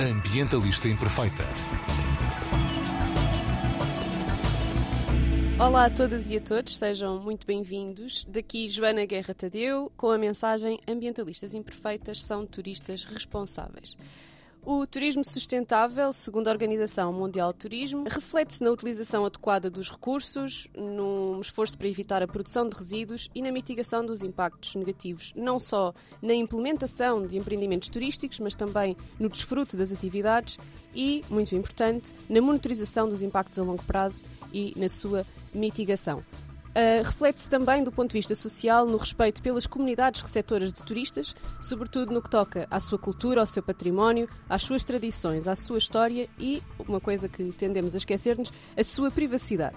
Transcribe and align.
Ambientalista 0.00 0.88
Imperfeita. 0.88 1.44
Olá 5.58 5.84
a 5.84 5.90
todas 5.90 6.30
e 6.30 6.38
a 6.38 6.40
todos, 6.40 6.78
sejam 6.78 7.20
muito 7.20 7.46
bem-vindos. 7.46 8.24
Daqui 8.24 8.66
Joana 8.70 9.04
Guerra 9.04 9.34
Tadeu 9.34 9.92
com 9.98 10.08
a 10.08 10.16
mensagem 10.16 10.80
Ambientalistas 10.88 11.52
Imperfeitas 11.52 12.24
são 12.24 12.46
turistas 12.46 13.04
responsáveis. 13.04 13.94
O 14.64 14.86
turismo 14.86 15.24
sustentável, 15.24 16.12
segundo 16.12 16.48
a 16.48 16.50
Organização 16.50 17.10
Mundial 17.14 17.50
de 17.50 17.60
Turismo, 17.60 18.04
reflete-se 18.06 18.62
na 18.62 18.70
utilização 18.70 19.24
adequada 19.24 19.70
dos 19.70 19.90
recursos, 19.90 20.68
num 20.76 21.40
esforço 21.40 21.78
para 21.78 21.88
evitar 21.88 22.22
a 22.22 22.28
produção 22.28 22.68
de 22.68 22.76
resíduos 22.76 23.30
e 23.34 23.40
na 23.40 23.50
mitigação 23.50 24.04
dos 24.04 24.22
impactos 24.22 24.74
negativos, 24.74 25.32
não 25.34 25.58
só 25.58 25.94
na 26.20 26.34
implementação 26.34 27.26
de 27.26 27.38
empreendimentos 27.38 27.88
turísticos, 27.88 28.38
mas 28.38 28.54
também 28.54 28.96
no 29.18 29.30
desfrute 29.30 29.78
das 29.78 29.92
atividades 29.92 30.58
e, 30.94 31.24
muito 31.30 31.54
importante, 31.56 32.12
na 32.28 32.42
monitorização 32.42 33.08
dos 33.08 33.22
impactos 33.22 33.58
a 33.58 33.62
longo 33.62 33.82
prazo 33.84 34.22
e 34.52 34.74
na 34.76 34.90
sua 34.90 35.24
mitigação. 35.54 36.22
Uh, 36.70 37.02
Reflete-se 37.04 37.48
também 37.48 37.82
do 37.82 37.90
ponto 37.90 38.10
de 38.10 38.18
vista 38.18 38.34
social 38.34 38.86
no 38.86 38.96
respeito 38.96 39.42
pelas 39.42 39.66
comunidades 39.66 40.20
receptoras 40.20 40.72
de 40.72 40.80
turistas, 40.82 41.34
sobretudo 41.60 42.12
no 42.12 42.22
que 42.22 42.30
toca 42.30 42.68
à 42.70 42.78
sua 42.78 42.98
cultura, 42.98 43.40
ao 43.40 43.46
seu 43.46 43.62
património, 43.62 44.28
às 44.48 44.62
suas 44.62 44.84
tradições, 44.84 45.48
à 45.48 45.56
sua 45.56 45.78
história 45.78 46.28
e, 46.38 46.62
uma 46.86 47.00
coisa 47.00 47.28
que 47.28 47.50
tendemos 47.52 47.94
a 47.94 47.98
esquecer-nos, 47.98 48.52
a 48.76 48.84
sua 48.84 49.10
privacidade. 49.10 49.76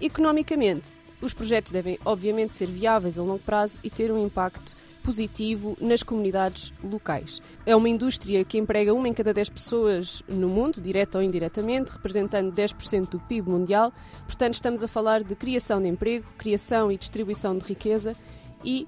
Economicamente, 0.00 0.92
os 1.20 1.32
projetos 1.32 1.70
devem, 1.70 1.96
obviamente, 2.04 2.54
ser 2.54 2.66
viáveis 2.66 3.16
a 3.16 3.22
longo 3.22 3.38
prazo 3.38 3.78
e 3.84 3.88
ter 3.88 4.10
um 4.10 4.20
impacto 4.24 4.76
positivo 5.02 5.76
nas 5.80 6.02
comunidades 6.02 6.72
locais. 6.82 7.40
É 7.66 7.74
uma 7.74 7.88
indústria 7.88 8.44
que 8.44 8.58
emprega 8.58 8.94
uma 8.94 9.08
em 9.08 9.12
cada 9.12 9.32
10 9.32 9.48
pessoas 9.50 10.22
no 10.28 10.48
mundo, 10.48 10.80
direta 10.80 11.18
ou 11.18 11.24
indiretamente, 11.24 11.92
representando 11.92 12.54
10% 12.54 13.10
do 13.10 13.20
PIB 13.20 13.50
mundial. 13.50 13.92
Portanto, 14.26 14.54
estamos 14.54 14.82
a 14.82 14.88
falar 14.88 15.22
de 15.22 15.34
criação 15.34 15.80
de 15.80 15.88
emprego, 15.88 16.26
criação 16.38 16.90
e 16.90 16.96
distribuição 16.96 17.56
de 17.56 17.64
riqueza 17.64 18.14
e 18.64 18.86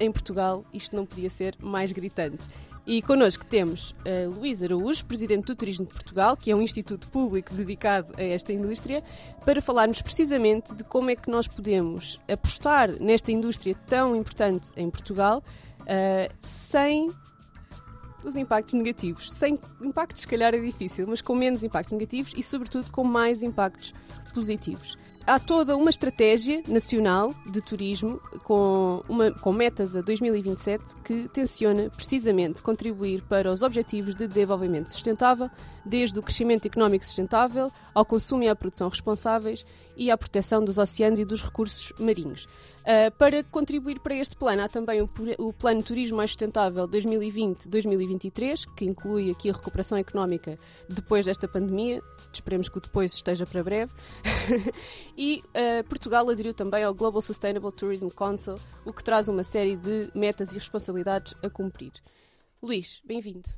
em 0.00 0.10
Portugal 0.10 0.64
isto 0.72 0.96
não 0.96 1.06
podia 1.06 1.30
ser 1.30 1.56
mais 1.62 1.92
gritante. 1.92 2.46
E 2.84 3.00
connosco 3.00 3.46
temos 3.46 3.92
uh, 3.92 4.28
Luís 4.36 4.60
Araújo, 4.60 5.04
Presidente 5.06 5.46
do 5.46 5.54
Turismo 5.54 5.86
de 5.86 5.94
Portugal, 5.94 6.36
que 6.36 6.50
é 6.50 6.56
um 6.56 6.60
instituto 6.60 7.08
público 7.10 7.54
dedicado 7.54 8.12
a 8.16 8.22
esta 8.22 8.52
indústria, 8.52 9.04
para 9.44 9.62
falarmos 9.62 10.02
precisamente 10.02 10.74
de 10.74 10.82
como 10.82 11.08
é 11.10 11.14
que 11.14 11.30
nós 11.30 11.46
podemos 11.46 12.20
apostar 12.28 12.90
nesta 13.00 13.30
indústria 13.30 13.76
tão 13.86 14.16
importante 14.16 14.72
em 14.76 14.90
Portugal 14.90 15.44
uh, 15.82 16.34
sem 16.40 17.08
os 18.24 18.36
impactos 18.36 18.74
negativos. 18.74 19.32
Sem 19.32 19.58
impactos, 19.80 20.22
se 20.22 20.28
calhar, 20.28 20.52
é 20.52 20.58
difícil, 20.58 21.06
mas 21.06 21.20
com 21.20 21.36
menos 21.36 21.62
impactos 21.62 21.92
negativos 21.92 22.32
e, 22.36 22.42
sobretudo, 22.42 22.90
com 22.90 23.04
mais 23.04 23.44
impactos 23.44 23.94
positivos 24.34 24.98
há 25.26 25.38
toda 25.38 25.76
uma 25.76 25.90
estratégia 25.90 26.62
nacional 26.66 27.34
de 27.46 27.60
turismo 27.60 28.20
com, 28.42 29.02
uma, 29.08 29.30
com 29.30 29.52
metas 29.52 29.96
a 29.96 30.00
2027 30.00 30.96
que 31.04 31.28
tenciona 31.28 31.90
precisamente 31.90 32.62
contribuir 32.62 33.22
para 33.22 33.50
os 33.50 33.62
objetivos 33.62 34.14
de 34.14 34.26
desenvolvimento 34.26 34.90
sustentável, 34.90 35.50
desde 35.84 36.18
o 36.18 36.22
crescimento 36.22 36.66
económico 36.66 37.04
sustentável 37.04 37.70
ao 37.94 38.04
consumo 38.04 38.42
e 38.42 38.48
à 38.48 38.56
produção 38.56 38.88
responsáveis 38.88 39.66
e 40.02 40.10
à 40.10 40.18
proteção 40.18 40.64
dos 40.64 40.78
oceanos 40.78 41.20
e 41.20 41.24
dos 41.24 41.42
recursos 41.42 41.92
marinhos. 41.96 42.48
Uh, 42.80 43.12
para 43.16 43.44
contribuir 43.44 44.00
para 44.00 44.16
este 44.16 44.34
plano, 44.34 44.62
há 44.62 44.68
também 44.68 45.00
o, 45.00 45.08
o 45.38 45.52
Plano 45.52 45.80
Turismo 45.80 46.16
Mais 46.16 46.30
Sustentável 46.30 46.88
2020-2023, 46.88 48.66
que 48.74 48.84
inclui 48.84 49.30
aqui 49.30 49.48
a 49.48 49.52
recuperação 49.52 49.96
económica 49.96 50.58
depois 50.88 51.26
desta 51.26 51.46
pandemia. 51.46 52.02
Esperemos 52.32 52.68
que 52.68 52.78
o 52.78 52.80
depois 52.80 53.14
esteja 53.14 53.46
para 53.46 53.62
breve. 53.62 53.92
e 55.16 55.40
uh, 55.50 55.84
Portugal 55.84 56.28
aderiu 56.28 56.52
também 56.52 56.82
ao 56.82 56.92
Global 56.92 57.22
Sustainable 57.22 57.70
Tourism 57.70 58.08
Council, 58.08 58.58
o 58.84 58.92
que 58.92 59.04
traz 59.04 59.28
uma 59.28 59.44
série 59.44 59.76
de 59.76 60.10
metas 60.16 60.50
e 60.50 60.54
responsabilidades 60.54 61.32
a 61.44 61.48
cumprir. 61.48 61.92
Luís, 62.60 63.00
bem-vindo. 63.04 63.48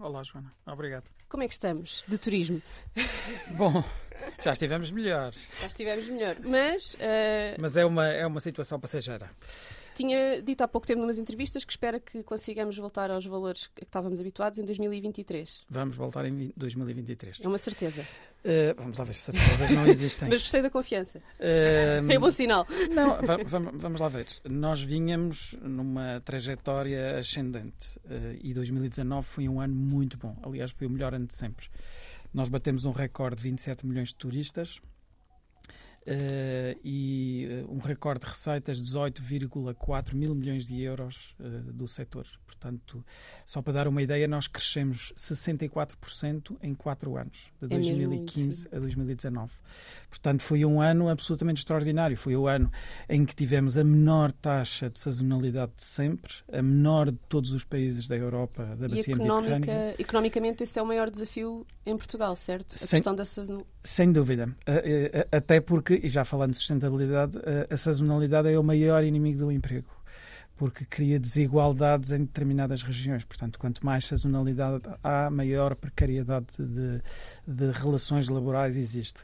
Olá, 0.00 0.24
Joana. 0.24 0.52
Obrigado. 0.66 1.08
Como 1.28 1.44
é 1.44 1.46
que 1.46 1.54
estamos 1.54 2.02
de 2.08 2.18
turismo? 2.18 2.60
Bom, 3.56 3.84
já 4.42 4.52
estivemos 4.52 4.90
melhor. 4.90 5.32
Já 5.60 5.66
estivemos 5.66 6.08
melhor, 6.08 6.36
mas... 6.42 6.94
Uh, 6.94 6.98
mas 7.58 7.76
é 7.76 7.84
uma, 7.84 8.06
é 8.06 8.26
uma 8.26 8.40
situação 8.40 8.78
passageira. 8.78 9.30
Tinha 9.94 10.40
dito 10.40 10.62
há 10.62 10.68
pouco 10.68 10.86
tempo, 10.86 11.00
numas 11.00 11.18
entrevistas, 11.18 11.64
que 11.64 11.72
espera 11.72 12.00
que 12.00 12.22
consigamos 12.22 12.76
voltar 12.78 13.10
aos 13.10 13.26
valores 13.26 13.66
que 13.66 13.84
estávamos 13.84 14.20
habituados 14.20 14.58
em 14.58 14.64
2023. 14.64 15.66
Vamos 15.68 15.96
voltar 15.96 16.24
em 16.24 16.52
2023. 16.56 17.40
É 17.42 17.48
uma 17.48 17.58
certeza. 17.58 18.00
Uh, 18.00 18.74
vamos 18.76 18.98
lá 18.98 19.04
ver 19.04 19.14
se 19.14 19.32
certezas 19.32 19.70
não 19.70 19.86
existem. 19.86 20.28
Mas 20.30 20.40
gostei 20.40 20.62
da 20.62 20.70
confiança. 20.70 21.18
Uh, 21.38 22.10
é 22.10 22.18
bom 22.18 22.30
sinal. 22.30 22.66
Não, 22.90 23.20
vamos, 23.22 23.70
vamos 23.74 24.00
lá 24.00 24.08
ver. 24.08 24.26
Nós 24.48 24.80
vinhamos 24.80 25.56
numa 25.60 26.20
trajetória 26.24 27.18
ascendente 27.18 27.98
uh, 28.06 28.38
e 28.42 28.54
2019 28.54 29.26
foi 29.26 29.48
um 29.48 29.60
ano 29.60 29.74
muito 29.74 30.16
bom. 30.16 30.36
Aliás, 30.42 30.70
foi 30.70 30.86
o 30.86 30.90
melhor 30.90 31.14
ano 31.14 31.26
de 31.26 31.34
sempre. 31.34 31.68
Nós 32.32 32.48
batemos 32.48 32.84
um 32.84 32.92
recorde 32.92 33.36
de 33.36 33.42
27 33.42 33.86
milhões 33.86 34.08
de 34.08 34.14
turistas 34.14 34.80
Uh, 36.04 36.74
e 36.82 37.64
uh, 37.64 37.72
um 37.72 37.78
recorde 37.78 38.20
de 38.20 38.26
receitas 38.26 38.78
de 38.78 38.90
18,4 38.90 40.14
mil 40.14 40.34
milhões 40.34 40.66
de 40.66 40.82
euros 40.82 41.36
uh, 41.38 41.72
do 41.72 41.86
setor. 41.86 42.26
Portanto, 42.44 43.04
só 43.46 43.62
para 43.62 43.72
dar 43.72 43.88
uma 43.88 44.02
ideia, 44.02 44.26
nós 44.26 44.48
crescemos 44.48 45.12
64% 45.16 46.56
em 46.60 46.74
4 46.74 47.16
anos, 47.16 47.52
de 47.60 47.68
2015 47.68 48.68
é 48.72 48.76
a 48.76 48.80
2019. 48.80 49.52
Portanto, 50.08 50.42
foi 50.42 50.64
um 50.64 50.80
ano 50.80 51.08
absolutamente 51.08 51.60
extraordinário. 51.60 52.16
Foi 52.16 52.34
o 52.34 52.48
ano 52.48 52.70
em 53.08 53.24
que 53.24 53.34
tivemos 53.34 53.78
a 53.78 53.84
menor 53.84 54.32
taxa 54.32 54.90
de 54.90 54.98
sazonalidade 54.98 55.72
de 55.76 55.84
sempre, 55.84 56.32
a 56.52 56.60
menor 56.60 57.12
de 57.12 57.18
todos 57.28 57.52
os 57.52 57.62
países 57.62 58.08
da 58.08 58.16
Europa, 58.16 58.64
da 58.76 58.88
bacia 58.88 59.16
mediterrânea. 59.16 59.94
Economicamente, 59.98 60.64
esse 60.64 60.80
é 60.80 60.82
o 60.82 60.86
maior 60.86 61.10
desafio 61.10 61.64
em 61.86 61.96
Portugal, 61.96 62.34
certo? 62.34 62.72
A 62.72 62.76
sem, 62.76 62.98
questão 62.98 63.14
da 63.14 63.24
sazonalidade. 63.24 63.70
Sem 63.82 64.12
dúvida. 64.12 64.48
Até 65.30 65.60
porque 65.60 66.00
e 66.02 66.08
já 66.08 66.24
falando 66.24 66.52
de 66.52 66.58
sustentabilidade, 66.58 67.38
a 67.68 67.76
sazonalidade 67.76 68.48
é 68.48 68.58
o 68.58 68.62
maior 68.62 69.02
inimigo 69.02 69.40
do 69.40 69.52
emprego 69.52 70.01
porque 70.56 70.84
cria 70.84 71.18
desigualdades 71.18 72.12
em 72.12 72.18
determinadas 72.18 72.82
regiões. 72.82 73.24
Portanto, 73.24 73.58
quanto 73.58 73.84
mais 73.84 74.04
sazonalidade 74.04 74.82
há, 75.02 75.30
maior 75.30 75.74
precariedade 75.74 76.46
de, 76.58 77.00
de 77.46 77.70
relações 77.72 78.28
laborais 78.28 78.76
existe. 78.76 79.22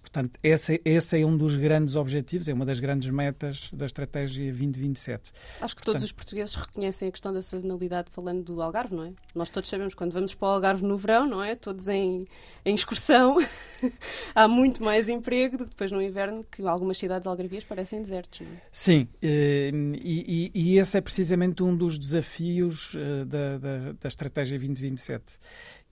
Portanto, 0.00 0.38
esse, 0.42 0.80
esse 0.84 1.20
é 1.20 1.24
um 1.24 1.36
dos 1.36 1.56
grandes 1.56 1.94
objetivos, 1.94 2.48
é 2.48 2.52
uma 2.52 2.64
das 2.64 2.80
grandes 2.80 3.08
metas 3.10 3.70
da 3.72 3.86
Estratégia 3.86 4.44
2027. 4.46 5.32
Acho 5.60 5.76
que 5.76 5.82
Portanto, 5.82 5.84
todos 5.84 6.04
os 6.04 6.12
portugueses 6.12 6.54
reconhecem 6.54 7.08
a 7.08 7.10
questão 7.10 7.32
da 7.32 7.42
sazonalidade 7.42 8.10
falando 8.10 8.42
do 8.42 8.62
Algarve, 8.62 8.94
não 8.94 9.04
é? 9.04 9.12
Nós 9.34 9.50
todos 9.50 9.68
sabemos 9.68 9.94
quando 9.94 10.12
vamos 10.12 10.34
para 10.34 10.48
o 10.48 10.50
Algarve 10.52 10.84
no 10.84 10.96
verão, 10.96 11.26
não 11.26 11.42
é? 11.42 11.54
Todos 11.54 11.88
em, 11.88 12.26
em 12.64 12.74
excursão, 12.74 13.36
há 14.34 14.48
muito 14.48 14.82
mais 14.82 15.08
emprego 15.08 15.58
do 15.58 15.64
que 15.64 15.70
depois 15.70 15.92
no 15.92 16.00
inverno, 16.02 16.44
que 16.50 16.62
algumas 16.66 16.98
cidades 16.98 17.26
algarvias 17.26 17.64
parecem 17.64 18.02
desertos, 18.02 18.40
não 18.40 18.48
é? 18.48 18.60
Sim, 18.72 19.08
eh, 19.22 19.70
e, 20.02 20.50
e, 20.54 20.69
e 20.70 20.78
esse 20.78 20.96
é 20.96 21.00
precisamente 21.00 21.62
um 21.62 21.76
dos 21.76 21.98
desafios 21.98 22.94
uh, 22.94 23.24
da, 23.24 23.58
da, 23.58 23.92
da 23.92 24.08
Estratégia 24.08 24.58
2027 24.58 25.38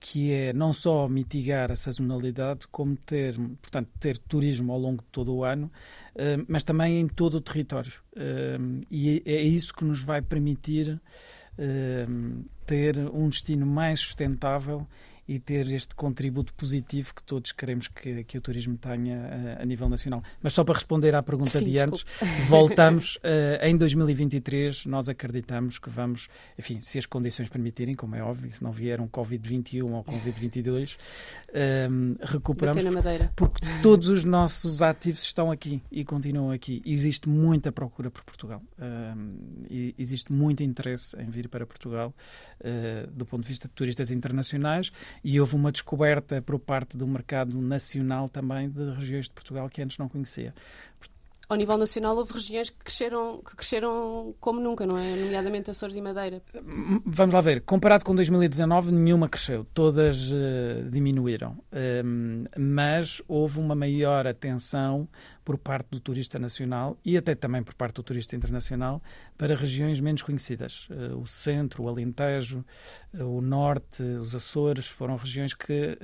que 0.00 0.32
é 0.32 0.52
não 0.52 0.72
só 0.72 1.08
mitigar 1.08 1.72
a 1.72 1.76
sazonalidade, 1.76 2.68
como 2.68 2.96
ter, 2.96 3.34
portanto, 3.60 3.90
ter 3.98 4.16
turismo 4.16 4.72
ao 4.72 4.78
longo 4.78 5.02
de 5.02 5.08
todo 5.10 5.34
o 5.34 5.44
ano, 5.44 5.70
eh, 6.14 6.36
mas 6.46 6.62
também 6.62 7.00
em 7.00 7.08
todo 7.08 7.34
o 7.34 7.40
território. 7.40 7.92
Eh, 8.14 8.58
e 8.90 9.22
é, 9.26 9.32
é 9.32 9.42
isso 9.42 9.74
que 9.74 9.84
nos 9.84 10.00
vai 10.00 10.22
permitir 10.22 11.00
ter 12.64 12.96
um 13.12 13.28
destino 13.28 13.66
mais 13.66 13.98
sustentável 13.98 14.86
e 15.28 15.38
ter 15.38 15.70
este 15.70 15.94
contributo 15.94 16.54
positivo 16.54 17.14
que 17.14 17.22
todos 17.22 17.52
queremos 17.52 17.86
que, 17.86 18.24
que 18.24 18.38
o 18.38 18.40
turismo 18.40 18.78
tenha 18.78 19.56
a, 19.58 19.62
a 19.62 19.66
nível 19.66 19.88
nacional. 19.88 20.22
Mas 20.42 20.54
só 20.54 20.64
para 20.64 20.74
responder 20.74 21.14
à 21.14 21.22
pergunta 21.22 21.58
Sim, 21.58 21.66
de 21.66 21.78
antes, 21.78 22.06
voltamos 22.48 23.16
uh, 23.16 23.62
em 23.62 23.76
2023, 23.76 24.86
nós 24.86 25.08
acreditamos 25.08 25.78
que 25.78 25.90
vamos, 25.90 26.28
enfim, 26.58 26.80
se 26.80 26.98
as 26.98 27.04
condições 27.04 27.50
permitirem, 27.50 27.94
como 27.94 28.16
é 28.16 28.22
óbvio, 28.22 28.50
se 28.50 28.64
não 28.64 28.72
vier 28.72 29.00
um 29.02 29.06
Covid-21 29.06 29.92
ou 29.92 30.02
Covid-22, 30.02 30.96
um, 31.90 32.16
recuperamos 32.22 32.82
porque, 32.84 33.28
porque 33.36 33.66
todos 33.82 34.08
os 34.08 34.24
nossos 34.24 34.80
ativos 34.80 35.22
estão 35.22 35.50
aqui 35.50 35.82
e 35.92 36.04
continuam 36.04 36.50
aqui. 36.50 36.80
Existe 36.86 37.28
muita 37.28 37.70
procura 37.70 38.10
por 38.10 38.22
Portugal. 38.22 38.62
Um, 38.78 39.64
e 39.70 39.94
existe 39.98 40.32
muito 40.32 40.62
interesse 40.62 41.14
em 41.20 41.28
vir 41.28 41.48
para 41.48 41.66
Portugal 41.66 42.14
uh, 42.60 43.10
do 43.10 43.26
ponto 43.26 43.42
de 43.42 43.48
vista 43.48 43.68
de 43.68 43.74
turistas 43.74 44.10
internacionais 44.10 44.90
e 45.22 45.40
houve 45.40 45.56
uma 45.56 45.72
descoberta 45.72 46.40
por 46.40 46.58
parte 46.58 46.96
do 46.96 47.06
mercado 47.06 47.60
nacional 47.60 48.28
também 48.28 48.68
de 48.68 48.92
regiões 48.92 49.26
de 49.26 49.30
Portugal 49.30 49.68
que 49.68 49.82
antes 49.82 49.98
não 49.98 50.08
conhecia. 50.08 50.54
Ao 51.48 51.56
nível 51.56 51.78
nacional 51.78 52.14
houve 52.16 52.34
regiões 52.34 52.68
que 52.68 52.76
cresceram, 52.76 53.40
que 53.42 53.56
cresceram 53.56 54.34
como 54.38 54.60
nunca, 54.60 54.84
não 54.86 54.98
é? 54.98 55.16
Nomeadamente 55.16 55.70
Açores 55.70 55.96
e 55.96 56.00
Madeira. 56.00 56.42
Vamos 57.06 57.34
lá 57.34 57.40
ver. 57.40 57.62
Comparado 57.62 58.04
com 58.04 58.14
2019, 58.14 58.92
nenhuma 58.92 59.28
cresceu. 59.30 59.64
Todas 59.72 60.30
uh, 60.30 60.90
diminuíram. 60.90 61.58
Um, 62.04 62.44
mas 62.58 63.22
houve 63.26 63.60
uma 63.60 63.74
maior 63.74 64.26
atenção 64.26 65.08
por 65.42 65.56
parte 65.56 65.88
do 65.90 66.00
turista 66.00 66.38
nacional 66.38 66.98
e 67.02 67.16
até 67.16 67.34
também 67.34 67.62
por 67.62 67.72
parte 67.72 67.94
do 67.94 68.02
turista 68.02 68.36
internacional 68.36 69.02
para 69.38 69.54
regiões 69.54 70.00
menos 70.00 70.22
conhecidas. 70.22 70.86
Uh, 70.90 71.16
o 71.18 71.26
centro, 71.26 71.84
o 71.84 71.88
Alentejo, 71.88 72.62
uh, 73.14 73.24
o 73.24 73.40
norte, 73.40 74.02
os 74.02 74.34
Açores 74.34 74.86
foram 74.86 75.16
regiões 75.16 75.54
que 75.54 75.98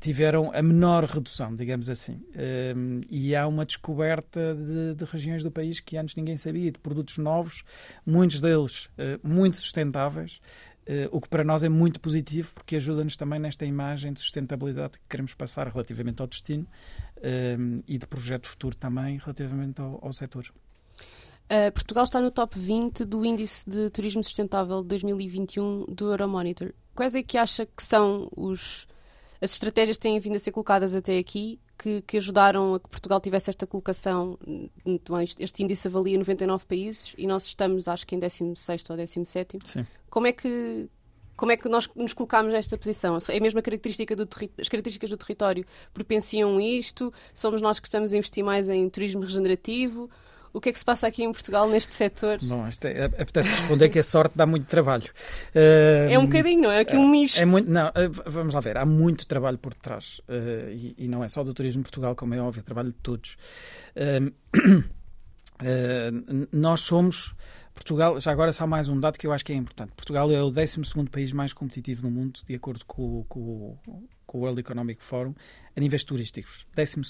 tiveram 0.00 0.50
a 0.52 0.62
menor 0.62 1.04
redução, 1.04 1.54
digamos 1.54 1.88
assim. 1.88 2.22
Um, 2.76 3.00
e 3.10 3.34
há 3.36 3.46
uma 3.46 3.64
descoberta 3.64 4.54
de, 4.54 4.94
de, 4.94 5.04
regiões 5.04 5.42
do 5.42 5.50
país 5.50 5.80
que 5.80 5.96
antes 5.96 6.16
ninguém 6.16 6.36
sabia, 6.36 6.70
de 6.70 6.78
produtos 6.78 7.18
novos, 7.18 7.62
muitos 8.04 8.40
deles 8.40 8.86
uh, 8.86 9.20
muito 9.22 9.56
sustentáveis, 9.56 10.40
uh, 10.88 11.08
o 11.10 11.20
que 11.20 11.28
para 11.28 11.44
nós 11.44 11.62
é 11.62 11.68
muito 11.68 12.00
positivo, 12.00 12.52
porque 12.54 12.76
ajuda-nos 12.76 13.16
também 13.16 13.38
nesta 13.38 13.64
imagem 13.64 14.12
de 14.12 14.20
sustentabilidade 14.20 14.98
que 14.98 15.04
queremos 15.08 15.34
passar 15.34 15.68
relativamente 15.68 16.20
ao 16.20 16.26
destino 16.26 16.66
um, 17.58 17.82
e 17.86 17.98
de 17.98 18.06
projeto 18.06 18.46
futuro 18.46 18.76
também 18.76 19.18
relativamente 19.18 19.80
ao, 19.80 20.00
ao 20.02 20.12
setor. 20.12 20.52
Uh, 21.46 21.70
Portugal 21.72 22.02
está 22.02 22.20
no 22.20 22.30
top 22.30 22.58
20 22.58 23.04
do 23.04 23.24
Índice 23.24 23.68
de 23.70 23.88
Turismo 23.90 24.24
Sustentável 24.24 24.82
de 24.82 24.88
2021 24.88 25.84
do 25.84 26.10
Euromonitor. 26.10 26.72
Quais 26.92 27.14
é 27.14 27.22
que 27.22 27.38
acha 27.38 27.64
que 27.64 27.82
são 27.84 28.28
os 28.34 28.88
as 29.40 29.52
estratégias 29.52 29.98
têm 29.98 30.18
vindo 30.18 30.36
a 30.36 30.38
ser 30.38 30.52
colocadas 30.52 30.94
até 30.94 31.18
aqui 31.18 31.60
que, 31.78 32.00
que, 32.02 32.16
ajudaram 32.16 32.74
a 32.74 32.80
que 32.80 32.88
Portugal 32.88 33.20
tivesse 33.20 33.50
esta 33.50 33.66
colocação. 33.66 34.38
Então, 34.84 35.20
este 35.20 35.62
índice 35.62 35.88
avalia 35.88 36.18
99 36.18 36.64
países 36.64 37.14
e 37.18 37.26
nós 37.26 37.44
estamos, 37.46 37.88
acho 37.88 38.06
que 38.06 38.14
em 38.14 38.18
16 38.18 38.84
ou 38.90 38.96
17. 38.96 39.58
Sim. 39.64 39.86
Como 40.08 40.26
é 40.26 40.32
que. 40.32 40.88
Como 41.36 41.52
é 41.52 41.56
que 41.58 41.68
nós 41.68 41.86
nos 41.94 42.14
colocamos 42.14 42.50
nesta 42.50 42.78
posição? 42.78 43.18
É 43.28 43.36
a 43.36 43.40
mesma 43.40 43.60
característica 43.60 44.16
do 44.16 44.22
as 44.58 44.70
características 44.70 45.10
do 45.10 45.18
território 45.18 45.66
propenciam 45.92 46.58
isto? 46.58 47.12
Somos 47.34 47.60
nós 47.60 47.78
que 47.78 47.86
estamos 47.86 48.14
a 48.14 48.16
investir 48.16 48.42
mais 48.42 48.70
em 48.70 48.88
turismo 48.88 49.20
regenerativo? 49.20 50.08
O 50.56 50.60
que 50.60 50.70
é 50.70 50.72
que 50.72 50.78
se 50.78 50.84
passa 50.86 51.06
aqui 51.06 51.22
em 51.22 51.30
Portugal 51.30 51.68
neste 51.68 51.92
setor? 51.92 52.38
Bom, 52.42 52.66
isto 52.66 52.86
é, 52.86 53.04
apetece 53.04 53.50
responder 53.50 53.90
que 53.90 53.98
a 53.98 54.02
sorte 54.02 54.32
dá 54.34 54.46
muito 54.46 54.64
trabalho. 54.64 55.04
Uh, 55.54 56.08
é 56.10 56.18
um 56.18 56.24
bocadinho, 56.24 56.62
não 56.62 56.72
é? 56.72 56.80
Aqui 56.80 56.96
um 56.96 57.06
misto. 57.06 57.38
É 57.38 57.44
muito, 57.44 57.70
não, 57.70 57.88
eh, 57.88 58.08
vamos 58.24 58.54
lá 58.54 58.60
ver, 58.60 58.78
há 58.78 58.86
muito 58.86 59.26
trabalho 59.26 59.58
por 59.58 59.74
detrás. 59.74 60.18
Uh, 60.20 60.70
e, 60.70 60.94
e, 60.96 61.08
não 61.08 61.22
é 61.22 61.28
só 61.28 61.44
do 61.44 61.52
Turismo 61.52 61.82
Portugal, 61.82 62.16
como 62.16 62.32
é 62.32 62.40
óbvio, 62.40 62.60
é 62.60 62.62
trabalho 62.62 62.88
de 62.88 62.94
todos. 62.94 63.36
Uh, 63.94 64.32
nós 66.50 66.80
somos. 66.80 67.34
Portugal, 67.74 68.18
já 68.18 68.32
agora 68.32 68.50
só 68.50 68.66
mais 68.66 68.88
um 68.88 68.98
dado 68.98 69.18
que 69.18 69.26
eu 69.26 69.34
acho 69.34 69.44
que 69.44 69.52
é 69.52 69.56
importante. 69.56 69.92
Portugal 69.92 70.32
é 70.32 70.42
o 70.42 70.50
12 70.50 70.80
país 71.12 71.34
mais 71.34 71.52
competitivo 71.52 72.04
no 72.04 72.10
mundo, 72.10 72.40
de 72.48 72.54
acordo 72.54 72.82
com, 72.86 73.22
com, 73.28 73.76
com 74.26 74.38
o 74.38 74.40
World 74.40 74.58
Economic 74.58 75.04
Forum, 75.04 75.34
a 75.76 75.80
níveis 75.80 76.02
turísticos. 76.02 76.66
12 76.74 77.00
uh, 77.00 77.02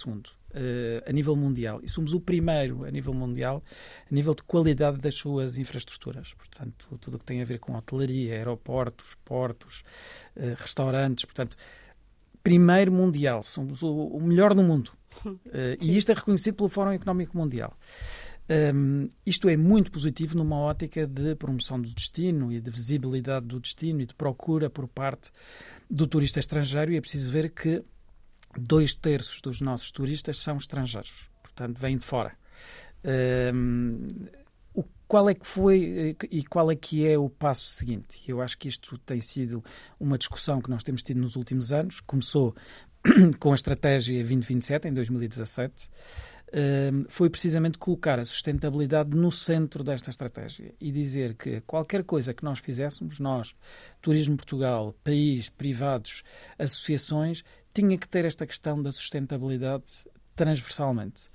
a 1.07 1.13
nível 1.13 1.37
mundial. 1.37 1.81
E 1.83 1.89
somos 1.89 2.15
o 2.15 2.21
primeiro 2.21 2.85
a 2.85 2.91
nível 2.91 3.13
mundial, 3.13 3.63
a 4.11 4.15
nível 4.15 4.35
de 4.35 4.43
qualidade 4.43 4.99
das 4.99 5.15
suas 5.15 5.59
infraestruturas. 5.59 6.35
Portanto, 6.35 6.87
tudo 7.01 7.15
o 7.15 7.19
que 7.19 7.25
tem 7.25 7.43
a 7.43 7.45
ver 7.45 7.59
com 7.59 7.75
hotelaria, 7.75 8.35
aeroportos, 8.35 9.17
portos, 9.25 9.83
uh, 10.37 10.55
restaurantes. 10.59 11.25
Portanto, 11.25 11.57
primeiro 12.43 12.93
mundial. 12.93 13.43
Somos 13.43 13.83
o, 13.83 14.21
melhor 14.21 14.55
do 14.55 14.63
mundo. 14.63 14.93
Uh, 15.25 15.39
e 15.83 15.97
isto 15.97 16.13
é 16.13 16.15
reconhecido 16.15 16.55
pelo 16.55 16.69
Fórum 16.69 16.93
Económico 16.93 17.37
Mundial. 17.37 17.77
Um, 18.49 19.09
isto 19.27 19.49
é 19.49 19.57
muito 19.57 19.91
positivo 19.91 20.39
numa 20.39 20.57
ótica 20.57 21.05
de 21.05 21.35
promoção 21.35 21.81
do 21.81 21.93
destino 21.93 22.53
e 22.53 22.61
de 22.61 22.71
visibilidade 22.71 23.47
do 23.47 23.59
destino 23.59 24.01
e 24.01 24.07
de 24.07 24.15
procura 24.15 24.71
por 24.71 24.87
parte 24.87 25.33
do 25.91 26.07
turista 26.07 26.39
estrangeiro. 26.39 26.93
E 26.93 26.97
é 26.97 27.01
preciso 27.01 27.31
ver 27.33 27.51
que 27.51 27.83
dois 28.59 28.95
terços 28.95 29.41
dos 29.41 29.61
nossos 29.61 29.91
turistas 29.91 30.43
são 30.43 30.57
estrangeiros, 30.57 31.29
portanto, 31.43 31.79
vêm 31.79 31.97
de 31.97 32.05
fora. 32.05 32.33
Um, 33.55 34.09
qual 35.09 35.31
é 35.31 35.35
que 35.35 35.47
foi 35.47 36.17
e 36.31 36.45
qual 36.45 36.71
é 36.71 36.77
que 36.77 37.07
é 37.07 37.17
o 37.17 37.29
passo 37.29 37.67
seguinte? 37.75 38.21
Eu 38.27 38.41
acho 38.41 38.59
que 38.59 38.69
isto 38.69 38.99
tem 38.99 39.21
sido 39.21 39.63
uma 40.01 40.19
discussão 40.19 40.61
que 40.61 40.69
nós 40.69 40.83
temos 40.83 41.03
tido 41.03 41.21
nos 41.21 41.37
últimos 41.37 41.73
anos. 41.73 42.01
Começou 42.01 42.55
com 43.39 43.53
a 43.53 43.55
estratégia 43.55 44.17
2027, 44.17 44.89
em 44.89 44.93
2017. 44.93 45.89
Um, 46.53 47.05
foi 47.09 47.29
precisamente 47.29 47.77
colocar 47.77 48.21
a 48.21 48.25
sustentabilidade 48.25 49.11
no 49.11 49.33
centro 49.33 49.83
desta 49.83 50.11
estratégia 50.11 50.73
e 50.81 50.93
dizer 50.93 51.35
que 51.35 51.61
qualquer 51.63 52.05
coisa 52.05 52.33
que 52.33 52.45
nós 52.45 52.61
fizéssemos, 52.61 53.19
nós, 53.19 53.55
Turismo 54.01 54.37
Portugal, 54.37 54.95
país, 55.03 55.49
privados, 55.49 56.23
associações, 56.57 57.43
tinha 57.77 57.99
que 57.99 58.09
ter 58.09 58.25
esta 58.25 58.47
questão 58.47 58.83
da 58.83 58.91
sustentabilidade 58.91 60.07
transversalmente. 60.35 61.29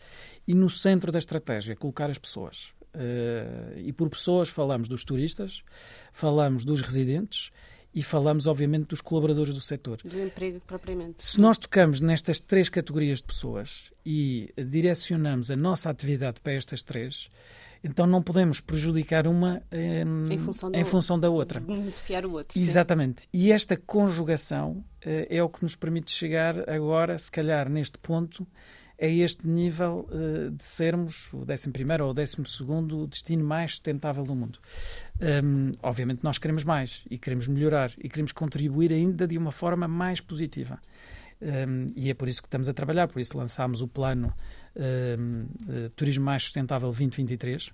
E 0.48 0.56
no 0.56 0.70
centro 0.70 1.12
da 1.12 1.20
estratégia, 1.20 1.76
colocar 1.76 2.10
as 2.10 2.18
pessoas. 2.18 2.74
Uh, 2.94 3.78
e 3.78 3.94
por 3.94 4.10
pessoas 4.10 4.50
falamos 4.50 4.88
dos 4.88 5.04
turistas, 5.04 5.64
falamos 6.12 6.66
dos 6.66 6.82
residentes 6.82 7.52
e 7.94 8.02
falamos, 8.02 8.48
obviamente, 8.48 8.88
dos 8.88 9.02
colaboradores 9.02 9.54
do 9.54 9.62
setor. 9.62 10.00
Do 10.04 10.22
emprego, 10.22 10.62
propriamente. 10.66 11.24
Se 11.24 11.40
nós 11.42 11.58
tocamos 11.58 12.00
nestas 12.00 12.40
três 12.40 12.70
categorias 12.70 13.20
de 13.20 13.26
pessoas 13.26 13.92
e 14.06 14.54
direcionamos 14.58 15.52
a 15.52 15.56
nossa 15.56 15.90
atividade 15.90 16.40
para 16.42 16.54
estas 16.54 16.82
três, 16.82 17.30
então 17.84 18.08
não 18.08 18.22
podemos 18.22 18.62
prejudicar 18.62 19.28
uma 19.28 19.62
eh, 19.72 20.04
em, 20.30 20.38
função, 20.38 20.72
em 20.74 20.84
função 20.86 21.20
da 21.20 21.30
outra. 21.30 21.60
Beneficiar 21.60 22.26
o 22.26 22.34
outro. 22.34 22.58
Exatamente. 22.58 23.24
Sim. 23.24 23.28
E 23.34 23.52
esta 23.52 23.76
conjugação 23.76 24.84
eh, 25.02 25.28
é 25.30 25.44
o 25.44 25.50
que 25.50 25.64
nos 25.64 25.76
permite 25.76 26.12
chegar 26.12 26.70
agora, 26.70 27.18
se 27.18 27.30
calhar 27.30 27.68
neste 27.68 27.98
ponto, 27.98 28.48
a 29.02 29.08
este 29.08 29.48
nível 29.48 30.08
uh, 30.12 30.52
de 30.52 30.64
sermos 30.64 31.34
o 31.34 31.40
11 31.40 32.02
ou 32.04 32.12
o 32.12 32.14
12 32.14 32.38
destino 33.10 33.44
mais 33.44 33.72
sustentável 33.72 34.24
do 34.24 34.36
mundo. 34.36 34.60
Um, 35.22 35.72
obviamente, 35.84 36.24
nós 36.24 36.40
queremos 36.40 36.64
mais 36.64 37.06
e 37.10 37.18
queremos 37.18 37.48
melhorar 37.48 37.92
e 38.00 38.10
queremos 38.10 38.32
contribuir 38.32 38.92
ainda 38.92 39.28
de 39.28 39.38
uma 39.38 39.52
forma 39.52 39.88
mais 39.88 40.20
positiva. 40.20 40.80
Um, 41.42 41.88
e 41.96 42.10
é 42.10 42.14
por 42.14 42.28
isso 42.28 42.42
que 42.42 42.48
estamos 42.48 42.68
a 42.68 42.74
trabalhar, 42.74 43.08
por 43.08 43.20
isso 43.20 43.38
lançámos 43.38 43.82
o 43.82 43.88
plano 43.88 44.34
um, 44.76 45.44
uh, 45.44 45.90
Turismo 45.96 46.26
Mais 46.26 46.44
Sustentável 46.44 46.90
2023. 46.90 47.68
Uh, 47.68 47.74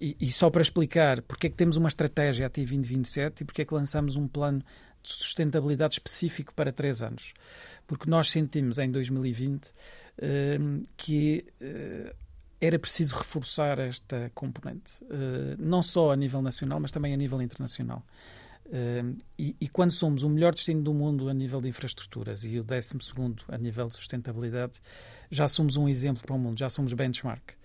e, 0.00 0.16
e, 0.20 0.30
só 0.30 0.48
para 0.48 0.62
explicar 0.62 1.20
porque 1.22 1.48
é 1.48 1.50
que 1.50 1.56
temos 1.56 1.76
uma 1.76 1.88
estratégia 1.88 2.46
até 2.46 2.60
2027 2.60 3.40
e 3.40 3.44
porque 3.44 3.62
é 3.62 3.64
que 3.64 3.74
lançamos 3.74 4.14
um 4.14 4.28
plano 4.28 4.62
de 5.02 5.12
sustentabilidade 5.12 5.94
específico 5.94 6.54
para 6.54 6.72
três 6.72 7.02
anos. 7.02 7.32
Porque 7.86 8.08
nós 8.08 8.30
sentimos 8.30 8.78
em 8.78 8.90
2020 8.90 9.66
uh, 9.66 9.72
que 10.96 11.44
uh, 11.60 12.14
era 12.60 12.78
preciso 12.78 13.16
reforçar 13.16 13.78
esta 13.78 14.30
componente, 14.34 15.02
uh, 15.04 15.56
não 15.58 15.82
só 15.82 16.12
a 16.12 16.16
nível 16.16 16.42
nacional, 16.42 16.78
mas 16.78 16.90
também 16.90 17.14
a 17.14 17.16
nível 17.16 17.40
internacional. 17.40 18.04
Uh, 18.66 19.16
e, 19.38 19.56
e, 19.60 19.68
quando 19.68 19.90
somos 19.90 20.22
o 20.22 20.28
melhor 20.28 20.54
destino 20.54 20.80
do 20.80 20.94
mundo 20.94 21.28
a 21.28 21.34
nível 21.34 21.60
de 21.60 21.68
infraestruturas 21.68 22.44
e 22.44 22.58
o 22.58 22.62
décimo 22.62 23.02
segundo 23.02 23.42
a 23.48 23.58
nível 23.58 23.86
de 23.86 23.94
sustentabilidade, 23.94 24.80
já 25.30 25.48
somos 25.48 25.76
um 25.76 25.88
exemplo 25.88 26.22
para 26.24 26.36
o 26.36 26.38
mundo, 26.38 26.58
já 26.58 26.70
somos 26.70 26.92
benchmark. 26.92 27.59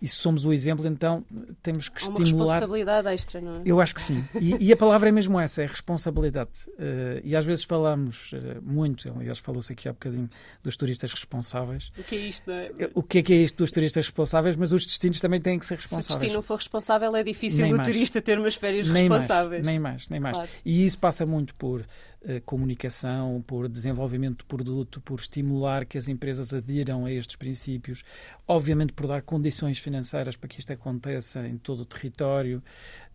E 0.00 0.06
se 0.06 0.16
somos 0.16 0.44
o 0.44 0.52
exemplo, 0.52 0.86
então 0.86 1.24
temos 1.62 1.88
que 1.88 2.04
Há 2.04 2.08
uma 2.08 2.20
estimular. 2.20 2.54
responsabilidade 2.54 3.08
extra, 3.08 3.40
não 3.40 3.56
é? 3.56 3.62
Eu 3.64 3.80
acho 3.80 3.94
que 3.94 4.02
sim. 4.02 4.24
E, 4.40 4.68
e 4.68 4.72
a 4.72 4.76
palavra 4.76 5.08
é 5.08 5.12
mesmo 5.12 5.38
essa: 5.40 5.62
é 5.62 5.66
responsabilidade. 5.66 6.68
Uh, 6.68 7.20
e 7.24 7.34
às 7.34 7.44
vezes 7.44 7.64
falamos 7.64 8.32
uh, 8.32 8.62
muito, 8.62 9.12
aliás, 9.12 9.38
falou-se 9.38 9.72
aqui 9.72 9.88
há 9.88 9.92
bocadinho 9.92 10.30
dos 10.62 10.76
turistas 10.76 11.12
responsáveis. 11.12 11.90
O 11.98 12.02
que 12.04 12.14
é 12.14 12.18
isto, 12.18 12.48
não 12.48 12.54
é? 12.54 12.70
O 12.94 13.02
que 13.02 13.18
é 13.18 13.22
que 13.22 13.32
é 13.32 13.36
isto 13.36 13.56
dos 13.58 13.72
turistas 13.72 14.06
responsáveis? 14.06 14.56
Mas 14.56 14.72
os 14.72 14.86
destinos 14.86 15.20
também 15.20 15.40
têm 15.40 15.58
que 15.58 15.66
ser 15.66 15.76
responsáveis. 15.76 16.06
Se 16.06 16.12
o 16.12 16.16
destino 16.16 16.34
não 16.34 16.42
for 16.42 16.56
responsável, 16.56 17.16
é 17.16 17.22
difícil 17.22 17.64
nem 17.64 17.74
o 17.74 17.76
mais. 17.76 17.88
turista 17.88 18.22
ter 18.22 18.38
umas 18.38 18.54
férias 18.54 18.88
nem 18.88 19.08
responsáveis. 19.08 19.64
Mais, 19.64 19.66
nem 19.66 19.78
mais, 19.78 20.08
nem 20.08 20.20
mais. 20.20 20.36
Claro. 20.36 20.50
E 20.64 20.84
isso 20.84 20.98
passa 20.98 21.26
muito 21.26 21.54
por 21.54 21.84
eh, 22.26 22.40
comunicação, 22.40 23.44
por 23.46 23.68
desenvolvimento 23.68 24.38
de 24.38 24.44
produto, 24.44 24.98
por 24.98 25.20
estimular 25.20 25.84
que 25.84 25.98
as 25.98 26.08
empresas 26.08 26.54
adiram 26.54 27.04
a 27.04 27.12
estes 27.12 27.36
princípios, 27.36 28.02
obviamente 28.48 28.94
por 28.94 29.06
dar 29.06 29.20
condições 29.24 29.78
financeiras 29.78 30.36
para 30.36 30.48
que 30.48 30.60
isto 30.60 30.72
aconteça 30.72 31.46
em 31.46 31.56
todo 31.56 31.80
o 31.80 31.84
território. 31.84 32.62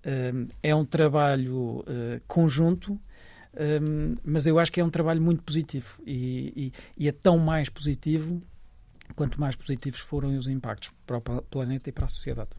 Eh, 0.04 0.32
é 0.64 0.76
um 0.76 0.86
trabalho 0.86 1.84
eh, 1.88 2.22
conjunto. 2.28 3.00
mas 4.24 4.46
eu 4.46 4.60
acho 4.60 4.72
que 4.72 4.80
é 4.80 4.84
um 4.86 4.90
trabalho 4.90 5.22
muito 5.22 5.42
positivo 5.44 6.00
e, 6.06 6.72
e, 6.98 7.04
e 7.06 7.08
é 7.10 7.12
tão 7.12 7.38
mais 7.38 7.68
positivo 7.68 8.42
quanto 9.16 9.40
mais 9.40 9.56
positivos 9.56 10.00
forem 10.00 10.38
os 10.38 10.48
impactos 10.48 10.92
para 11.06 11.18
o 11.18 11.42
planeta 11.42 11.90
e 11.90 11.92
para 11.92 12.06
a 12.06 12.08
sociedade. 12.08 12.52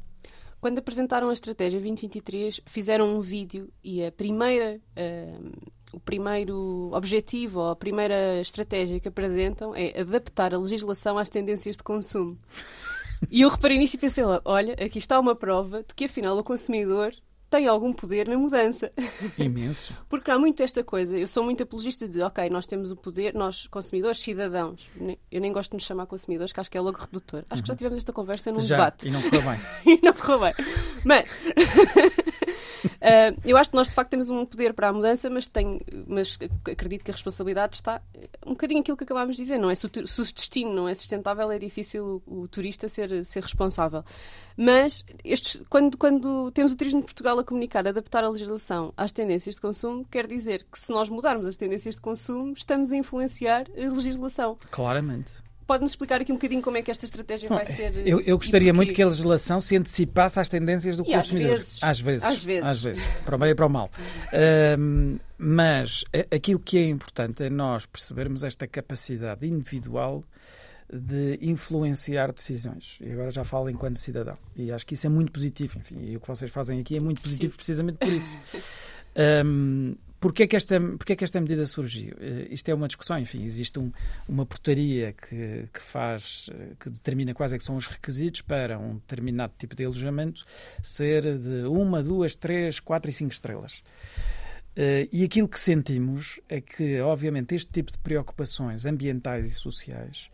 Quando 0.61 0.78
apresentaram 0.78 1.30
a 1.30 1.33
estratégia 1.33 1.80
2023, 1.80 2.61
fizeram 2.66 3.16
um 3.16 3.21
vídeo 3.21 3.73
e 3.83 4.04
a 4.04 4.12
primeira 4.12 4.78
uh, 4.78 5.71
o 5.92 5.99
primeiro 5.99 6.90
objetivo 6.92 7.61
ou 7.61 7.71
a 7.71 7.76
primeira 7.76 8.40
estratégia 8.40 9.00
que 9.00 9.09
apresentam 9.09 9.75
é 9.75 10.00
adaptar 10.00 10.54
a 10.54 10.59
legislação 10.59 11.19
às 11.19 11.28
tendências 11.28 11.76
de 11.76 11.83
consumo. 11.83 12.38
E 13.30 13.42
eu 13.42 13.48
reparei 13.48 13.78
nisto 13.78 13.94
e 13.94 13.98
pensei 13.98 14.24
lá, 14.24 14.40
olha, 14.44 14.74
aqui 14.74 14.98
está 14.98 15.18
uma 15.18 15.34
prova 15.34 15.82
de 15.82 15.94
que 15.94 16.04
afinal 16.04 16.38
o 16.38 16.44
consumidor 16.44 17.12
tem 17.50 17.66
algum 17.66 17.92
poder 17.92 18.28
na 18.28 18.38
mudança. 18.38 18.92
Imenso. 19.36 19.92
Porque 20.08 20.30
há 20.30 20.38
muito 20.38 20.62
esta 20.62 20.84
coisa. 20.84 21.18
Eu 21.18 21.26
sou 21.26 21.42
muito 21.42 21.64
apologista 21.64 22.06
de, 22.08 22.22
ok, 22.22 22.48
nós 22.48 22.64
temos 22.64 22.92
o 22.92 22.96
poder, 22.96 23.34
nós, 23.34 23.66
consumidores, 23.66 24.20
cidadãos. 24.20 24.88
Eu 25.30 25.40
nem 25.40 25.52
gosto 25.52 25.72
de 25.72 25.76
nos 25.76 25.84
chamar 25.84 26.06
consumidores, 26.06 26.52
que 26.52 26.60
acho 26.60 26.70
que 26.70 26.78
é 26.78 26.80
logo 26.80 26.98
redutor. 26.98 27.44
Acho 27.50 27.62
que 27.62 27.68
já 27.68 27.72
uhum. 27.72 27.76
tivemos 27.76 27.98
esta 27.98 28.12
conversa 28.12 28.52
num 28.52 28.60
já, 28.60 28.76
debate. 28.76 29.08
E 29.08 29.10
não 29.10 29.20
correu 29.20 29.42
bem. 29.42 29.60
e 29.84 30.00
não 30.04 30.12
correu 30.12 30.40
bem. 30.40 30.52
Mas. 31.04 31.36
Uh, 32.84 33.40
eu 33.44 33.56
acho 33.56 33.70
que 33.70 33.76
nós 33.76 33.88
de 33.88 33.94
facto 33.94 34.10
temos 34.10 34.30
um 34.30 34.44
poder 34.44 34.72
para 34.75 34.88
a 34.88 34.92
mudança, 34.92 35.28
mas, 35.28 35.46
tenho, 35.46 35.80
mas 36.06 36.38
acredito 36.70 37.04
que 37.04 37.10
a 37.10 37.14
responsabilidade 37.14 37.76
está 37.76 38.00
um 38.46 38.50
bocadinho 38.50 38.80
aquilo 38.80 38.96
que 38.96 39.04
acabámos 39.04 39.37
de 39.37 39.42
dizer, 39.42 39.58
não 39.58 39.70
é? 39.70 39.75
Se 39.75 39.87
o, 39.87 40.06
se 40.06 40.20
o 40.20 40.25
destino 40.25 40.72
não 40.72 40.88
é 40.88 40.94
sustentável, 40.94 41.50
é 41.50 41.58
difícil 41.58 42.22
o, 42.26 42.42
o, 42.42 42.49
turista 42.49 42.88
ser, 42.88 43.25
ser 43.25 43.42
responsável. 43.42 44.04
Mas 44.56 45.04
estes, 45.25 45.62
quando, 45.68 45.96
quando 45.96 46.50
temos 46.52 46.72
o 46.72 46.76
turismo 46.76 47.00
de 47.00 47.06
Portugal 47.06 47.38
a 47.38 47.44
comunicar, 47.44 47.87
a 47.87 47.90
adaptar 47.90 48.25
a 48.25 48.28
legislação 48.28 48.92
às 48.96 49.12
tendências 49.12 49.54
de 49.56 49.60
consumo, 49.60 50.04
quer 50.10 50.26
dizer 50.26 50.66
que 50.70 50.78
se 50.78 50.90
nós 50.90 51.08
mudarmos 51.08 51.46
as 51.46 51.56
tendências 51.56 51.94
de 51.94 52.00
consumo, 52.00 52.52
estamos 52.56 52.92
a 52.92 52.96
influenciar 52.96 53.66
a 53.76 53.92
legislação. 53.92 54.56
Claramente 54.70 55.32
pode-nos 55.70 55.92
explicar 55.92 56.20
aqui 56.20 56.32
um 56.32 56.34
bocadinho 56.34 56.60
como 56.60 56.78
é 56.78 56.82
que 56.82 56.90
esta 56.90 57.04
estratégia 57.04 57.48
vai 57.48 57.64
ser? 57.64 57.92
Eu, 58.04 58.20
eu 58.22 58.36
gostaria 58.36 58.74
muito 58.74 58.92
que 58.92 59.00
a 59.00 59.06
legislação 59.06 59.60
se 59.60 59.76
antecipasse 59.76 60.40
às 60.40 60.48
tendências 60.48 60.96
do 60.96 61.04
e 61.04 61.12
consumidor. 61.12 61.52
Às 61.52 61.58
vezes. 61.58 61.82
Às 61.84 62.00
vezes. 62.00 62.24
Às 62.24 62.44
vezes. 62.44 62.68
Às 62.68 62.82
vezes 62.82 63.06
para 63.24 63.36
o 63.36 63.38
bem 63.38 63.50
e 63.50 63.54
para 63.54 63.66
o 63.66 63.70
mal. 63.70 63.88
Um, 64.76 65.16
mas 65.38 66.04
aquilo 66.28 66.58
que 66.58 66.76
é 66.76 66.88
importante 66.88 67.44
é 67.44 67.48
nós 67.48 67.86
percebermos 67.86 68.42
esta 68.42 68.66
capacidade 68.66 69.46
individual 69.46 70.24
de 70.92 71.38
influenciar 71.40 72.32
decisões. 72.32 72.98
E 73.00 73.12
agora 73.12 73.30
já 73.30 73.44
falo 73.44 73.70
enquanto 73.70 73.96
cidadão. 74.00 74.36
E 74.56 74.72
acho 74.72 74.84
que 74.84 74.94
isso 74.94 75.06
é 75.06 75.10
muito 75.10 75.30
positivo. 75.30 75.78
Enfim, 75.78 76.00
e 76.02 76.16
o 76.16 76.20
que 76.20 76.26
vocês 76.26 76.50
fazem 76.50 76.80
aqui 76.80 76.96
é 76.96 77.00
muito 77.00 77.20
positivo 77.22 77.52
Sim. 77.52 77.56
precisamente 77.56 77.98
por 77.98 78.08
isso. 78.08 78.36
Um, 79.44 79.96
Porquê 80.20 80.42
é 80.42 80.46
que 80.46 80.54
esta, 80.54 80.78
porquê 80.78 81.14
é 81.14 81.16
que 81.16 81.24
esta 81.24 81.40
medida 81.40 81.66
surgiu? 81.66 82.14
Uh, 82.16 82.52
isto 82.52 82.68
é 82.68 82.74
uma 82.74 82.86
discussão, 82.86 83.18
enfim, 83.18 83.42
existe 83.42 83.78
um, 83.78 83.90
uma 84.28 84.44
portaria 84.44 85.14
que, 85.14 85.66
que 85.72 85.80
faz, 85.80 86.48
uh, 86.48 86.76
que 86.76 86.90
determina 86.90 87.32
quais 87.32 87.54
é 87.54 87.58
que 87.58 87.64
são 87.64 87.74
os 87.74 87.86
requisitos 87.86 88.42
para 88.42 88.78
um 88.78 88.96
determinado 88.96 89.54
tipo 89.56 89.74
de 89.74 89.82
alojamento 89.82 90.44
ser 90.82 91.38
de 91.38 91.62
uma, 91.66 92.02
duas, 92.02 92.34
três, 92.34 92.78
quatro 92.78 93.10
e 93.10 93.14
cinco 93.14 93.32
estrelas. 93.32 93.82
Uh, 94.76 95.08
e 95.10 95.24
aquilo 95.24 95.48
que 95.48 95.58
sentimos 95.58 96.38
é 96.50 96.60
que, 96.60 97.00
obviamente, 97.00 97.54
este 97.54 97.72
tipo 97.72 97.90
de 97.90 97.96
preocupações 97.96 98.84
ambientais 98.84 99.48
e 99.48 99.54
sociais 99.54 100.28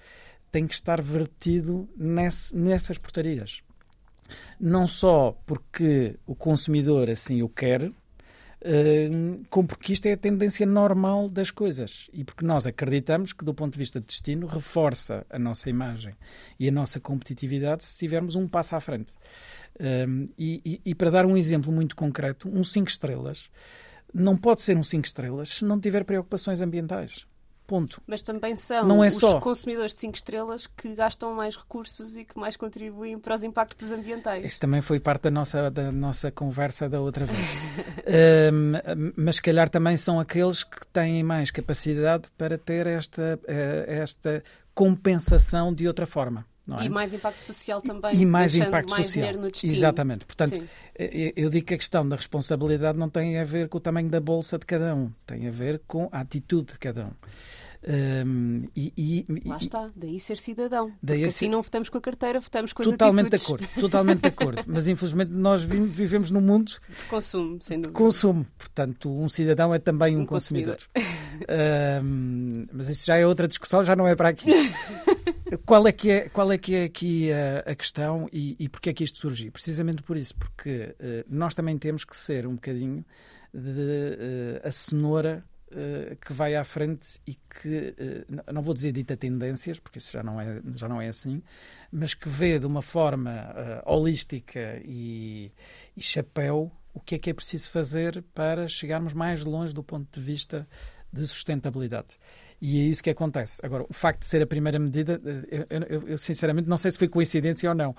tem 0.51 0.67
que 0.67 0.75
estar 0.75 1.01
vertido 1.01 1.89
nesse, 1.97 2.57
nessas 2.57 2.99
portarias. 2.99 3.63
Não 4.59 4.89
só 4.89 5.39
porque 5.47 6.17
o 6.27 6.35
consumidor 6.35 7.09
assim 7.09 7.41
o 7.41 7.49
quer, 7.49 7.93
como 9.51 9.69
porque 9.69 9.93
isto 9.93 10.07
é 10.07 10.13
a 10.13 10.17
tendência 10.17 10.67
normal 10.67 11.29
das 11.29 11.51
coisas 11.51 12.09
e 12.13 12.25
porque 12.25 12.45
nós 12.45 12.67
acreditamos 12.67 13.33
que, 13.33 13.45
do 13.45 13.55
ponto 13.55 13.73
de 13.73 13.79
vista 13.79 14.01
de 14.01 14.07
destino, 14.07 14.47
reforça 14.47 15.25
a 15.31 15.39
nossa 15.39 15.71
imagem 15.71 16.15
e 16.59 16.69
a 16.69 16.73
nossa 16.73 16.99
competitividade 16.99 17.85
se 17.85 17.99
tivermos 17.99 18.35
um 18.35 18.49
passo 18.49 18.75
à 18.75 18.81
frente. 18.81 19.13
e, 20.39 20.81
e, 20.85 20.95
para 20.95 21.11
dar 21.11 21.27
um 21.27 21.37
exemplo 21.37 21.71
muito 21.71 21.95
concreto, 21.95 22.49
um 22.49 22.65
5 22.65 22.89
estrelas 22.89 23.51
não 24.13 24.37
pode 24.37 24.63
ser 24.63 24.77
um 24.77 24.83
5 24.83 25.07
estrelas 25.07 25.49
se 25.51 25.65
não 25.65 25.79
tiver 25.79 26.05
preocupações 26.05 26.61
ambientais. 26.61 27.27
Ponto. 27.67 28.01
Mas 28.07 28.23
também 28.23 28.55
são 28.57 28.87
não 28.87 29.03
é 29.03 29.09
os 29.09 29.15
só. 29.15 29.41
consumidores 29.41 29.93
de 29.93 30.01
5 30.01 30.15
estrelas 30.17 30.67
que 30.69 30.95
gastam 30.95 31.35
mais 31.35 31.57
recursos 31.57 32.17
e 32.17 32.25
que 32.25 32.39
mais 32.39 32.57
contribuem 32.57 33.19
para 33.19 33.35
os 33.35 33.43
impactos 33.43 33.91
ambientais. 33.91 34.45
Isso 34.45 34.61
também 34.61 34.81
foi 34.81 35.01
parte 35.01 35.23
da 35.23 35.31
nossa, 35.31 35.71
da 35.71 35.91
nossa 35.91 36.31
conversa 36.31 36.89
da 36.89 37.01
outra 37.01 37.27
vez. 37.27 37.49
um, 38.53 39.13
mas 39.17 39.37
se 39.37 39.43
calhar 39.43 39.69
também 39.69 39.97
são 39.97 40.21
aqueles 40.21 40.63
que 40.63 40.87
têm 40.89 41.23
mais 41.25 41.51
capacidade 41.51 42.31
para 42.39 42.57
ter 42.57 42.87
esta, 42.87 43.41
eh, 43.49 43.85
esta 43.89 44.45
compensação 44.75 45.75
de 45.75 45.89
outra 45.89 46.07
forma. 46.07 46.47
É? 46.79 46.85
E 46.85 46.89
mais 46.89 47.15
impacto 47.15 47.41
social 47.41 47.81
também. 47.81 48.15
E 48.17 48.27
mais 48.27 48.55
impacto 48.55 48.91
mais 48.91 49.07
social. 49.07 49.35
Exatamente. 49.63 50.25
Portanto, 50.25 50.57
Sim. 50.57 50.69
Eh, 50.99 51.33
eu 51.37 51.49
digo 51.49 51.67
que 51.67 51.75
a 51.75 51.79
questão 51.79 52.09
da 52.09 52.17
responsabilidade 52.17 52.99
não 52.99 53.09
tem 53.09 53.39
a 53.39 53.45
ver 53.45 53.69
com 53.69 53.79
o 53.79 53.81
tamanho 53.81 54.09
da 54.09 54.21
bolsa 54.21 54.59
de 54.59 54.67
cada 54.67 54.95
um, 54.95 55.13
tem 55.25 55.47
a 55.47 55.51
ver 55.51 55.81
com 55.87 56.09
a 56.11 56.21
atitude 56.21 56.73
de 56.73 56.79
cada 56.79 57.07
um. 57.07 57.13
Um, 57.89 58.65
e, 58.75 58.93
e, 58.97 59.49
Lá 59.49 59.59
está, 59.59 59.91
daí 59.95 60.19
ser 60.19 60.39
cidadão. 60.39 60.93
Daí 61.01 61.19
porque 61.19 61.29
assim 61.29 61.49
não 61.49 61.63
votamos 61.63 61.89
com 61.89 61.99
a 61.99 62.01
carteira, 62.01 62.41
votamos 62.41 62.73
com 62.73 62.83
as 62.83 62.89
totalmente 62.89 63.37
atitudes. 63.37 63.59
de 63.59 63.65
acordo, 63.65 63.81
totalmente 63.81 64.21
de 64.23 64.29
acordo. 64.29 64.63
Mas 64.67 64.89
infelizmente 64.89 65.31
nós 65.31 65.63
vivemos 65.63 66.33
num 66.33 66.41
mundo 66.41 66.73
de 66.73 67.05
consumo, 67.05 67.59
sem 67.63 67.77
dúvida. 67.79 67.97
De 67.97 68.05
consumo. 68.05 68.45
Portanto, 68.59 69.09
um 69.09 69.29
cidadão 69.29 69.73
é 69.73 69.79
também 69.79 70.17
um, 70.17 70.23
um 70.23 70.27
consumidor. 70.27 70.79
consumidor. 70.93 72.03
um, 72.03 72.67
mas 72.73 72.89
isso 72.89 73.07
já 73.07 73.17
é 73.19 73.25
outra 73.25 73.47
discussão, 73.47 73.85
já 73.85 73.95
não 73.95 74.09
é 74.09 74.17
para 74.17 74.31
aqui. 74.31 74.51
qual 75.65 75.87
é 75.87 75.93
que 75.93 76.11
é, 76.11 76.29
qual 76.29 76.51
é, 76.53 76.59
que 76.59 76.75
é 76.75 76.85
aqui 76.85 77.33
a, 77.33 77.71
a 77.71 77.75
questão 77.75 78.29
e, 78.33 78.57
e 78.59 78.69
porque 78.69 78.91
é 78.91 78.93
que 78.93 79.05
isto 79.05 79.19
surgiu? 79.19 79.53
Precisamente 79.53 80.03
por 80.03 80.17
isso, 80.17 80.35
porque 80.37 80.95
uh, 80.99 81.25
nós 81.29 81.55
também 81.55 81.77
temos 81.79 82.05
que 82.05 82.17
ser 82.17 82.47
um 82.47 82.55
bocadinho 82.55 83.05
de 83.53 83.61
uh, 83.61 84.67
a 84.67 84.71
cenoura 84.71 85.43
uh, 85.71 86.17
que 86.17 86.33
vai 86.33 86.55
à 86.55 86.65
frente 86.65 87.21
e 87.27 87.35
que, 87.35 87.95
não 88.53 88.63
vou 88.63 88.75
dizer 88.75 88.93
dita 88.93 89.17
tendências, 89.17 89.79
porque 89.79 89.99
isso 89.99 90.13
já 90.13 90.23
não 90.23 90.41
é, 90.41 90.61
já 90.75 90.89
não 90.89 91.01
é 91.01 91.09
assim, 91.09 91.43
mas 91.91 92.15
que 92.15 92.29
vê 92.29 92.59
de 92.59 92.67
uma 92.67 92.83
forma 92.83 93.55
holística 93.85 94.81
e, 94.85 95.53
e 95.97 96.03
chapéu 96.03 96.73
o 96.97 97.01
que 97.01 97.15
é 97.15 97.19
que 97.19 97.29
é 97.29 97.35
preciso 97.35 97.71
fazer 97.71 98.25
para 98.35 98.67
chegarmos 98.67 99.13
mais 99.13 99.45
longe 99.45 99.75
do 99.75 99.83
ponto 99.83 100.19
de 100.19 100.25
vista 100.25 100.67
de 101.13 101.27
sustentabilidade. 101.27 102.17
E 102.61 102.81
é 102.81 102.85
isso 102.85 103.03
que 103.03 103.11
acontece. 103.11 103.61
Agora, 103.63 103.85
o 103.89 103.93
facto 103.93 104.21
de 104.21 104.27
ser 104.27 104.43
a 104.43 104.47
primeira 104.47 104.79
medida, 104.79 105.21
eu, 105.51 105.67
eu, 105.69 106.09
eu 106.09 106.19
sinceramente 106.19 106.69
não 106.69 106.79
sei 106.79 106.91
se 106.91 106.99
foi 106.99 107.09
coincidência 107.09 107.69
ou 107.69 107.75
não. 107.75 107.95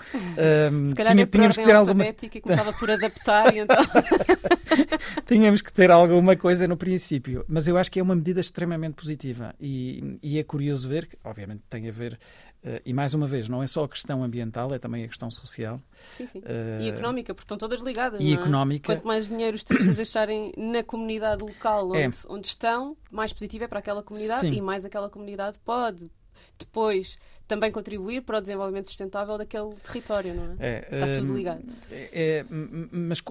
Um, 0.72 0.86
se 0.88 0.96
calhar 0.96 1.14
tinha, 1.14 1.24
é 1.24 1.28
tínhamos 1.28 1.58
que 1.58 1.64
ter 1.64 1.76
alguma 1.76 2.06
e 2.08 2.42
começava 2.42 2.74
por 2.74 2.90
adaptar 2.90 3.54
e 3.54 3.60
então... 3.60 3.78
tínhamos 5.28 5.62
que 5.62 5.72
ter 5.72 5.92
alguma 5.92 6.36
coisa 6.36 6.68
no 6.68 6.76
princípio, 6.76 7.46
mas 7.48 7.68
eu 7.68 7.78
acho 7.78 7.92
que 7.92 8.00
é 8.00 8.04
uma 8.04 8.16
medida 8.16 8.40
extremamente 8.40 8.96
positiva 8.96 9.54
e, 9.60 10.18
e 10.24 10.40
é 10.40 10.44
curioso 10.44 10.90
ver 10.90 11.08
que, 11.08 11.18
obviamente, 11.24 11.62
tem 11.70 11.88
a 11.88 11.92
ver 11.92 12.20
Uh, 12.68 12.82
e 12.86 12.92
mais 12.92 13.14
uma 13.14 13.26
vez, 13.26 13.48
não 13.48 13.64
é 13.64 13.68
só 13.68 13.86
a 13.86 13.88
questão 13.88 14.22
ambiental, 14.22 14.74
é 14.74 14.80
também 14.80 15.06
a 15.06 15.08
questão 15.08 15.32
social. 15.32 15.82
Sim, 16.10 16.28
sim. 16.28 16.40
Uh, 16.40 16.82
e 16.82 16.90
económica, 16.90 17.34
porque 17.34 17.46
estão 17.46 17.58
todas 17.58 17.82
ligadas. 17.82 18.22
E 18.22 18.32
é? 18.32 18.34
económica. 18.34 18.94
Quanto 18.94 19.08
mais 19.08 19.30
dinheiro 19.30 19.56
os 19.56 19.64
turistas 19.64 19.96
deixarem 19.98 20.52
na 20.58 20.84
comunidade 20.84 21.44
local 21.46 21.88
onde, 21.90 22.00
é. 22.00 22.12
onde 22.28 22.48
estão, 22.48 22.98
mais 23.10 23.32
positivo 23.32 23.64
é 23.64 23.68
para 23.68 23.80
aquela 23.80 24.04
comunidade 24.04 24.42
sim. 24.42 24.52
e 24.52 24.62
mais 24.62 24.84
aquela 24.84 25.10
comunidade 25.10 25.58
pode 25.60 26.12
depois 26.58 27.18
também 27.48 27.72
contribuir 27.72 28.22
para 28.22 28.40
o 28.40 28.42
desenvolvimento 28.42 28.88
sustentável 28.88 29.38
daquele 29.38 29.74
território, 29.76 30.34
não 30.34 30.56
é? 30.60 30.86
é 30.90 30.90
Está 30.92 31.16
tudo 31.16 31.32
hum, 31.32 31.38
ligado. 31.38 31.64
É, 31.90 32.10
é, 32.14 32.46
mas 32.92 33.24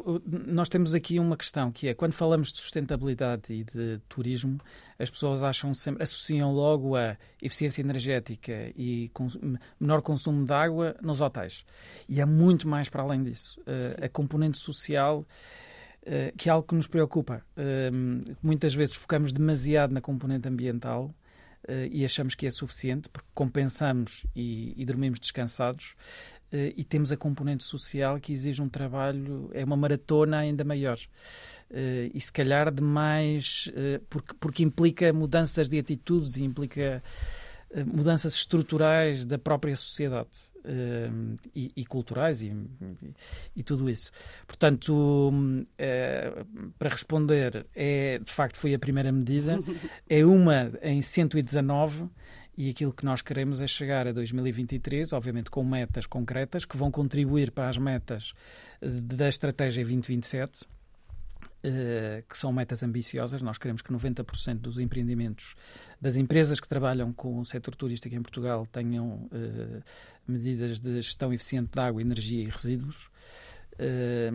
nós 0.47 0.69
temos 0.69 0.95
aqui 0.95 1.21
uma 1.21 1.37
questão 1.37 1.71
que 1.71 1.89
é 1.89 1.95
quando 1.95 2.13
falamos 2.13 2.53
de 2.53 2.59
sustentabilidade 2.59 3.53
e 3.53 3.65
de 3.65 4.01
turismo, 4.09 4.59
as 4.99 5.11
pessoas 5.11 5.43
acham 5.43 5.75
sempre, 5.75 6.03
associam 6.03 6.51
logo 6.53 6.97
a 6.97 7.17
eficiência 7.43 7.83
energética 7.83 8.73
e 8.75 9.11
cons 9.13 9.39
menor 9.79 10.01
consumo 10.01 10.45
de 10.47 10.53
água 10.53 10.97
nos 11.03 11.21
hotéis. 11.21 11.65
E 12.09 12.21
é 12.21 12.25
muito 12.25 12.67
mais 12.67 12.89
para 12.89 13.03
além 13.03 13.23
disso. 13.23 13.61
Uh, 13.61 14.05
a 14.05 14.09
componente 14.09 14.59
social 14.59 15.21
uh, 15.21 16.37
que 16.39 16.49
é 16.49 16.53
algo 16.53 16.67
que 16.67 16.75
nos 16.75 16.87
preocupa. 16.87 17.43
Uh, 17.57 18.35
muitas 18.43 18.75
vezes 18.75 18.97
focamos 18.97 19.33
demasiado 19.33 19.93
na 19.93 20.01
componente 20.01 20.49
ambiental 20.49 21.15
e 21.91 22.05
achamos 22.05 22.35
que 22.35 22.47
é 22.47 22.51
suficiente 22.51 23.09
porque 23.09 23.29
compensamos 23.35 24.25
e, 24.35 24.75
e 24.77 24.85
dormimos 24.85 25.19
descansados 25.19 25.95
uh, 26.53 26.73
e 26.77 26.85
temos 26.85 27.11
a 27.11 27.17
componente 27.17 27.65
social 27.65 28.21
que 28.21 28.33
exige 28.33 28.63
um 28.63 28.69
trabalho, 28.69 29.51
é 29.53 29.65
uma 29.65 29.77
maratona 29.77 30.39
ainda 30.39 30.65
maior. 30.65 30.99
Uh, 31.71 32.11
e 32.15 32.21
se 32.21 32.33
calhar 32.33 32.73
demais, 32.73 33.71
porque, 34.09 34.35
porque 34.39 34.63
implica 34.63 35.13
mudanças 35.13 35.69
de 35.69 35.79
atitudes 35.79 36.37
e 36.37 36.45
implica 36.45 37.03
mudanças 37.85 38.35
estruturais 38.35 39.25
da 39.25 39.39
própria 39.39 39.77
sociedade 39.77 40.29
uh, 40.65 41.37
e, 41.55 41.73
e, 41.77 41.85
culturais 41.85 42.43
e, 42.43 42.53
e, 43.55 43.63
tudo 43.63 43.89
isso. 43.91 44.11
Portanto, 44.47 45.31
uh, 45.31 46.73
para 46.79 46.89
responder, 46.89 47.67
é, 47.75 48.19
de 48.19 48.33
facto 48.33 48.57
foi 48.57 48.75
a 48.75 48.79
primeira 48.79 49.13
medida, 49.13 49.59
é 50.09 50.25
uma 50.25 50.73
em 50.83 51.03
119 51.03 52.09
e 52.57 52.71
aquilo 52.71 52.93
que 52.93 53.05
nós 53.05 53.21
queremos 53.21 53.61
é 53.61 53.67
chegar 53.67 54.07
a 54.07 54.13
2023, 54.13 55.13
obviamente 55.13 55.51
com 55.51 55.63
metas 55.63 56.07
concretas 56.07 56.65
que 56.65 56.77
vão 56.77 56.91
contribuir 56.91 57.51
para 57.51 57.69
as 57.69 57.77
metas 57.77 58.33
da 58.81 59.29
Estratégia 59.29 59.85
2027 59.85 60.65
Uh, 60.65 60.76
que 62.29 62.39
são 62.39 62.53
metas 62.53 62.83
ambiciosas. 62.83 63.43
Nós 63.43 63.59
queremos 63.59 63.83
que 63.83 63.93
90% 63.93 64.59
dos 64.59 64.79
empreendimentos 64.79 65.55
das 66.01 66.17
empresas 66.17 66.61
que 66.61 66.69
trabalham 66.69 67.13
com 67.13 67.41
o 67.41 67.45
setor 67.45 67.75
turístico 67.75 68.15
em 68.15 68.23
Portugal 68.23 68.67
tenham 68.71 69.29
uh, 69.33 69.83
medidas 70.27 70.79
de 70.79 71.01
gestão 71.01 71.33
eficiente 71.33 71.71
de 71.73 71.81
água, 71.81 72.01
energia 72.01 72.43
e 72.45 72.49
resíduos. 72.49 73.09
Uh, 73.75 74.33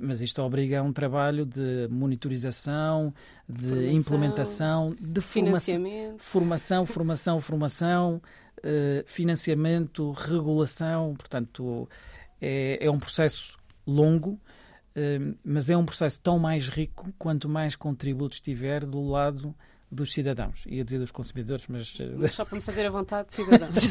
mas 0.00 0.20
isto 0.20 0.40
obriga 0.42 0.80
a 0.80 0.82
um 0.82 0.92
trabalho 0.92 1.46
de 1.46 1.88
monitorização, 1.90 3.14
de 3.48 3.68
formação, 3.68 3.92
implementação, 3.92 4.96
de 5.00 5.20
formação, 5.20 6.18
formação, 6.18 6.86
formação, 6.86 7.40
formação, 7.40 8.22
financiamento, 9.06 10.10
regulação. 10.12 11.14
Portanto, 11.16 11.88
é, 12.40 12.78
é 12.80 12.90
um 12.90 12.98
processo 12.98 13.58
longo 13.86 14.38
mas 15.44 15.68
é 15.70 15.76
um 15.76 15.84
processo 15.84 16.20
tão 16.20 16.38
mais 16.38 16.68
rico 16.68 17.12
quanto 17.18 17.48
mais 17.48 17.74
contributos 17.74 18.40
tiver 18.40 18.84
do 18.86 19.02
lado 19.02 19.54
dos 19.90 20.12
cidadãos. 20.12 20.64
Ia 20.66 20.84
dizer 20.84 20.98
dos 20.98 21.10
consumidores, 21.10 21.66
mas. 21.68 21.96
mas 22.18 22.32
só 22.32 22.44
para 22.44 22.56
me 22.56 22.62
fazer 22.62 22.84
a 22.86 22.90
vontade, 22.90 23.28
de 23.28 23.34
cidadãos. 23.42 23.86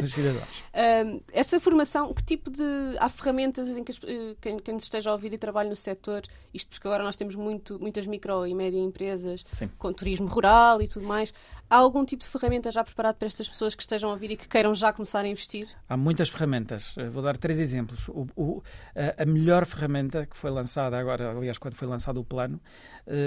dos 0.00 0.12
cidadãos. 0.12 0.48
Um, 0.74 1.20
essa 1.32 1.58
formação, 1.60 2.12
que 2.14 2.22
tipo 2.22 2.50
de. 2.50 2.62
Há 2.98 3.08
ferramentas 3.08 3.68
em 3.68 3.82
que 3.82 3.92
eh, 3.92 4.36
quem, 4.40 4.58
quem 4.58 4.74
nos 4.74 4.84
esteja 4.84 5.10
a 5.10 5.12
ouvir 5.12 5.32
e 5.32 5.38
trabalha 5.38 5.68
no 5.68 5.76
setor, 5.76 6.22
isto 6.54 6.70
porque 6.70 6.86
agora 6.86 7.02
nós 7.02 7.16
temos 7.16 7.34
muito, 7.34 7.78
muitas 7.80 8.06
micro 8.06 8.46
e 8.46 8.54
média 8.54 8.78
empresas 8.78 9.44
Sim. 9.52 9.68
com 9.78 9.92
turismo 9.92 10.28
rural 10.28 10.80
e 10.80 10.88
tudo 10.88 11.06
mais. 11.06 11.32
Há 11.68 11.76
algum 11.76 12.04
tipo 12.04 12.22
de 12.22 12.28
ferramenta 12.28 12.70
já 12.70 12.82
preparado 12.82 13.16
para 13.16 13.28
estas 13.28 13.48
pessoas 13.48 13.74
que 13.74 13.82
estejam 13.82 14.08
a 14.08 14.12
ouvir 14.14 14.30
e 14.30 14.36
que 14.36 14.48
queiram 14.48 14.74
já 14.74 14.92
começar 14.92 15.20
a 15.20 15.28
investir? 15.28 15.68
Há 15.88 15.96
muitas 15.96 16.30
ferramentas. 16.30 16.94
Vou 17.10 17.22
dar 17.22 17.36
três 17.36 17.58
exemplos. 17.58 18.08
O, 18.08 18.26
o, 18.34 18.62
a, 18.94 19.26
melhor 19.26 19.66
ferramenta 19.66 20.24
que 20.24 20.36
foi 20.36 20.50
lançada 20.50 20.98
agora, 20.98 21.30
aliás, 21.30 21.58
quando 21.58 21.74
foi 21.74 21.86
lançado 21.86 22.20
o 22.20 22.24
plano, 22.24 22.58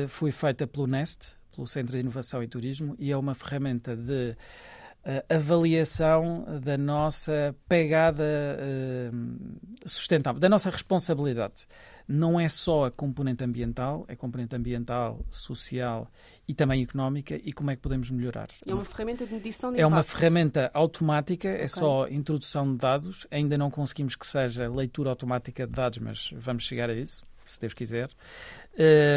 foi 0.08 0.32
feita 0.32 0.66
pelo 0.66 0.88
Nest, 0.88 1.36
pelo 1.56 1.68
Centro 1.68 1.94
de 1.94 2.00
Inovação 2.00 2.42
e 2.42 2.48
Turismo, 2.48 2.96
e 2.98 3.12
é 3.12 3.18
uma 3.18 3.34
ferramenta 3.34 3.96
de 3.96 4.36
uh, 5.06 5.34
avaliação 5.34 6.46
da 6.64 6.78
nossa 6.78 7.56
pegada 7.68 8.24
uh, 8.24 9.60
sustentável, 9.86 10.40
da 10.40 10.50
nossa 10.50 10.70
responsabilidade. 10.70 11.68
Não 12.08 12.40
é 12.40 12.50
só 12.50 12.86
a 12.86 12.92
componente 12.92 13.44
ambiental, 13.44 14.06
é 14.08 14.14
a 14.14 14.18
componente 14.18 14.56
ambiental, 14.56 15.24
social 15.30 16.10
e 16.48 16.54
também 16.54 16.84
económica 16.84 17.40
e 17.42 17.54
como 17.54 17.72
é 17.72 17.76
que 17.76 17.82
podemos 17.82 18.10
melhorar. 18.12 18.50
É 18.68 18.74
uma 18.74 18.84
ferramenta 18.84 19.26
de 19.26 19.34
medição 19.34 19.72
de 19.72 19.80
É 19.80 19.86
uma 19.86 20.04
ferramenta 20.04 20.70
automática, 20.74 21.48
é 21.48 21.56
okay. 21.56 21.68
só 21.70 22.08
introdução 22.10 22.72
de 22.74 22.80
dados. 22.80 23.26
Ainda 23.32 23.58
não 23.58 23.72
conseguimos 23.72 24.16
que 24.16 24.28
seja 24.28 24.68
leitura 24.70 25.10
automática 25.10 25.66
de 25.66 25.72
dados, 25.72 26.00
mas 26.00 26.32
vamos 26.36 26.64
chegar 26.64 26.90
a 26.90 26.94
isso, 26.94 27.24
se 27.46 27.62
Deus 27.62 27.74
quiser. 27.74 28.10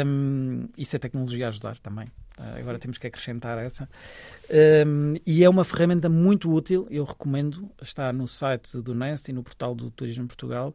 Um, 0.05 0.69
isso 0.77 0.95
é 0.95 0.99
tecnologia 0.99 1.47
a 1.47 1.49
ajudar 1.49 1.77
também. 1.79 2.09
Uh, 2.37 2.59
agora 2.59 2.77
temos 2.77 2.97
que 2.97 3.07
acrescentar 3.07 3.57
essa. 3.57 3.89
Um, 4.85 5.15
e 5.25 5.43
é 5.43 5.49
uma 5.49 5.63
ferramenta 5.63 6.09
muito 6.09 6.51
útil, 6.51 6.87
eu 6.89 7.03
recomendo. 7.03 7.69
Está 7.81 8.11
no 8.11 8.27
site 8.27 8.77
do 8.81 8.93
NEST 8.93 9.29
e 9.29 9.33
no 9.33 9.43
portal 9.43 9.73
do 9.73 9.89
Turismo 9.89 10.27
Portugal. 10.27 10.73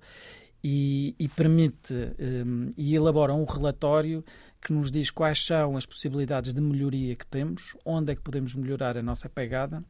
E, 0.63 1.15
e 1.19 1.27
permite 1.27 1.95
um, 1.95 2.71
e 2.77 2.95
elabora 2.95 3.33
um 3.33 3.45
relatório 3.45 4.23
que 4.61 4.75
nos 4.75 4.91
diz 4.91 5.11
quais 5.11 5.43
são 5.43 5.77
as 5.77 5.87
possibilidades 5.87 6.53
de 6.53 6.61
melhoria 6.61 7.17
que 7.17 7.27
temos, 7.27 7.75
onde 7.85 8.13
é 8.13 8.15
que 8.15 8.21
podemos 8.21 8.55
melhorar 8.55 8.99
a 8.99 9.03
nossa 9.03 9.27
pegada 9.27 9.83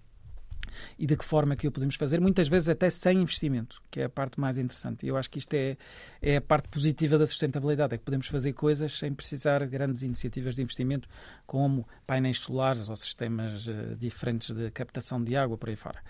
e 0.99 1.07
de 1.07 1.17
que 1.17 1.25
forma 1.25 1.57
que 1.57 1.67
o 1.67 1.71
podemos 1.71 1.95
fazer, 1.95 2.21
muitas 2.21 2.49
vezes 2.49 2.69
até 2.69 2.91
sem 2.91 3.23
investimento, 3.23 3.83
que 3.91 4.01
é 4.01 4.05
a 4.05 4.09
parte 4.09 4.39
mais 4.39 4.59
interessante. 4.59 5.07
E 5.07 5.09
eu 5.09 5.17
acho 5.17 5.31
que 5.31 5.39
isto 5.39 5.55
é, 5.55 5.77
é 6.21 6.37
a 6.37 6.41
parte 6.41 6.69
positiva 6.69 7.19
da 7.19 7.27
sustentabilidade, 7.27 7.95
é 7.95 7.99
que 7.99 8.05
podemos 8.05 8.27
fazer 8.27 8.53
coisas 8.53 8.99
sem 8.99 9.13
precisar 9.13 9.61
de 9.61 9.67
grandes 9.67 10.03
iniciativas 10.03 10.55
de 10.55 10.63
investimento, 10.63 11.09
como 11.47 11.87
painéis 12.07 12.41
solares 12.41 12.89
ou 12.89 12.97
sistemas 12.97 13.67
uh, 13.67 13.97
diferentes 13.97 14.55
de 14.55 14.71
captação 14.71 15.23
de 15.23 15.37
água 15.37 15.57
por 15.57 15.69
aí 15.69 15.77
fora. 15.77 16.01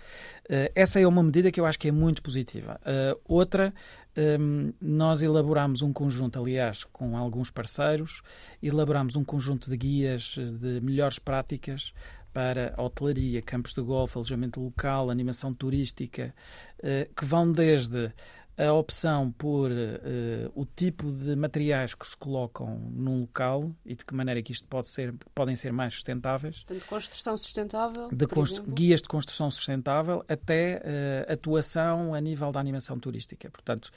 Uh, 0.45 0.71
essa 0.75 1.01
é 1.01 1.07
uma 1.07 1.23
medida 1.23 1.51
que 1.51 1.61
eu 1.61 1.67
acho 1.67 1.79
que 1.79 1.89
é 1.89 1.93
muito 1.93 2.23
positiva. 2.23 2.81
Uh, 2.81 3.21
outra 3.25 3.73
um, 4.17 4.73
nós 4.81 5.23
elaboramos 5.23 5.83
um 5.83 5.93
conjunto, 5.93 6.39
aliás, 6.39 6.85
com 6.85 7.17
alguns 7.17 7.51
parceiros, 7.51 8.23
elaboramos 8.63 9.15
um 9.15 9.25
conjunto 9.25 9.71
de 9.71 9.77
guias 9.77 10.37
de 10.37 10.81
melhores 10.81 11.19
práticas 11.19 11.93
para 12.33 12.75
hotelaria, 12.77 13.43
campos 13.43 13.75
de 13.75 13.83
golfe, 13.83 14.17
alojamento 14.17 14.61
local, 14.61 15.11
animação 15.11 15.53
turística, 15.53 16.35
uh, 16.79 17.15
que 17.15 17.25
vão 17.25 17.51
desde 17.51 18.13
a 18.61 18.73
opção 18.75 19.33
por 19.33 19.71
uh, 19.71 20.53
o 20.55 20.67
tipo 20.67 21.11
de 21.11 21.35
materiais 21.35 21.95
que 21.95 22.07
se 22.07 22.17
colocam 22.17 22.79
num 22.93 23.23
local 23.23 23.75
e 23.87 23.95
de 23.95 24.05
que 24.05 24.15
maneira 24.15 24.43
que 24.43 24.53
isto 24.53 24.69
pode 24.69 24.89
ser, 24.89 25.15
podem 25.35 25.57
ser 25.57 25.73
mais 25.73 25.95
sustentáveis. 25.95 26.63
Portanto, 26.65 26.87
construção 26.87 27.37
sustentável. 27.39 28.09
De 28.13 28.27
guias 28.69 29.01
de 29.01 29.09
construção 29.09 29.51
sustentável 29.51 30.23
até 30.29 30.77
uh, 30.77 31.33
atuação 31.33 32.13
a 32.13 32.21
nível 32.21 32.53
da 32.53 32.61
animação 32.61 32.99
turística. 32.99 33.49
Portanto, 33.51 33.91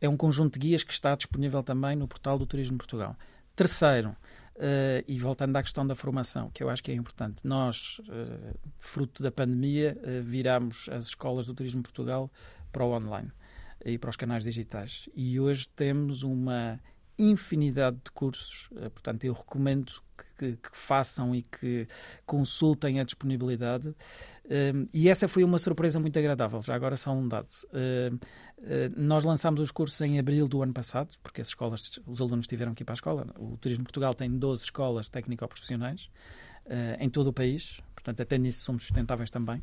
é 0.00 0.08
um 0.08 0.16
conjunto 0.16 0.54
de 0.54 0.66
guias 0.66 0.82
que 0.82 0.92
está 0.92 1.14
disponível 1.14 1.62
também 1.62 1.94
no 1.94 2.08
portal 2.08 2.38
do 2.38 2.46
Turismo 2.46 2.76
Portugal. 2.76 3.14
Terceiro, 3.54 4.16
Uh, 4.58 5.06
e 5.06 5.20
voltando 5.20 5.54
à 5.54 5.62
questão 5.62 5.86
da 5.86 5.94
formação, 5.94 6.50
que 6.50 6.64
eu 6.64 6.68
acho 6.68 6.82
que 6.82 6.90
é 6.90 6.94
importante, 6.94 7.46
nós, 7.46 8.00
uh, 8.08 8.58
fruto 8.76 9.22
da 9.22 9.30
pandemia, 9.30 9.96
uh, 10.02 10.20
viramos 10.24 10.88
as 10.88 11.04
escolas 11.04 11.46
do 11.46 11.54
Turismo 11.54 11.80
Portugal 11.80 12.28
para 12.72 12.84
o 12.84 12.90
online 12.90 13.30
e 13.84 13.96
para 13.96 14.10
os 14.10 14.16
canais 14.16 14.42
digitais. 14.42 15.08
E 15.14 15.38
hoje 15.38 15.68
temos 15.68 16.24
uma 16.24 16.80
infinidade 17.18 17.96
de 18.04 18.10
cursos, 18.12 18.68
eh, 18.76 18.88
portanto, 18.88 19.24
eu 19.24 19.32
recomendo 19.32 19.92
que, 20.36 20.52
que, 20.52 20.70
façam 20.72 21.34
e 21.34 21.42
que 21.42 21.86
consultem 22.24 23.00
a 23.00 23.04
disponibilidade. 23.04 23.94
Ehm, 24.48 24.84
e 24.94 25.08
essa 25.08 25.26
foi 25.26 25.42
uma 25.42 25.58
surpresa 25.58 25.98
muito 25.98 26.18
agradável, 26.18 26.62
já 26.62 26.74
agora 26.74 26.96
só 26.96 27.12
um 27.12 27.26
dado. 27.26 27.48
Ehm, 27.72 28.18
eh, 28.62 28.90
nós 28.96 29.24
lançámos 29.24 29.60
os 29.60 29.70
cursos 29.70 30.00
em 30.00 30.18
abril 30.18 30.46
do 30.48 30.62
ano 30.62 30.72
passado, 30.72 31.14
porque 31.22 31.40
as 31.40 31.48
escolas, 31.48 31.98
os 32.06 32.20
alunos 32.20 32.46
tiveram 32.46 32.74
que 32.74 32.82
ir 32.82 32.86
para 32.86 32.94
a 32.94 33.00
escola. 33.00 33.26
O 33.38 33.56
Turismo 33.56 33.84
Portugal 33.84 34.14
tem 34.14 34.30
12 34.30 34.64
escolas 34.64 35.08
técnico-profissionais 35.08 36.08
eh, 36.66 36.98
em 37.00 37.08
todo 37.10 37.28
o 37.28 37.32
país, 37.32 37.80
portanto, 37.94 38.20
até 38.22 38.38
nisso 38.38 38.64
somos 38.64 38.84
sustentáveis 38.84 39.30
também. 39.30 39.62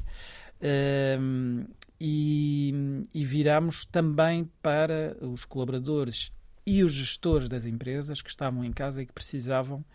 Ehm, 0.61 1.65
e, 1.99 3.03
e 3.13 3.23
viramos 3.23 3.85
também 3.85 4.45
para 4.61 5.15
os 5.21 5.45
colaboradores 5.45 6.31
e 6.65 6.83
os 6.83 6.93
gestores 6.93 7.47
das 7.47 7.65
empresas 7.65 8.21
que 8.21 8.29
estavam 8.29 8.63
em 8.63 8.73
casa 8.73 9.01
e 9.01 9.05
que 9.05 9.13
precisavam 9.13 9.85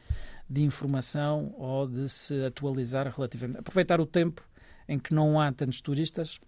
de 0.48 0.62
informação 0.62 1.54
ou 1.56 1.86
de 1.86 2.08
se 2.08 2.44
atualizar 2.44 3.12
relativamente. 3.14 3.60
Aproveitar 3.60 4.00
o 4.00 4.06
tempo 4.06 4.42
em 4.88 4.98
que 4.98 5.14
não 5.14 5.40
há 5.40 5.52
tantos 5.52 5.80
turistas. 5.80 6.40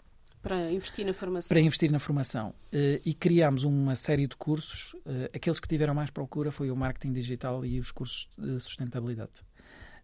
Para 0.42 0.72
investir 0.72 1.06
na 1.06 1.14
formação. 1.14 1.48
Para 1.48 1.60
investir 1.60 1.90
na 1.90 2.00
formação. 2.00 2.48
Uh, 2.72 3.00
e 3.04 3.14
criámos 3.14 3.62
uma 3.62 3.94
série 3.94 4.26
de 4.26 4.34
cursos. 4.34 4.94
Uh, 4.94 5.30
aqueles 5.32 5.60
que 5.60 5.68
tiveram 5.68 5.94
mais 5.94 6.10
procura 6.10 6.50
foi 6.50 6.70
o 6.70 6.76
marketing 6.76 7.12
digital 7.12 7.64
e 7.64 7.78
os 7.78 7.92
cursos 7.92 8.28
de 8.36 8.58
sustentabilidade. 8.58 9.40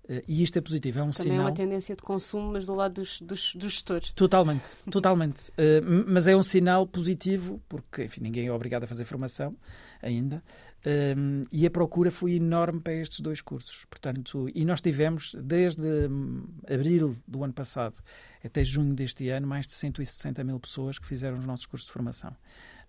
Uh, 0.05 0.23
e 0.29 0.45
isto 0.45 0.57
é 0.57 0.61
positivo, 0.61 1.01
é 1.01 1.03
um 1.03 1.11
Também 1.11 1.33
sinal. 1.33 1.47
é 1.49 1.51
uma 1.51 1.55
tendência 1.57 1.97
de 1.97 2.03
consumo, 2.03 2.53
mas 2.53 2.67
do 2.67 2.75
lado 2.75 2.95
dos, 2.95 3.21
dos, 3.21 3.53
dos 3.57 3.73
gestores. 3.73 4.13
Totalmente, 4.13 4.77
totalmente. 4.89 5.53
mas 6.07 6.29
é 6.29 6.37
um 6.37 6.43
sinal 6.45 6.87
positivo, 6.87 7.61
porque, 7.69 8.05
enfim, 8.05 8.21
ninguém 8.23 8.47
é 8.47 8.53
obrigado 8.53 8.85
a 8.85 8.87
fazer 8.87 9.05
formação 9.05 9.57
ainda. 10.03 10.43
Um, 10.87 11.43
e 11.51 11.67
a 11.67 11.71
procura 11.71 12.11
foi 12.11 12.35
enorme 12.35 12.81
para 12.81 12.95
estes 12.95 13.21
dois 13.21 13.41
cursos. 13.41 13.85
Portanto, 13.87 14.49
e 14.55 14.65
nós 14.65 14.81
tivemos, 14.81 15.35
desde 15.43 16.09
hum, 16.09 16.47
abril 16.71 17.17
do 17.27 17.43
ano 17.43 17.53
passado 17.53 17.99
até 18.45 18.65
junho 18.65 18.95
deste 18.95 19.29
ano, 19.29 19.47
mais 19.47 19.67
de 19.67 19.73
160 19.73 20.43
mil 20.45 20.59
pessoas 20.61 20.99
que 20.99 21.07
fizeram 21.07 21.39
os 21.39 21.47
nossos 21.47 21.67
cursos 21.67 21.87
de 21.87 21.93
formação. 21.93 22.35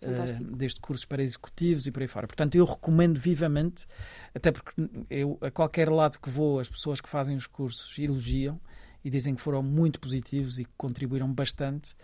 Uh, 0.02 0.56
desde 0.56 0.80
cursos 0.80 1.04
para 1.04 1.22
executivos 1.22 1.86
e 1.86 1.92
por 1.92 2.02
aí 2.02 2.08
fora. 2.08 2.26
Portanto, 2.26 2.56
eu 2.56 2.64
recomendo 2.64 3.20
vivamente, 3.20 3.86
até 4.34 4.50
porque 4.50 4.72
eu, 5.10 5.38
a 5.42 5.52
qualquer 5.52 5.90
lado 5.90 6.20
que 6.20 6.30
vou, 6.30 6.58
as 6.62 6.70
pessoas 6.70 7.02
que 7.02 7.10
fazem 7.10 7.36
os 7.36 7.48
cursos 7.48 8.00
elogiam 8.00 8.58
e 9.04 9.10
dizem 9.10 9.36
que 9.36 9.42
foram 9.42 9.62
muito 9.62 10.00
positivos 10.00 10.58
e 10.58 10.64
que 10.64 10.72
contribuíram 10.78 11.32
bastante. 11.32 11.96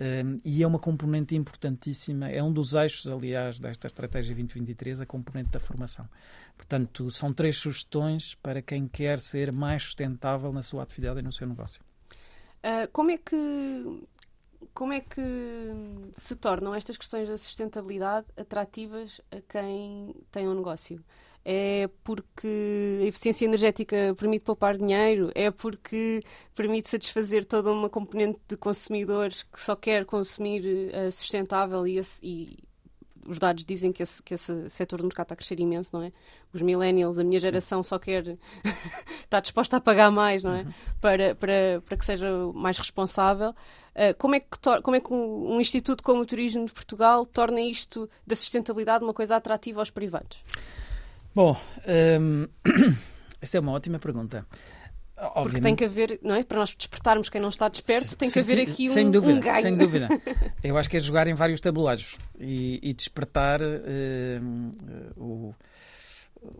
Um, 0.00 0.40
e 0.44 0.62
é 0.62 0.66
uma 0.66 0.78
componente 0.78 1.36
importantíssima, 1.36 2.28
é 2.28 2.42
um 2.42 2.52
dos 2.52 2.72
eixos, 2.72 3.06
aliás, 3.06 3.60
desta 3.60 3.86
Estratégia 3.86 4.34
2023, 4.34 5.00
a 5.00 5.06
componente 5.06 5.50
da 5.50 5.60
formação. 5.60 6.08
Portanto, 6.56 7.10
são 7.12 7.32
três 7.32 7.58
sugestões 7.58 8.34
para 8.34 8.60
quem 8.60 8.88
quer 8.88 9.20
ser 9.20 9.52
mais 9.52 9.84
sustentável 9.84 10.52
na 10.52 10.62
sua 10.62 10.82
atividade 10.82 11.20
e 11.20 11.22
no 11.22 11.32
seu 11.32 11.46
negócio. 11.46 11.80
Uh, 12.64 12.90
como 12.92 13.10
é 13.12 13.18
que 13.18 14.04
como 14.72 14.92
é 14.92 15.00
que 15.00 15.20
se 16.16 16.34
tornam 16.34 16.74
estas 16.74 16.96
questões 16.96 17.28
da 17.28 17.36
sustentabilidade 17.36 18.26
atrativas 18.36 19.20
a 19.30 19.40
quem 19.42 20.14
tem 20.32 20.48
um 20.48 20.54
negócio? 20.54 21.04
É 21.44 21.88
porque 22.02 23.00
a 23.02 23.04
eficiência 23.04 23.44
energética 23.44 24.14
permite 24.18 24.44
poupar 24.44 24.76
dinheiro, 24.76 25.30
é 25.34 25.50
porque 25.50 26.20
permite 26.54 26.88
satisfazer 26.88 27.44
toda 27.44 27.70
uma 27.70 27.90
componente 27.90 28.40
de 28.48 28.56
consumidores 28.56 29.42
que 29.42 29.60
só 29.60 29.76
quer 29.76 30.06
consumir 30.06 30.62
uh, 30.64 31.12
sustentável 31.12 31.86
e, 31.86 32.00
e 32.22 32.58
os 33.26 33.38
dados 33.38 33.64
dizem 33.64 33.92
que 33.92 34.02
esse, 34.02 34.22
que 34.22 34.34
esse 34.34 34.68
setor 34.70 34.98
do 34.98 35.04
mercado 35.04 35.26
está 35.26 35.34
a 35.34 35.36
crescer 35.36 35.58
imenso, 35.60 35.90
não 35.92 36.02
é? 36.02 36.12
Os 36.52 36.62
millennials, 36.62 37.18
a 37.18 37.24
minha 37.24 37.40
geração 37.40 37.82
Sim. 37.82 37.88
só 37.88 37.98
quer, 37.98 38.24
está 39.24 39.40
disposta 39.40 39.76
a 39.76 39.80
pagar 39.80 40.10
mais, 40.10 40.42
não 40.42 40.54
é? 40.54 40.62
Uhum. 40.62 40.72
Para, 41.00 41.34
para, 41.34 41.82
para 41.84 41.96
que 41.96 42.04
seja 42.04 42.28
mais 42.54 42.78
responsável. 42.78 43.50
Uh, 43.50 44.14
como 44.18 44.34
é 44.34 44.40
que, 44.40 44.46
como 44.82 44.96
é 44.96 45.00
que 45.00 45.12
um, 45.12 45.54
um, 45.54 45.60
instituto 45.60 46.02
como 46.02 46.22
o 46.22 46.26
Turismo 46.26 46.66
de 46.66 46.72
Portugal 46.72 47.24
torna 47.24 47.60
isto 47.60 48.08
da 48.26 48.34
sustentabilidade 48.34 49.04
uma 49.04 49.14
coisa 49.14 49.36
atrativa 49.36 49.80
aos 49.80 49.90
privados? 49.90 50.42
Bom, 51.34 51.60
um, 52.20 52.46
essa 53.40 53.56
é 53.56 53.60
uma 53.60 53.72
ótima 53.72 53.98
pergunta. 53.98 54.46
Obviamente. 55.16 55.42
Porque 55.44 55.60
tem 55.60 55.76
que 55.76 55.84
haver, 55.84 56.18
não 56.22 56.34
é? 56.34 56.42
Para 56.42 56.58
nós 56.58 56.74
despertarmos 56.74 57.28
quem 57.28 57.40
não 57.40 57.48
está 57.48 57.68
desperto, 57.68 58.16
tem 58.16 58.30
que 58.30 58.38
haver 58.38 58.60
aqui 58.60 58.90
um, 58.90 58.92
sem 58.92 59.10
dúvida, 59.10 59.34
um 59.34 59.40
ganho. 59.40 59.62
Sem 59.62 59.76
dúvida. 59.76 60.08
Eu 60.62 60.76
acho 60.76 60.90
que 60.90 60.96
é 60.96 61.00
jogar 61.00 61.28
em 61.28 61.34
vários 61.34 61.60
tabuleiros 61.60 62.18
e, 62.38 62.80
e 62.82 62.92
despertar 62.92 63.60
uh, 63.62 65.14
o, 65.16 65.54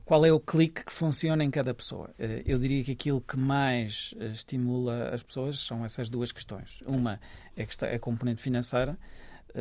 qual 0.05 0.25
é 0.25 0.33
o 0.33 0.39
clique 0.39 0.85
que 0.85 0.93
funciona 0.93 1.43
em 1.43 1.51
cada 1.51 1.75
pessoa. 1.75 2.11
Uh, 2.19 2.43
eu 2.47 2.59
diria 2.59 2.85
que 2.85 2.93
aquilo 2.93 3.21
que 3.21 3.37
mais 3.37 4.15
uh, 4.19 4.25
estimula 4.27 5.11
as 5.11 5.23
pessoas 5.23 5.59
são 5.59 5.85
essas 5.85 6.09
duas 6.09 6.31
questões. 6.31 6.81
Uma 6.87 7.21
é 7.57 7.95
a 7.95 7.99
componente 7.99 8.41
financeira. 8.41 8.97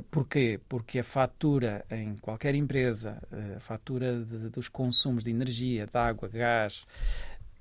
Porquê? 0.10 0.60
Porque 0.68 1.00
a 1.00 1.04
fatura 1.04 1.86
em 1.92 2.16
qualquer 2.16 2.56
empresa, 2.56 3.22
a 3.56 3.60
fatura 3.60 4.24
de, 4.24 4.50
dos 4.50 4.68
consumos 4.68 5.24
de 5.24 5.30
energia, 5.30 5.86
de 5.86 5.98
água, 5.98 6.28
gás, 6.28 6.86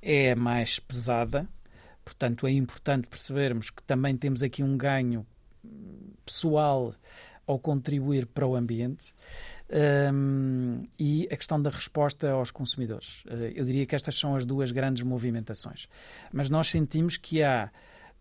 é 0.01 0.35
mais 0.35 0.79
pesada, 0.79 1.47
portanto 2.05 2.47
é 2.47 2.51
importante 2.51 3.07
percebermos 3.07 3.71
que 3.71 3.83
também 3.83 4.17
temos 4.17 4.43
aqui 4.43 4.63
um 4.63 4.77
ganho 4.77 5.27
pessoal 6.25 6.95
ao 7.47 7.59
contribuir 7.59 8.27
para 8.27 8.47
o 8.47 8.55
ambiente 8.55 9.13
um, 10.13 10.85
e 10.99 11.29
a 11.31 11.37
questão 11.37 11.61
da 11.61 11.71
resposta 11.71 12.31
aos 12.31 12.51
consumidores. 12.51 13.25
Uh, 13.25 13.53
eu 13.55 13.65
diria 13.65 13.87
que 13.87 13.95
estas 13.95 14.19
são 14.19 14.35
as 14.35 14.47
duas 14.47 14.71
grandes 14.71 15.03
movimentações. 15.03 15.89
Mas 16.33 16.49
nós 16.49 16.69
sentimos 16.69 17.17
que 17.17 17.43
há 17.43 17.71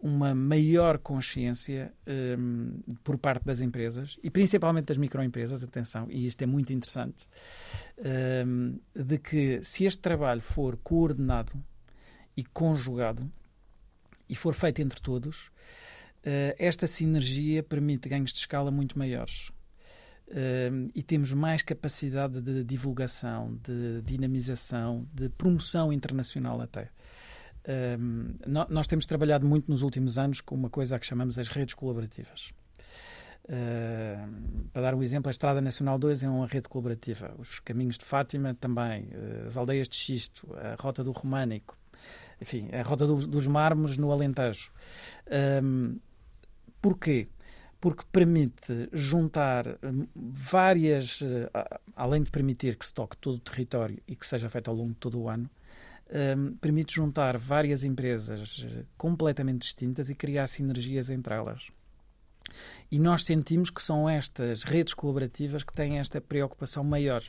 uma 0.02 0.34
maior 0.34 0.98
consciência 0.98 1.94
um, 2.38 2.82
por 3.04 3.18
parte 3.18 3.46
das 3.46 3.62
empresas 3.62 4.18
e 4.24 4.32
principalmente 4.32 4.86
das 4.86 4.98
microempresas, 4.98 5.64
atenção, 5.64 6.08
e 6.10 6.26
isto 6.26 6.42
é 6.42 6.48
muito 6.48 6.74
interessante, 6.74 7.28
um, 8.46 8.80
de 8.96 9.18
que 9.20 9.64
se 9.64 9.86
este 9.86 10.02
trabalho 10.02 10.42
for 10.42 10.76
coordenado 10.78 11.54
e 12.36 12.44
conjugado 12.44 13.32
e 14.28 14.36
for 14.36 14.56
feito 14.56 14.82
entre 14.82 15.00
todos, 15.00 15.48
uh, 16.26 16.56
esta 16.58 16.88
sinergia 16.88 17.62
permite 17.62 18.10
ganhos 18.10 18.34
de 18.34 18.40
escala 18.40 18.72
muito 18.72 18.98
maiores. 18.98 19.50
Uh, 20.30 20.90
e 20.96 21.04
temos 21.04 21.34
mais 21.34 21.62
capacidade 21.62 22.42
de 22.42 22.64
divulgação, 22.64 23.60
de 23.62 24.02
dinamização, 24.02 25.06
de 25.14 25.30
promoção 25.30 25.92
internacional 25.92 26.62
até. 26.62 26.90
Uh, 27.64 28.68
nós 28.70 28.88
temos 28.88 29.06
trabalhado 29.06 29.46
muito 29.46 29.70
nos 29.70 29.84
últimos 29.84 30.18
anos 30.18 30.42
com 30.42 30.56
uma 30.56 30.70
coisa 30.70 30.98
que 30.98 31.06
chamamos 31.06 31.38
as 31.38 31.48
redes 31.48 31.76
colaborativas. 31.76 32.54
Uh, 33.46 34.70
para 34.72 34.82
dar 34.84 34.96
um 34.96 35.04
exemplo, 35.04 35.30
a 35.30 35.32
Estrada 35.32 35.62
Nacional 35.62 36.00
2 36.00 36.24
é 36.24 36.30
uma 36.30 36.48
rede 36.48 36.70
colaborativa. 36.70 37.34
Os 37.38 37.60
caminhos 37.60 37.98
de 37.98 38.06
Fátima 38.06 38.56
também, 38.60 39.04
uh, 39.04 39.48
as 39.48 39.58
aldeias 39.58 39.88
de 39.88 39.96
Xisto, 39.96 40.48
a 40.56 40.82
Rota 40.82 41.04
do 41.04 41.12
Românico, 41.12 41.78
enfim, 42.42 42.70
a 42.72 42.82
Rota 42.82 43.06
do, 43.06 43.16
dos 43.28 43.48
Mármores 43.48 43.98
no 43.98 44.12
Alentejo. 44.12 44.72
Um, 45.64 46.00
porquê? 46.82 47.28
Porque 47.80 48.04
permite 48.12 48.90
juntar 48.94 49.68
hum, 49.84 50.08
várias, 50.16 51.22
eh, 51.24 51.50
além 51.96 52.22
de 52.22 52.30
permitir 52.30 52.76
que 52.76 52.86
se 52.86 52.94
toque 52.94 53.18
todo 53.18 53.36
o 53.38 53.40
território 53.40 54.00
e 54.08 54.16
que 54.16 54.26
seja 54.26 54.50
feito 54.52 54.70
ao 54.70 54.76
longo 54.76 54.92
de 54.92 54.98
todo 54.98 55.20
o 55.20 55.28
ano, 55.28 55.50
um, 56.12 56.56
permite 56.56 56.96
juntar 56.96 57.38
várias 57.38 57.84
empresas 57.84 58.66
eh, 58.68 58.84
completamente 58.98 59.62
distintas 59.62 60.10
e 60.10 60.16
criar 60.16 60.48
sinergias 60.48 61.10
entre 61.10 61.34
elas. 61.34 61.68
E 62.92 63.00
nós 63.00 63.24
sentimos 63.24 63.70
que 63.70 63.82
são 63.82 64.10
estas 64.10 64.64
redes 64.64 64.94
colaborativas 64.94 65.64
que 65.64 65.72
têm 65.72 66.00
esta 66.00 66.20
preocupação 66.20 66.84
maior. 66.84 67.24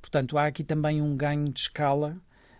Portanto, 0.00 0.38
há 0.38 0.46
aqui 0.46 0.62
também 0.62 1.02
um 1.02 1.16
ganho 1.16 1.48
de 1.48 1.60
escala 1.60 2.16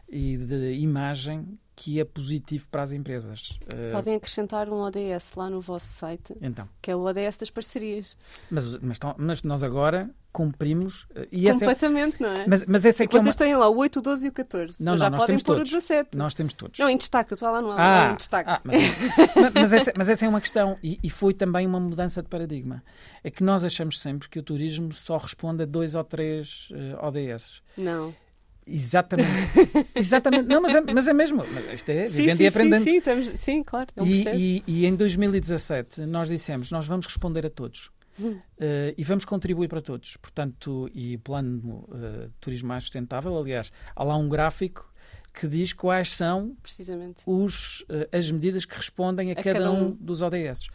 e 0.08 0.36
de 0.36 0.74
imagem 0.74 1.58
que 1.74 1.98
é 2.00 2.04
positivo 2.04 2.68
para 2.68 2.82
as 2.82 2.92
empresas. 2.92 3.58
Eh, 3.72 3.92
Podem 3.92 4.16
acrescentar 4.16 4.68
um 4.68 4.80
ODS 4.80 5.34
lá 5.36 5.48
no 5.48 5.60
vosso 5.60 5.86
site, 5.86 6.34
então. 6.40 6.68
que 6.80 6.90
é 6.90 6.96
o 6.96 7.00
ODS 7.00 7.38
das 7.38 7.50
parcerias. 7.50 8.16
Mas, 8.50 8.76
mas, 8.78 8.98
mas 9.16 9.42
nós 9.42 9.62
agora 9.62 10.10
cumprimos. 10.32 11.06
Eh, 11.14 11.28
e 11.30 11.48
é 11.48 11.52
Completamente, 11.52 12.16
é... 12.22 12.26
não 12.26 12.32
é? 12.34 12.46
Mas, 12.46 12.64
mas 12.64 12.84
essa 12.84 13.04
é 13.04 13.06
que 13.06 13.12
vocês 13.12 13.26
é 13.26 13.28
uma... 13.28 13.34
têm 13.34 13.56
lá 13.56 13.68
o 13.68 13.76
8, 13.76 13.98
o 13.98 14.02
12 14.02 14.26
e 14.26 14.28
o 14.30 14.32
14. 14.32 14.84
Não, 14.84 14.92
não, 14.92 14.98
já 14.98 15.10
nós 15.10 15.20
podem 15.20 15.26
temos 15.26 15.42
pôr 15.42 15.56
todos. 15.56 15.72
o 15.72 15.76
17. 15.76 16.16
Nós 16.16 16.34
temos 16.34 16.54
todos. 16.54 16.78
Não, 16.78 16.88
em 16.88 16.96
destaque, 16.96 17.32
eu 17.32 17.34
estou 17.34 17.50
lá 17.50 17.60
no 17.60 17.72
ah, 17.72 18.10
em 18.12 18.16
destaque. 18.16 18.50
Ah, 18.50 18.60
mas, 18.64 19.54
mas, 19.54 19.72
essa, 19.72 19.92
mas 19.96 20.08
essa 20.08 20.24
é 20.24 20.28
uma 20.28 20.40
questão 20.40 20.78
e, 20.82 20.98
e 21.02 21.10
foi 21.10 21.34
também 21.34 21.66
uma 21.66 21.78
mudança 21.78 22.22
de 22.22 22.28
paradigma. 22.28 22.82
É 23.22 23.30
que 23.30 23.44
nós 23.44 23.62
achamos 23.62 24.00
sempre 24.00 24.28
que 24.28 24.38
o 24.38 24.42
turismo 24.42 24.92
só 24.92 25.18
responde 25.18 25.62
a 25.62 25.66
dois 25.66 25.94
ou 25.94 26.02
três 26.02 26.70
uh, 26.70 26.76
eh, 26.76 27.06
ODS. 27.06 27.62
Não. 27.76 28.14
Exatamente. 28.66 29.28
Exatamente. 29.94 30.48
Não, 30.48 30.62
mas 30.62 30.74
é, 30.74 30.80
mas 30.80 31.08
é 31.08 31.12
mesmo. 31.12 31.44
Isto 31.72 31.90
é 31.90 32.06
sim, 32.06 32.12
vivendo 32.12 32.36
sim, 32.36 32.42
e 32.42 32.46
aprendendo. 32.46 32.84
Sim, 32.84 32.90
sim, 32.90 32.96
estamos, 32.96 33.26
sim 33.34 33.62
claro. 33.62 33.88
É 33.96 34.02
um 34.02 34.06
e, 34.06 34.24
e, 34.34 34.64
e, 34.66 34.86
em 34.86 34.94
2017 34.94 36.02
nós 36.02 36.28
dissemos, 36.28 36.70
nós 36.70 36.86
vamos 36.86 37.06
responder 37.06 37.44
a 37.44 37.50
todos. 37.50 37.90
Uh, 38.18 38.94
e 38.96 39.04
vamos 39.04 39.24
contribuir 39.24 39.68
para 39.68 39.80
todos. 39.80 40.16
Portanto, 40.16 40.90
e 40.94 41.16
o 41.16 41.18
plano 41.18 41.86
uh, 41.88 42.30
turismo 42.40 42.68
mais 42.68 42.84
sustentável, 42.84 43.36
aliás, 43.38 43.72
há 43.94 44.04
lá 44.04 44.16
um 44.16 44.28
gráfico 44.28 44.90
que 45.32 45.48
diz 45.48 45.72
quais 45.72 46.10
são 46.10 46.56
os, 47.26 47.80
uh, 47.82 48.08
as 48.12 48.30
medidas 48.30 48.64
que 48.64 48.76
respondem 48.76 49.30
a, 49.30 49.32
a 49.32 49.36
cada, 49.36 49.52
cada, 49.52 49.70
um 49.70 49.90
dos 49.92 50.20
ODS. 50.20 50.68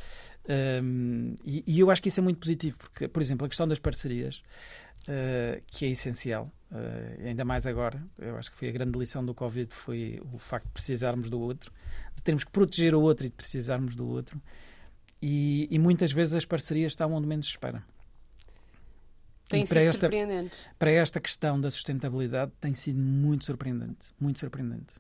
Um, 0.49 1.35
e, 1.43 1.63
e, 1.67 1.79
eu 1.79 1.91
acho 1.91 2.01
que 2.01 2.07
isso 2.07 2.21
é 2.21 2.23
muito 2.23 2.39
positivo, 2.39 2.77
porque, 2.77 3.07
por 3.07 3.21
exemplo, 3.21 3.45
a 3.45 3.49
questão 3.49 3.67
das 3.67 3.79
parcerias, 3.79 4.41
que 5.67 5.85
é 5.85 5.89
essencial, 5.89 6.49
Uh, 6.69 7.25
ainda 7.25 7.45
mais 7.45 7.65
agora, 7.65 8.01
eu 8.19 8.35
acho 8.35 8.51
que 8.51 8.57
foi 8.57 8.67
a 8.67 8.71
grande 8.73 8.99
lição 8.99 9.25
do 9.25 9.33
Covid 9.33 9.73
foi 9.73 10.21
o 10.33 10.37
facto 10.37 10.65
de 10.65 10.71
precisarmos 10.71 11.29
do 11.29 11.39
outro, 11.39 11.71
de 12.13 12.21
termos 12.21 12.43
que 12.43 12.51
proteger 12.51 12.93
o 12.93 13.01
outro 13.01 13.25
e 13.25 13.29
de 13.29 13.35
precisarmos 13.35 13.95
do 13.95 14.05
outro. 14.05 14.41
E, 15.21 15.67
e 15.71 15.79
muitas 15.79 16.11
vezes 16.11 16.33
as 16.33 16.45
parcerias 16.45 16.91
estão 16.91 17.13
onde 17.13 17.27
menos 17.27 17.45
se 17.45 17.51
espera. 17.51 17.83
Tem 19.49 19.65
sido 19.65 19.77
esta, 19.77 20.01
surpreendente. 20.01 20.59
Para 20.77 20.91
esta 20.91 21.19
questão 21.19 21.59
da 21.59 21.71
sustentabilidade 21.71 22.51
tem 22.59 22.73
sido 22.73 22.99
muito 22.99 23.45
surpreendente, 23.45 24.07
muito 24.19 24.39
surpreendente. 24.39 24.95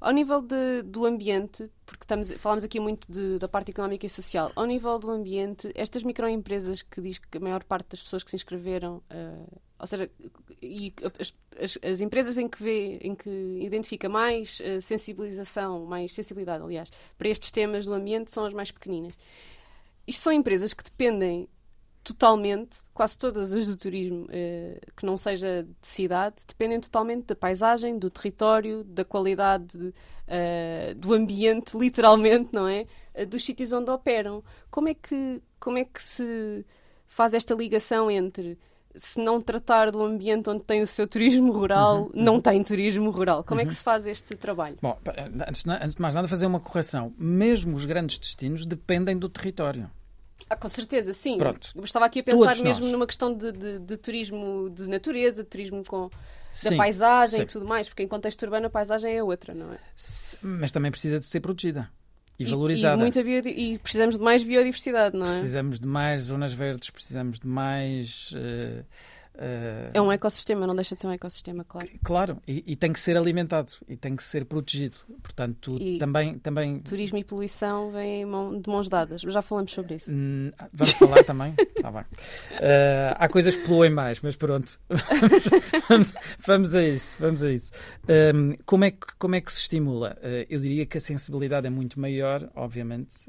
Ao 0.00 0.12
nível 0.12 0.42
de, 0.42 0.82
do 0.82 1.06
ambiente, 1.06 1.70
porque 1.84 2.04
estamos, 2.04 2.30
falamos 2.32 2.64
aqui 2.64 2.78
muito 2.78 3.10
de, 3.10 3.38
da 3.38 3.48
parte 3.48 3.70
económica 3.70 4.04
e 4.06 4.08
social, 4.08 4.52
ao 4.54 4.64
nível 4.64 4.98
do 4.98 5.10
ambiente, 5.10 5.70
estas 5.74 6.02
microempresas 6.02 6.82
que 6.82 7.00
diz 7.00 7.18
que 7.18 7.38
a 7.38 7.40
maior 7.40 7.64
parte 7.64 7.90
das 7.90 8.02
pessoas 8.02 8.22
que 8.22 8.30
se 8.30 8.36
inscreveram 8.36 9.02
uh, 9.10 9.60
ou 9.78 9.86
seja, 9.86 10.10
e 10.62 10.92
as, 11.20 11.34
as, 11.60 11.78
as, 11.82 12.00
empresas 12.00 12.38
em 12.38 12.48
que 12.48 12.62
vê, 12.62 12.98
em 13.02 13.14
que 13.14 13.30
identifica 13.60 14.08
mais 14.08 14.60
uh, 14.60 14.80
sensibilização, 14.80 15.84
mais 15.84 16.12
sensibilidade, 16.12 16.64
aliás, 16.64 16.90
para 17.18 17.28
estes 17.28 17.50
temas 17.50 17.84
do 17.84 17.92
ambiente 17.92 18.32
são 18.32 18.44
as 18.44 18.54
mais 18.54 18.70
pequeninas. 18.70 19.14
Isto 20.06 20.22
são 20.22 20.32
empresas 20.32 20.72
que 20.72 20.82
dependem 20.82 21.48
totalmente, 22.02 22.78
quase 22.94 23.18
todas 23.18 23.52
as 23.52 23.66
do 23.66 23.76
turismo, 23.76 24.24
uh, 24.24 24.92
que 24.96 25.04
não 25.04 25.16
seja 25.16 25.62
de 25.62 25.86
cidade, 25.86 26.36
dependem 26.46 26.80
totalmente 26.80 27.26
da 27.26 27.36
paisagem, 27.36 27.98
do 27.98 28.08
território, 28.08 28.82
da 28.82 29.04
qualidade 29.04 29.76
uh, 29.78 30.94
do 30.96 31.12
ambiente, 31.12 31.76
literalmente, 31.78 32.48
não 32.52 32.66
é? 32.66 32.86
dos 33.28 33.44
sítios 33.44 33.72
onde 33.72 33.90
operam. 33.90 34.42
Como 34.70 34.88
é 34.88 34.94
que, 34.94 35.42
como 35.58 35.76
é 35.78 35.84
que 35.84 36.02
se 36.02 36.64
faz 37.06 37.34
esta 37.34 37.54
ligação 37.54 38.10
entre 38.10 38.58
se 38.96 39.20
não 39.20 39.40
tratar 39.40 39.90
do 39.90 40.02
ambiente 40.02 40.48
onde 40.48 40.64
tem 40.64 40.82
o 40.82 40.86
seu 40.86 41.06
turismo 41.06 41.52
rural, 41.52 42.02
uhum, 42.02 42.10
não 42.14 42.34
uhum. 42.34 42.40
tem 42.40 42.62
turismo 42.62 43.10
rural. 43.10 43.44
Como 43.44 43.60
uhum. 43.60 43.62
é 43.62 43.68
que 43.68 43.72
uhum. 43.72 43.76
se 43.78 43.84
faz 43.84 44.06
este 44.06 44.34
trabalho? 44.34 44.78
Bom, 44.80 44.98
antes, 45.48 45.64
antes 45.66 45.94
de 45.96 46.02
mais 46.02 46.14
nada, 46.14 46.28
fazer 46.28 46.46
uma 46.46 46.60
correção. 46.60 47.12
Mesmo 47.18 47.76
os 47.76 47.84
grandes 47.84 48.18
destinos 48.18 48.64
dependem 48.64 49.16
do 49.18 49.28
território. 49.28 49.90
Ah, 50.48 50.56
com 50.56 50.68
certeza, 50.68 51.12
sim. 51.12 51.38
Pronto. 51.38 51.72
Estava 51.82 52.06
aqui 52.06 52.20
a 52.20 52.22
pensar 52.22 52.46
Todos 52.46 52.60
mesmo 52.60 52.84
nós. 52.84 52.92
numa 52.92 53.06
questão 53.06 53.34
de, 53.34 53.50
de, 53.50 53.78
de, 53.80 53.96
turismo 53.96 54.70
de 54.70 54.88
natureza, 54.88 55.42
de 55.42 55.48
turismo 55.48 55.82
com, 55.84 56.08
sim, 56.52 56.70
da 56.70 56.76
paisagem 56.76 57.38
sim. 57.38 57.42
e 57.42 57.46
tudo 57.46 57.66
mais, 57.66 57.88
porque 57.88 58.04
em 58.04 58.08
contexto 58.08 58.42
urbano 58.42 58.66
a 58.66 58.70
paisagem 58.70 59.16
é 59.16 59.22
outra, 59.22 59.52
não 59.52 59.72
é? 59.72 59.78
Mas 60.42 60.70
também 60.70 60.90
precisa 60.90 61.18
de 61.18 61.26
ser 61.26 61.40
protegida 61.40 61.90
e, 62.38 62.44
e 62.44 62.46
valorizada. 62.46 62.96
E, 62.96 63.00
muita 63.00 63.20
e 63.20 63.78
precisamos 63.78 64.16
de 64.16 64.22
mais 64.22 64.42
biodiversidade, 64.44 65.16
não 65.16 65.26
é? 65.26 65.30
Precisamos 65.30 65.80
de 65.80 65.86
mais 65.86 66.22
zonas 66.22 66.52
verdes, 66.52 66.90
precisamos 66.90 67.38
de 67.40 67.46
mais. 67.46 68.32
Uh, 68.32 68.84
Uh, 69.36 69.90
é 69.92 70.00
um 70.00 70.10
ecossistema, 70.10 70.66
não 70.66 70.74
deixa 70.74 70.94
de 70.94 71.00
ser 71.02 71.06
um 71.06 71.12
ecossistema, 71.12 71.62
claro. 71.62 71.88
Claro, 72.02 72.42
e, 72.48 72.64
e, 72.66 72.74
tem 72.74 72.90
que 72.90 72.98
ser 72.98 73.18
alimentado 73.18 73.70
e 73.86 73.94
tem 73.94 74.16
que 74.16 74.22
ser 74.22 74.46
protegido. 74.46 74.96
Portanto, 75.22 75.76
e 75.78 75.98
também, 75.98 76.38
também. 76.38 76.80
Turismo 76.80 77.18
e 77.18 77.24
poluição 77.24 77.92
vêm 77.92 78.24
de 78.60 78.70
mãos 78.70 78.88
dadas, 78.88 79.20
já 79.20 79.42
falamos 79.42 79.72
sobre 79.72 79.96
isso. 79.96 80.10
Hum, 80.12 80.50
vamos 80.72 80.92
falar 80.92 81.24
também? 81.24 81.54
Tá 81.76 81.90
bem. 81.90 82.02
Uh, 82.02 83.14
há 83.16 83.28
coisas 83.28 83.54
que 83.54 83.62
poluem 83.64 83.90
mais, 83.90 84.18
mas 84.20 84.34
pronto. 84.34 84.80
vamos, 85.88 86.14
vamos, 86.44 86.74
a 86.74 86.82
isso. 86.82 87.16
Vamos 87.20 87.42
a 87.42 87.52
isso. 87.52 87.70
Um, 88.34 88.56
como, 88.64 88.84
é 88.84 88.90
que, 88.90 89.06
como 89.18 89.34
é 89.34 89.40
que 89.40 89.52
se 89.52 89.60
estimula? 89.60 90.16
Uh, 90.20 90.46
eu 90.48 90.58
diria 90.58 90.86
que 90.86 90.96
a 90.96 91.00
sensibilidade 91.00 91.66
é 91.66 91.70
muito 91.70 92.00
maior, 92.00 92.50
obviamente, 92.56 93.26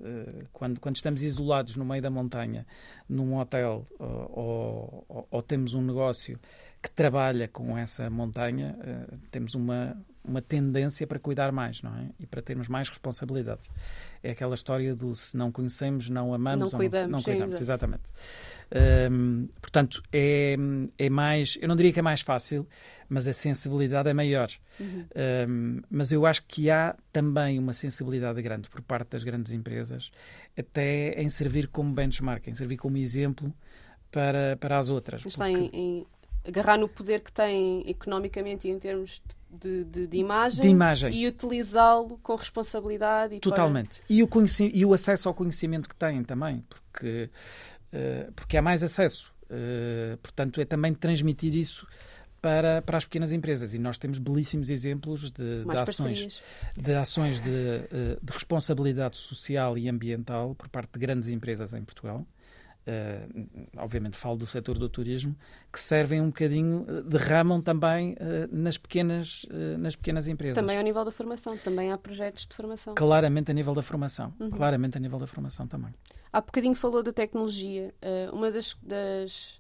quando, 0.53 0.79
quando 0.79 0.95
estamos 0.95 1.21
isolados 1.21 1.75
no 1.75 1.83
meio 1.83 2.01
da 2.01 2.09
montanha, 2.09 2.65
num 3.09 3.37
hotel 3.37 3.85
ou, 3.99 5.05
ou, 5.09 5.27
ou 5.31 5.41
temos 5.41 5.73
um 5.73 5.81
negócio 5.81 6.39
que 6.87 6.93
trabalha 6.93 7.49
com 7.49 7.77
essa 7.77 8.09
montanha, 8.09 8.73
uh, 8.79 9.17
temos 9.29 9.55
uma, 9.55 9.97
uma 10.23 10.41
tendência 10.41 11.05
para 11.05 11.19
cuidar 11.19 11.51
mais, 11.51 11.81
não 11.81 11.93
é? 11.97 12.09
E 12.17 12.25
para 12.25 12.41
termos 12.41 12.69
mais 12.69 12.87
responsabilidade. 12.87 13.69
É 14.23 14.31
aquela 14.31 14.55
história 14.55 14.95
do 14.95 15.13
se 15.13 15.35
não 15.35 15.51
conhecemos, 15.51 16.09
não 16.09 16.33
amamos, 16.33 16.71
não 16.71 16.79
cuidamos. 16.79 17.11
Não, 17.11 17.17
não 17.17 17.23
cuidamos, 17.23 17.55
sim, 17.57 17.61
exatamente. 17.61 18.03
Um, 19.11 19.47
portanto, 19.61 20.01
é, 20.13 20.55
é 20.97 21.09
mais, 21.09 21.57
eu 21.61 21.67
não 21.67 21.75
diria 21.75 21.91
que 21.91 21.99
é 21.99 22.01
mais 22.01 22.21
fácil, 22.21 22.65
mas 23.09 23.27
a 23.27 23.33
sensibilidade 23.33 24.09
é 24.09 24.13
maior. 24.13 24.49
Uhum. 24.79 25.05
Um, 25.49 25.81
mas 25.89 26.13
eu 26.13 26.25
acho 26.25 26.45
que 26.47 26.69
há 26.69 26.95
também 27.11 27.59
uma 27.59 27.73
sensibilidade 27.73 28.41
grande 28.41 28.69
por 28.69 28.81
parte 28.81 29.09
das 29.09 29.25
grandes 29.25 29.51
empresas, 29.51 30.09
até 30.57 31.21
em 31.21 31.27
servir 31.27 31.67
como 31.67 31.93
benchmark, 31.93 32.47
em 32.47 32.53
servir 32.53 32.77
como 32.77 32.95
exemplo 32.97 33.53
para, 34.09 34.55
para 34.57 34.79
as 34.79 34.89
outras. 34.89 35.25
Está 35.25 35.45
porque... 35.45 35.59
em, 35.59 35.69
em, 35.73 36.07
agarrar 36.47 36.77
no 36.77 36.87
poder 36.87 37.21
que 37.21 37.31
tem 37.31 37.83
economicamente 37.87 38.67
e 38.67 38.71
em 38.71 38.79
termos 38.79 39.21
de, 39.49 39.83
de, 39.83 40.07
de 40.07 40.17
imagem, 40.17 40.61
de 40.61 40.67
imagem. 40.67 41.13
e 41.13 41.27
utilizá-lo 41.27 42.17
com 42.21 42.35
responsabilidade. 42.35 43.35
E 43.35 43.39
Totalmente. 43.39 44.01
Para... 44.01 44.05
E, 44.09 44.23
o 44.23 44.29
e 44.73 44.85
o 44.85 44.93
acesso 44.93 45.27
ao 45.27 45.33
conhecimento 45.33 45.87
que 45.87 45.95
têm 45.95 46.23
também, 46.23 46.63
porque, 46.69 47.29
uh, 47.93 48.31
porque 48.33 48.57
há 48.57 48.61
mais 48.61 48.83
acesso. 48.83 49.33
Uh, 49.43 50.17
portanto, 50.17 50.59
é 50.59 50.65
também 50.65 50.93
transmitir 50.93 51.55
isso 51.55 51.87
para, 52.41 52.81
para 52.81 52.97
as 52.97 53.05
pequenas 53.05 53.31
empresas. 53.31 53.73
E 53.73 53.79
nós 53.79 53.97
temos 53.97 54.19
belíssimos 54.19 54.69
exemplos 54.69 55.31
de, 55.31 55.63
de 55.63 55.77
ações, 55.77 56.41
de, 56.75 56.93
ações 56.93 57.39
de, 57.39 57.49
eh, 57.49 58.17
de 58.21 58.31
responsabilidade 58.31 59.17
social 59.17 59.77
e 59.77 59.89
ambiental 59.89 60.53
por 60.53 60.69
parte 60.69 60.91
de 60.93 60.99
grandes 60.99 61.29
empresas 61.29 61.73
em 61.73 61.83
Portugal 61.83 62.25
uh, 62.87 63.77
obviamente 63.77 64.15
falo 64.15 64.37
do 64.37 64.47
setor 64.47 64.77
do 64.77 64.87
turismo, 64.87 65.35
que 65.71 65.79
servem 65.79 66.21
um 66.21 66.27
bocadinho, 66.27 66.85
eh, 66.87 67.01
derramam 67.03 67.61
também 67.61 68.13
uh, 68.13 68.15
nas, 68.49 68.77
pequenas, 68.77 69.43
uh, 69.45 69.77
nas 69.77 69.95
pequenas 69.95 70.27
empresas. 70.27 70.55
Também 70.55 70.77
ao 70.77 70.83
nível 70.83 71.03
da 71.03 71.11
formação, 71.11 71.57
também 71.57 71.91
há 71.91 71.97
projetos 71.97 72.47
de 72.47 72.55
formação. 72.55 72.95
Claramente 72.95 73.51
a 73.51 73.53
nível 73.53 73.73
da 73.73 73.81
formação, 73.81 74.33
uhum. 74.39 74.49
claramente 74.49 74.97
a 74.97 74.99
nível 74.99 75.19
da 75.19 75.27
formação 75.27 75.67
também. 75.67 75.93
Há 76.31 76.41
bocadinho 76.41 76.75
falou 76.75 77.03
da 77.03 77.11
tecnologia. 77.11 77.93
uma 78.31 78.51
das, 78.51 78.75
das, 78.81 79.59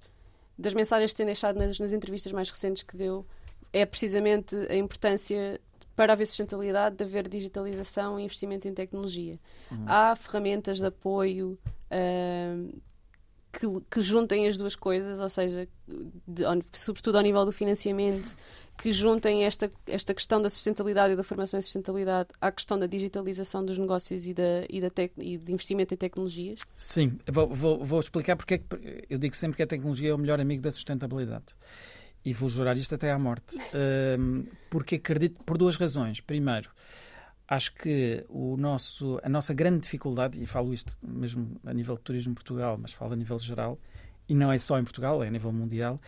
das, 0.57 0.73
mensagens 0.73 1.11
que 1.11 1.17
tem 1.17 1.25
deixado 1.25 1.57
nas, 1.57 1.79
nas 1.79 1.91
entrevistas 1.91 2.31
mais 2.31 2.49
recentes 2.49 2.83
que 2.83 2.95
deu 2.95 3.25
é 3.73 3.85
precisamente 3.85 4.55
a 4.69 4.75
importância 4.75 5.59
para 5.95 6.13
haver 6.13 6.27
sustentabilidade, 6.27 6.95
de 6.95 7.03
haver 7.03 7.27
digitalização 7.27 8.19
e 8.19 8.23
investimento 8.23 8.67
em 8.67 8.73
tecnologia. 8.73 9.39
Uhum. 9.71 9.85
Há 9.87 10.15
ferramentas 10.15 10.77
de 10.77 10.85
apoio 10.85 11.57
uh, 11.91 12.81
que, 13.57 13.65
que 13.89 14.01
juntem 14.01 14.47
as 14.47 14.55
duas 14.55 14.75
coisas, 14.75 15.19
ou 15.19 15.27
seja, 15.27 15.67
de, 16.27 16.43
sobretudo 16.71 17.17
ao 17.17 17.23
nível 17.23 17.43
do 17.43 17.51
financiamento, 17.51 18.35
que 18.77 18.91
juntem 18.91 19.45
esta, 19.45 19.71
esta 19.87 20.13
questão 20.13 20.39
da 20.39 20.47
sustentabilidade 20.47 21.13
e 21.13 21.15
da 21.15 21.23
formação 21.23 21.57
em 21.57 21.61
sustentabilidade 21.61 22.29
à 22.39 22.51
questão 22.51 22.77
da 22.77 22.85
digitalização 22.85 23.65
dos 23.65 23.79
negócios 23.79 24.27
e, 24.27 24.33
da, 24.35 24.65
e, 24.69 24.79
da 24.79 24.91
tec, 24.91 25.11
e 25.17 25.37
de 25.37 25.51
investimento 25.51 25.95
em 25.95 25.97
tecnologias? 25.97 26.59
Sim, 26.75 27.17
vou, 27.27 27.47
vou, 27.47 27.83
vou 27.83 27.99
explicar 27.99 28.35
porque 28.35 28.53
é 28.53 28.57
que 28.59 28.65
eu 29.09 29.17
digo 29.17 29.35
sempre 29.35 29.57
que 29.57 29.63
a 29.63 29.67
tecnologia 29.67 30.11
é 30.11 30.13
o 30.13 30.19
melhor 30.19 30.39
amigo 30.39 30.61
da 30.61 30.71
sustentabilidade. 30.71 31.45
E 32.23 32.33
vou 32.33 32.49
jurar 32.49 32.77
isto 32.77 32.93
até 32.93 33.11
à 33.11 33.17
morte. 33.17 33.57
Um, 34.19 34.45
porque 34.69 34.95
acredito 34.95 35.41
por 35.43 35.57
duas 35.57 35.77
razões. 35.77 36.19
Primeiro, 36.19 36.69
acho 37.47 37.73
que 37.73 38.25
o 38.27 38.57
nosso, 38.57 39.19
a 39.23 39.29
nossa 39.29 39.53
grande 39.53 39.81
dificuldade, 39.81 40.41
e 40.41 40.45
falo 40.45 40.73
isto 40.73 40.97
mesmo 41.01 41.59
a 41.65 41.73
nível 41.73 41.95
de 41.95 42.01
turismo 42.01 42.31
em 42.31 42.35
Portugal, 42.35 42.77
mas 42.79 42.91
falo 42.91 43.13
a 43.13 43.15
nível 43.15 43.39
geral, 43.39 43.79
e 44.27 44.35
não 44.35 44.51
é 44.51 44.59
só 44.59 44.77
em 44.77 44.83
Portugal, 44.83 45.23
é 45.23 45.27
a 45.27 45.31
nível 45.31 45.51
mundial, 45.51 45.99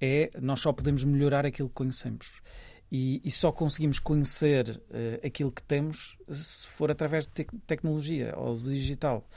é 0.00 0.30
nós 0.40 0.60
só 0.60 0.72
podemos 0.72 1.04
melhorar 1.04 1.44
aquilo 1.44 1.68
que 1.68 1.74
conhecemos. 1.74 2.40
E, 2.90 3.20
e 3.24 3.30
só 3.30 3.50
conseguimos 3.50 3.98
conhecer 3.98 4.70
uh, 4.70 5.26
aquilo 5.26 5.50
que 5.50 5.62
temos 5.62 6.16
se 6.30 6.68
for 6.68 6.90
através 6.90 7.26
de 7.26 7.32
te 7.32 7.46
tecnologia 7.66 8.32
ou 8.36 8.56
do 8.56 8.70
digital. 8.70 9.28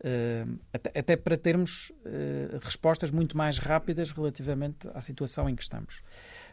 Uh, 0.00 0.58
até, 0.72 0.98
até, 0.98 1.16
para 1.16 1.36
termos 1.36 1.90
uh, 1.90 2.58
respostas 2.60 3.10
muito 3.10 3.36
mais 3.36 3.58
rápidas 3.58 4.10
relativamente 4.10 4.88
à 4.94 5.00
situação 5.00 5.48
em 5.48 5.54
que 5.54 5.62
estamos. 5.62 6.02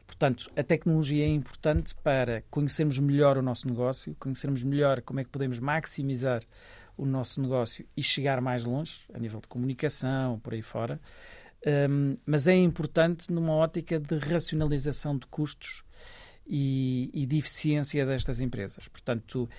Portanto, 0.05 0.49
a 0.55 0.63
tecnologia 0.63 1.25
é 1.25 1.27
importante 1.27 1.95
para 1.95 2.43
conhecermos 2.49 2.99
melhor 2.99 3.37
o 3.37 3.41
nosso 3.41 3.67
negócio, 3.67 4.15
conhecermos 4.19 4.63
melhor 4.63 5.01
como 5.01 5.19
é 5.19 5.23
que 5.23 5.29
podemos 5.29 5.59
maximizar 5.59 6.43
o 6.97 7.05
nosso 7.05 7.41
negócio 7.41 7.85
e 7.97 8.03
chegar 8.03 8.39
mais 8.39 8.63
longe, 8.63 9.01
a 9.13 9.19
nível 9.19 9.41
de 9.41 9.47
comunicação, 9.47 10.39
por 10.39 10.53
aí 10.53 10.61
fora. 10.61 10.99
Um, 11.89 12.15
mas 12.25 12.47
é 12.47 12.55
importante 12.55 13.33
numa 13.33 13.53
ótica 13.53 13.99
de 13.99 14.17
racionalização 14.17 15.17
de 15.17 15.25
custos 15.27 15.83
e, 16.45 17.09
e 17.13 17.25
de 17.25 17.37
eficiência 17.37 18.05
destas 18.05 18.39
empresas. 18.39 18.87
Portanto, 18.87 19.49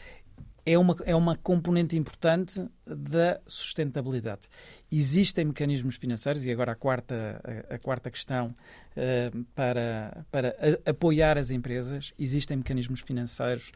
é 0.67 0.77
uma, 0.77 0.97
é 1.05 1.15
uma 1.15 1.37
componente 1.37 1.97
importante 1.97 2.69
da 2.85 3.41
sustentabilidade. 3.47 4.49
Existem 4.91 5.45
mecanismos 5.45 5.95
financeiros, 5.95 6.45
e 6.45 6.51
agora 6.51 6.73
a 6.73 6.75
quarta, 6.75 7.41
a, 7.71 7.75
a 7.77 7.79
quarta 7.79 8.11
questão 8.11 8.49
uh, 8.49 9.45
para, 9.55 10.27
para 10.29 10.57
a, 10.59 10.91
apoiar 10.91 11.39
as 11.39 11.51
empresas, 11.51 12.13
existem 12.19 12.57
mecanismos 12.57 13.01
financeiros. 13.01 13.71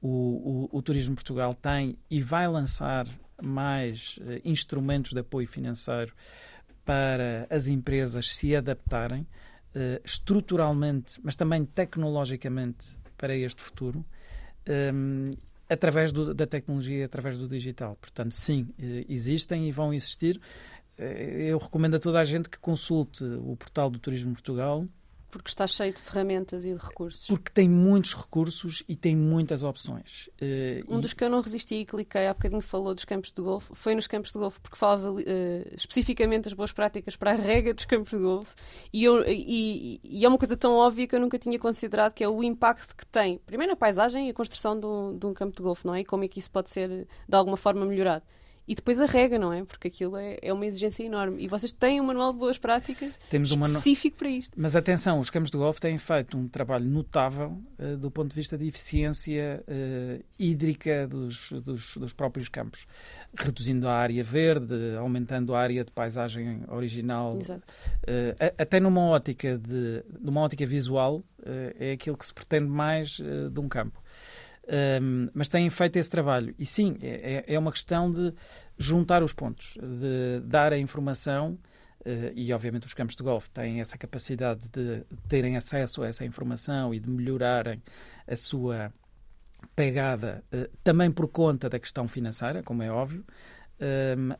O, 0.00 0.68
o, 0.72 0.78
o 0.78 0.82
Turismo 0.82 1.16
Portugal 1.16 1.52
tem 1.52 1.98
e 2.08 2.22
vai 2.22 2.46
lançar 2.46 3.08
mais 3.42 4.18
uh, 4.18 4.40
instrumentos 4.44 5.12
de 5.12 5.18
apoio 5.18 5.48
financeiro 5.48 6.14
para 6.84 7.48
as 7.50 7.66
empresas 7.66 8.34
se 8.34 8.54
adaptarem 8.54 9.22
uh, 9.22 10.00
estruturalmente, 10.04 11.20
mas 11.24 11.34
também 11.34 11.64
tecnologicamente 11.64 12.96
para 13.18 13.34
este 13.34 13.60
futuro. 13.60 14.04
Um, 14.68 15.32
através 15.68 16.12
do, 16.12 16.34
da 16.34 16.46
tecnologia, 16.46 17.06
através 17.06 17.36
do 17.36 17.48
digital. 17.48 17.96
Portanto, 18.00 18.32
sim, 18.32 18.68
eh, 18.78 19.04
existem 19.08 19.68
e 19.68 19.72
vão 19.72 19.92
existir. 19.92 20.40
Eh, 20.98 21.48
eu 21.50 21.58
recomendo 21.58 21.96
a 21.96 21.98
toda 21.98 22.20
a 22.20 22.24
gente 22.24 22.48
que 22.48 22.58
consulte 22.58 23.24
o 23.24 23.56
portal 23.56 23.90
do 23.90 23.98
Turismo 23.98 24.32
Portugal, 24.32 24.86
porque 25.30 25.48
está 25.48 25.66
cheio 25.66 25.92
de 25.92 26.00
ferramentas 26.00 26.64
e 26.64 26.72
de 26.72 26.82
recursos. 26.82 27.26
Porque 27.26 27.50
tem 27.50 27.68
muitos 27.68 28.14
recursos 28.14 28.82
e 28.88 28.96
tem 28.96 29.16
muitas 29.16 29.62
opções. 29.62 30.28
Uh, 30.40 30.94
um 30.94 30.98
e... 30.98 31.02
dos 31.02 31.12
que 31.12 31.24
eu 31.24 31.30
não 31.30 31.40
resisti 31.40 31.76
e 31.76 31.84
cliquei, 31.84 32.26
há 32.26 32.34
bocadinho 32.34 32.60
falou 32.60 32.94
dos 32.94 33.04
campos 33.04 33.32
de 33.32 33.42
golfe, 33.42 33.74
foi 33.74 33.94
nos 33.94 34.06
campos 34.06 34.32
de 34.32 34.38
golfe 34.38 34.60
porque 34.60 34.76
falava 34.76 35.12
uh, 35.12 35.22
especificamente 35.72 36.44
das 36.44 36.52
boas 36.52 36.72
práticas 36.72 37.16
para 37.16 37.32
a 37.32 37.34
rega 37.34 37.74
dos 37.74 37.84
campos 37.84 38.10
de 38.10 38.18
golfe 38.18 38.54
e, 38.92 39.04
eu, 39.04 39.24
e, 39.26 40.00
e, 40.02 40.24
é 40.24 40.28
uma 40.28 40.38
coisa 40.38 40.56
tão 40.56 40.74
óbvia 40.74 41.06
que 41.06 41.14
eu 41.14 41.20
nunca 41.20 41.38
tinha 41.38 41.58
considerado 41.58 42.12
que 42.12 42.24
é 42.24 42.28
o 42.28 42.42
impacto 42.42 42.96
que 42.96 43.06
tem, 43.06 43.38
primeiro 43.38 43.72
na 43.72 43.76
paisagem 43.76 44.28
e 44.28 44.30
a 44.30 44.34
construção 44.34 44.78
de 44.78 44.86
um, 44.86 45.18
de 45.18 45.26
um 45.26 45.34
campo 45.34 45.56
de 45.56 45.62
golfe, 45.62 45.86
não 45.86 45.94
é? 45.94 46.00
E 46.00 46.04
como 46.04 46.24
é 46.24 46.28
que 46.28 46.38
isso 46.38 46.50
pode 46.50 46.70
ser 46.70 46.88
de 47.28 47.36
alguma 47.36 47.56
forma 47.56 47.84
melhorado 47.84 48.24
e 48.68 48.74
depois 48.74 49.00
a 49.00 49.06
rega, 49.06 49.38
não 49.38 49.52
é? 49.52 49.64
Porque 49.64 49.88
aquilo 49.88 50.16
é, 50.16 50.38
é 50.42 50.52
uma 50.52 50.66
exigência 50.66 51.04
enorme. 51.04 51.42
E 51.42 51.46
vocês 51.46 51.72
têm 51.72 52.00
um 52.00 52.04
manual 52.04 52.32
de 52.32 52.38
boas 52.38 52.58
práticas 52.58 53.14
Temos 53.30 53.50
específico 53.50 54.18
para 54.18 54.28
isto. 54.28 54.52
Mas 54.56 54.74
atenção, 54.74 55.20
os 55.20 55.30
campos 55.30 55.50
de 55.50 55.56
golfe 55.56 55.80
têm 55.80 55.96
feito 55.98 56.36
um 56.36 56.48
trabalho 56.48 56.84
notável 56.84 57.56
uh, 57.78 57.96
do 57.96 58.10
ponto 58.10 58.30
de 58.30 58.34
vista 58.34 58.58
de 58.58 58.66
eficiência 58.66 59.62
uh, 59.68 60.24
hídrica 60.38 61.06
dos, 61.06 61.52
dos, 61.52 61.96
dos, 61.96 62.12
próprios 62.12 62.48
campos, 62.48 62.86
reduzindo 63.38 63.86
a 63.88 63.94
área 63.94 64.24
verde, 64.24 64.96
aumentando 64.98 65.54
a 65.54 65.60
área 65.60 65.84
de 65.84 65.92
paisagem 65.92 66.64
original. 66.68 67.38
Exato. 67.38 67.72
Uh, 68.02 68.54
até 68.58 68.80
numa 68.80 69.02
ótica, 69.02 69.56
de, 69.58 70.02
numa 70.20 70.40
ótica 70.40 70.66
visual, 70.66 71.22
é 71.78 71.92
aquilo 71.92 72.16
que 72.16 72.26
se 72.26 72.34
pretende 72.34 72.66
mais 72.68 73.20
de 73.52 73.60
um 73.60 73.68
campo. 73.68 74.02
Um, 74.68 75.28
mas 75.32 75.48
têm 75.48 75.70
feito 75.70 75.96
esse 75.96 76.10
trabalho. 76.10 76.54
E 76.58 76.66
sim, 76.66 76.96
é, 77.00 77.44
é, 77.48 77.54
é 77.54 77.58
uma 77.58 77.70
questão 77.70 78.10
de 78.10 78.34
juntar 78.76 79.22
os 79.22 79.32
pontos, 79.32 79.76
de 79.80 80.40
dar 80.44 80.72
a 80.72 80.78
informação. 80.78 81.58
Uh, 82.00 82.30
e 82.34 82.52
obviamente 82.52 82.86
os 82.86 82.94
campos 82.94 83.16
de 83.16 83.22
golfe 83.22 83.50
têm 83.50 83.80
essa 83.80 83.98
capacidade 83.98 84.68
de 84.68 85.04
terem 85.28 85.56
acesso 85.56 86.02
a 86.02 86.08
essa 86.08 86.24
informação 86.24 86.94
e 86.94 87.00
de 87.00 87.10
melhorarem 87.10 87.82
a 88.28 88.36
sua 88.36 88.92
pegada, 89.74 90.44
uh, 90.52 90.68
também 90.84 91.10
por 91.10 91.26
conta 91.26 91.68
da 91.68 91.80
questão 91.80 92.06
financeira, 92.06 92.62
como 92.62 92.82
é 92.82 92.90
óbvio, 92.90 93.24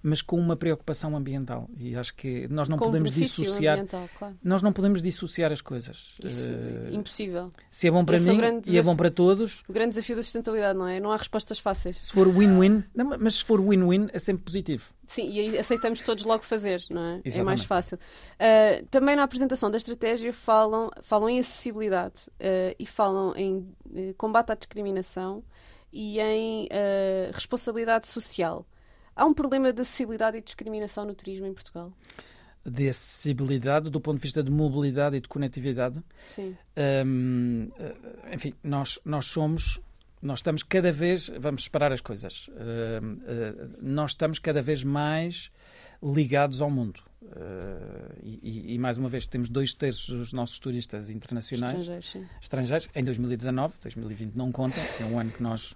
mas 0.03 0.23
com 0.23 0.37
uma 0.39 0.57
preocupação 0.57 1.17
ambiental. 1.17 1.69
E 1.77 1.95
acho 1.95 2.15
que 2.15 2.49
nós 2.49 2.69
não 2.69 2.79
Com 2.79 2.87
podemos 2.87 3.11
dissociar. 3.11 3.85
claro. 4.19 4.37
Nós 4.43 4.63
não 4.63 4.73
podemos 4.73 5.03
dissociar 5.03 5.53
as 5.53 5.61
coisas. 5.61 6.15
Isso, 6.23 6.49
Uh, 6.51 6.95
impossível. 6.95 7.51
se 7.71 7.87
é 7.87 7.91
bom 7.91 8.05
para 8.05 8.17
esse 8.17 8.29
é 8.29 8.33
mim 8.33 8.39
grande 8.39 8.71
e 8.71 8.79
é 8.79 8.83
bom 8.83 8.97
para 8.97 9.11
todos, 9.11 9.63
O 9.69 9.73
grande 9.73 9.91
desafio 9.91 10.17
da 10.17 10.23
sustentabilidade, 10.23 10.79
não 10.79 10.89
é? 10.89 10.99
Não 11.01 11.13
há 11.13 11.17
respostas 11.17 11.59
fáceis. 11.59 11.99
se 12.03 12.13
for 12.13 12.27
win-win, 12.29 12.85
mas 13.21 13.37
se 13.37 13.45
for 13.45 13.61
win-win 13.61 14.09
é 14.13 14.19
sempre 14.19 14.45
positivo. 14.45 14.91
Sim, 15.05 15.31
e 15.31 15.41
aí 15.41 15.59
aceitamos 15.59 16.01
todos 16.03 16.25
logo 16.25 16.43
fazer, 16.45 16.83
não 16.91 17.01
é? 17.01 17.05
É 17.05 17.13
mais 17.15 17.23
Exatamente. 17.27 17.67
fácil. 17.67 17.99
Uh, 17.99 18.87
também 18.91 19.15
na 19.17 19.23
apresentação 19.23 19.71
da 19.71 19.77
estratégia 19.77 20.33
falam, 20.33 20.91
falam 21.03 21.29
em 21.29 21.39
acessibilidade 21.39 22.23
uh, 22.41 22.75
e 22.79 22.87
falam 22.87 23.35
em 23.37 23.67
combate 24.17 24.51
à 24.53 24.55
discriminação 24.55 25.43
e 25.93 26.21
em 26.21 26.69
responsabilidade 27.33 28.07
social. 28.09 28.67
Há 29.17 29.25
um 29.25 29.33
problema 29.35 29.73
de 29.73 29.81
acessibilidade 29.81 30.37
e 30.37 30.43
discriminação 30.43 31.05
no 31.07 31.15
turismo 31.15 31.47
em 31.47 31.55
Portugal? 31.55 31.91
De 32.65 32.89
acessibilidade, 32.89 33.89
do 33.91 34.01
ponto 34.01 34.17
de 34.17 34.23
vista 34.23 34.43
de 34.43 34.51
mobilidade 34.51 35.17
e 35.17 35.21
de 35.21 35.29
conectividade. 35.29 36.03
Sim. 36.29 36.57
Hum, 37.07 37.71
eh, 37.79 38.35
enfim, 38.35 38.53
nós, 38.63 38.99
nós 39.05 39.27
somos, 39.27 39.81
nós 40.21 40.41
estamos 40.41 40.63
cada 40.63 40.93
vez, 40.93 41.31
vamos 41.39 41.65
separar 41.65 41.93
as 41.93 42.01
coisas, 42.01 42.51
Hum, 42.51 43.19
eh, 43.27 43.55
nós 43.81 44.11
estamos 44.11 44.39
cada 44.39 44.61
vez 44.61 44.83
mais 44.85 45.51
ligados 46.03 46.61
ao 46.61 46.71
mundo. 46.71 47.01
E, 48.23 48.39
e- 48.43 48.75
e, 48.75 48.79
mais 48.79 48.99
uma 48.99 49.09
vez 49.09 49.27
temos 49.27 49.49
dois 49.49 49.75
terços 49.75 50.17
dos 50.17 50.33
nossos 50.33 50.61
turistas 50.61 51.11
internacionais 51.11 51.81
Estrangeiros, 51.81 52.11
sim. 52.13 52.27
estrangeiros 52.41 52.89
em 52.95 53.03
2019, 53.03 53.75
2020 53.83 54.35
não 54.35 54.53
conta, 54.53 54.79
é 55.01 55.05
um 55.05 55.19
ano 55.19 55.33
que 55.33 55.43
nós 55.43 55.75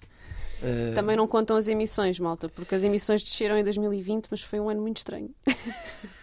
eh, 0.62 0.92
Também 0.94 1.16
não 1.16 1.26
contam 1.26 1.56
as 1.56 1.66
emissões, 1.68 2.18
malta, 2.18 2.48
porque 2.48 2.74
as 2.74 2.82
emissões 2.82 3.22
desceram 3.22 3.56
em 3.58 3.64
2020, 3.64 4.28
mas 4.30 4.42
foi 4.42 4.60
um 4.60 4.68
ano 4.68 4.80
muito 4.82 4.98
estranho. 4.98 5.30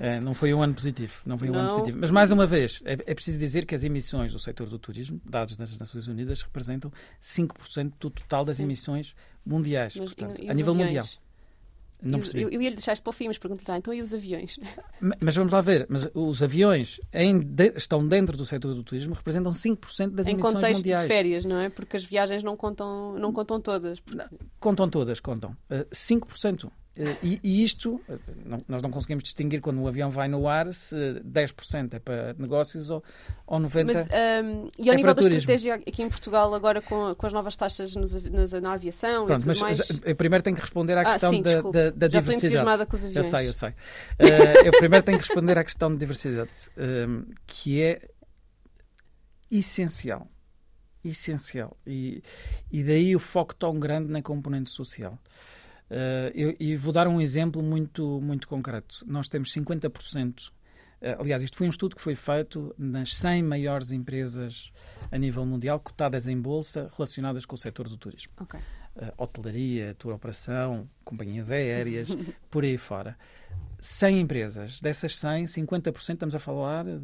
É, 0.00 0.20
não 0.20 0.32
foi 0.32 0.54
um 0.54 0.62
ano 0.62 0.72
positivo, 0.74 1.12
não 1.26 1.36
foi 1.36 1.50
um 1.50 1.54
ano 1.54 1.62
Não. 1.62 1.68
positivo. 1.70 1.98
Mas 2.00 2.10
mais 2.12 2.30
uma 2.30 2.46
vez, 2.46 2.80
é, 2.84 2.92
é 2.92 3.14
preciso 3.14 3.36
dizer 3.36 3.66
que 3.66 3.74
as 3.74 3.82
emissões 3.82 4.32
do 4.32 4.38
setor 4.38 4.68
do 4.68 4.78
turismo, 4.78 5.20
dados 5.24 5.56
das 5.56 5.76
Nações 5.76 6.06
Unidas, 6.06 6.40
representam 6.42 6.92
5% 7.20 7.92
do 7.98 8.08
total 8.08 8.44
das 8.44 8.58
Sim. 8.58 8.62
emissões 8.62 9.16
mundiais, 9.44 9.96
Mas, 9.96 10.14
portanto, 10.14 10.40
e- 10.40 10.46
e 10.46 10.50
a 10.50 10.54
nível 10.54 10.72
mundial. 10.72 11.04
Não 12.00 12.20
percebi. 12.20 12.42
eu, 12.42 12.48
eu 12.50 12.62
ia 12.62 12.70
lhe 12.70 12.76
deixar 12.76 12.92
isto 12.92 13.02
para 13.02 13.10
o 13.10 13.12
fim, 13.12 13.26
mas 13.26 13.38
pergunto-lhe, 13.38 13.66
ah, 13.74 13.78
então 13.78 13.92
e 13.92 14.00
os 14.00 14.14
aviões? 14.14 14.56
Ma- 15.00 15.16
Mas 15.20 15.34
vamos 15.36 15.52
lá 15.52 15.60
ver, 15.60 15.86
mas 15.88 16.08
os 16.14 16.42
aviões 16.42 17.00
em 17.12 17.40
de- 17.40 17.72
estão 17.76 18.06
dentro 18.06 18.36
do 18.36 18.44
setor 18.46 18.74
do 18.74 18.82
turismo, 18.84 19.14
representam 19.14 19.52
5% 19.52 20.10
das 20.10 20.26
em 20.28 20.32
emissões 20.32 20.54
contexto 20.54 20.76
mundiais. 20.78 21.02
de 21.02 21.08
férias, 21.08 21.44
não 21.44 21.58
é? 21.58 21.68
Porque 21.68 21.96
as 21.96 22.04
viagens 22.04 22.42
não 22.42 22.56
contam, 22.56 23.18
não 23.18 23.32
contam 23.32 23.60
todas. 23.60 24.00
Contam 24.60 24.88
todas, 24.88 25.18
contam. 25.20 25.50
Uh, 25.70 25.84
5%. 25.92 26.70
Uh, 26.98 27.16
e, 27.22 27.40
e 27.44 27.62
isto, 27.62 27.94
uh, 28.08 28.18
não- 28.44 28.58
nós 28.66 28.82
não 28.82 28.90
conseguimos 28.90 29.22
distinguir 29.22 29.60
quando 29.60 29.80
o 29.80 29.86
avião 29.86 30.10
vai 30.10 30.26
no 30.26 30.48
ar 30.48 30.74
se 30.74 30.96
10% 31.24 31.94
é 31.94 31.98
para 32.00 32.34
negócios 32.36 32.90
ou, 32.90 33.04
ou 33.46 33.60
90%. 33.60 33.84
Mas, 33.86 34.08
ahm, 34.08 34.68
e 34.76 34.88
ao 34.88 34.94
é 34.94 34.96
nível 34.96 35.14
da 35.14 35.22
turismo. 35.22 35.38
estratégia 35.38 35.74
aqui 35.76 36.02
em 36.02 36.08
Portugal, 36.08 36.52
agora 36.52 36.82
com, 36.82 37.14
com 37.14 37.26
as 37.26 37.32
novas 37.32 37.54
taxas 37.56 37.94
nos 37.94 38.20
nas- 38.20 38.52
na 38.54 38.72
aviação 38.72 39.26
Pronto, 39.26 39.44
mas 39.46 39.60
mais... 39.60 39.78
eu 40.04 40.16
primeiro 40.16 40.42
tenho 40.42 40.56
que 40.56 40.62
responder 40.62 40.98
à 40.98 41.02
Ah, 41.02 41.04
questão 41.12 41.30
sim, 41.30 41.40
da, 41.42 41.60
da, 41.62 41.90
da 41.90 42.08
Já 42.10 42.18
diversidade. 42.20 42.86
com 42.86 42.96
os 42.96 43.02
Eu 43.04 43.08
aviões. 43.10 43.26
sei, 43.28 43.48
eu 43.48 43.52
sei. 43.52 43.68
Uh, 43.70 44.66
eu 44.66 44.72
primeiro 44.72 45.04
tenho 45.04 45.18
que 45.18 45.24
responder 45.24 45.56
à 45.56 45.62
questão 45.62 45.90
de 45.92 45.98
diversidade, 45.98 46.50
um, 46.76 47.24
que 47.46 47.80
é 47.80 48.08
essencial. 49.50 50.28
Essencial. 51.04 51.76
E, 51.86 52.22
e 52.70 52.82
daí 52.82 53.14
o 53.14 53.18
foco 53.18 53.54
tão 53.54 53.78
grande 53.78 54.10
na 54.10 54.20
componente 54.20 54.68
social. 54.70 55.18
Uh, 55.90 56.30
eu- 56.34 56.56
e 56.60 56.76
vou 56.76 56.92
dar 56.92 57.08
um 57.08 57.20
exemplo 57.20 57.62
muito, 57.62 58.20
muito 58.20 58.46
concreto. 58.46 59.04
Nós 59.06 59.26
temos 59.28 59.50
50%. 59.52 60.48
uh, 61.00 61.20
Aliás, 61.20 61.42
isto 61.42 61.56
foi 61.56 61.66
um 61.66 61.70
estudo 61.70 61.96
que 61.96 62.02
foi 62.02 62.14
feito 62.14 62.74
nas 62.78 63.16
100 63.16 63.42
maiores 63.42 63.90
empresas 63.90 64.70
a 65.10 65.16
nível 65.16 65.46
mundial 65.46 65.80
cotadas 65.80 66.26
em 66.28 66.38
bolsa 66.40 66.90
relacionadas 66.94 67.46
com 67.46 67.54
o 67.54 67.58
setor 67.58 67.88
do 67.88 67.96
turismo 67.96 68.32
Ok. 68.38 68.60
uh, 68.60 69.12
hotelaria, 69.16 69.94
tour 69.98 70.12
operação, 70.14 70.86
companhias 71.04 71.50
aéreas, 71.50 72.08
por 72.50 72.64
aí 72.64 72.76
fora. 72.76 73.16
100 73.80 74.20
empresas. 74.20 74.80
Dessas 74.80 75.16
100, 75.16 75.46
50% 75.46 76.12
estamos 76.14 76.34
a 76.34 76.38
falar 76.40 76.84
de 76.84 77.00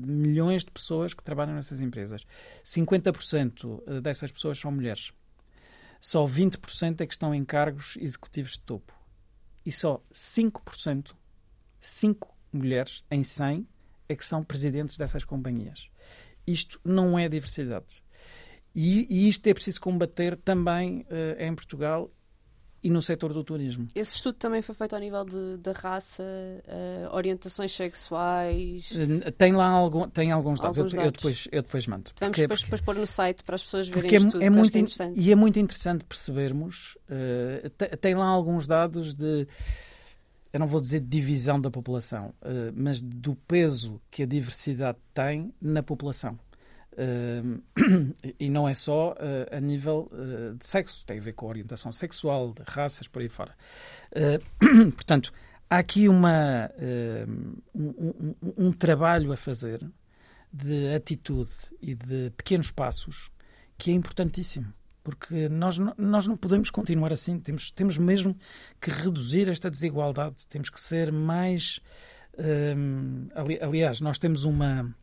milhões 0.00 0.64
de 0.64 0.70
pessoas 0.70 1.12
que 1.12 1.22
trabalham 1.24 1.54
nessas 1.56 1.80
empresas. 1.80 2.24
50% 2.64 4.00
dessas 4.00 4.30
pessoas 4.30 4.58
são 4.58 4.70
mulheres. 4.70 5.12
Só 6.00 6.24
20% 6.24 7.00
é 7.00 7.06
que 7.06 7.12
estão 7.12 7.34
em 7.34 7.44
cargos 7.44 7.96
executivos 8.00 8.52
de 8.52 8.60
topo. 8.60 8.92
E 9.64 9.72
só 9.72 10.02
5%, 10.12 11.14
5 11.80 12.36
mulheres 12.52 13.04
em 13.10 13.22
100, 13.24 13.66
é 14.08 14.16
que 14.16 14.24
são 14.24 14.42
presidentes 14.42 14.96
dessas 14.96 15.24
companhias. 15.24 15.90
Isto 16.46 16.80
não 16.84 17.18
é 17.18 17.28
diversidade. 17.28 18.02
E, 18.74 19.06
e 19.10 19.28
isto 19.28 19.46
é 19.46 19.54
preciso 19.54 19.80
combater 19.80 20.36
também 20.36 21.04
eh, 21.10 21.46
em 21.46 21.54
Portugal 21.54 22.10
e 22.88 22.90
no 22.90 23.02
setor 23.02 23.32
do 23.34 23.44
turismo. 23.44 23.86
Esse 23.94 24.14
estudo 24.16 24.36
também 24.36 24.62
foi 24.62 24.74
feito 24.74 24.94
ao 24.94 25.00
nível 25.00 25.24
de, 25.24 25.56
da 25.58 25.72
raça, 25.72 26.22
eh, 26.66 27.08
orientações 27.12 27.72
sexuais... 27.74 28.90
Eh, 29.26 29.30
Tem 29.32 29.52
lá 29.52 29.66
algum, 29.68 30.08
tem 30.08 30.32
alguns 30.32 30.58
dados. 30.60 30.78
Alguns 30.78 30.94
eu, 30.94 30.98
eu 31.00 31.04
dados. 31.04 31.18
depois, 31.18 31.48
eu 31.52 31.62
depois 31.62 31.86
mando. 31.86 32.10
Vamos 32.18 32.30
Porque- 32.36 32.40
depois, 32.42 32.62
depois 32.62 32.80
pôr 32.80 32.94
no 32.96 33.06
site 33.06 33.42
para 33.44 33.54
as 33.56 33.62
pessoas 33.62 33.88
verem 33.88 34.10
é, 34.10 34.46
é 34.46 34.50
muito 34.50 34.76
é 34.76 34.78
in- 34.78 34.82
interessante. 34.82 35.20
e 35.20 35.30
é 35.32 35.34
muito 35.34 35.58
interessante 35.58 36.04
percebermos 36.04 36.96
te- 37.76 37.96
tem 37.96 38.14
lá 38.14 38.26
alguns 38.26 38.66
dados 38.66 39.14
de 39.14 39.46
eu 40.52 40.60
não 40.60 40.66
vou 40.66 40.80
dizer 40.80 41.00
de 41.00 41.06
divisão 41.06 41.60
da 41.60 41.70
população 41.70 42.32
mas 42.74 43.00
do 43.00 43.34
peso 43.34 44.00
que 44.10 44.22
a 44.22 44.26
diversidade 44.26 44.98
tem 45.12 45.52
na 45.60 45.82
população 45.82 46.38
e 48.40 48.50
não 48.50 48.68
é 48.68 48.74
só 48.74 49.14
eh, 49.18 49.56
a 49.56 49.60
nível 49.60 50.10
eh, 50.12 50.54
de 50.58 50.64
sexo 50.66 51.04
tem 51.06 51.18
a 51.18 51.20
ver 51.20 51.32
com 51.32 51.46
orientação 51.46 51.92
sexual 51.92 52.52
de 52.52 52.62
raças 52.66 53.06
por 53.08 53.22
aí 53.22 53.28
fora 53.28 53.54
Eh, 54.12 54.38
portanto 54.96 55.32
há 55.70 55.78
aqui 55.78 56.08
uma 56.08 56.70
um, 57.74 57.88
um- 57.88 58.34
um- 58.66 58.72
trabalho 58.72 59.32
a 59.32 59.36
fazer 59.36 59.80
de 60.52 60.94
atitude 60.94 61.50
e 61.80 61.94
de 61.94 62.30
pequenos 62.36 62.70
passos 62.70 63.30
que 63.76 63.90
é 63.90 63.94
importantíssimo. 63.94 64.72
Porque 65.04 65.48
nós, 65.48 65.78
nós 65.96 66.26
não 66.26 66.36
podemos 66.36 66.70
continuar 66.70 67.12
assim. 67.12 67.38
Temos, 67.38 67.70
temos 67.70 67.96
mesmo 67.96 68.36
que 68.80 68.90
reduzir 68.90 69.48
esta 69.48 69.70
desigualdade. 69.70 70.46
Temos 70.48 70.68
que 70.68 70.80
ser 70.80 71.10
mais. 71.12 71.80
ali- 73.34 73.58
aliás, 73.62 74.00
nós 74.00 74.18
temos 74.18 74.44
uma. 74.44 74.94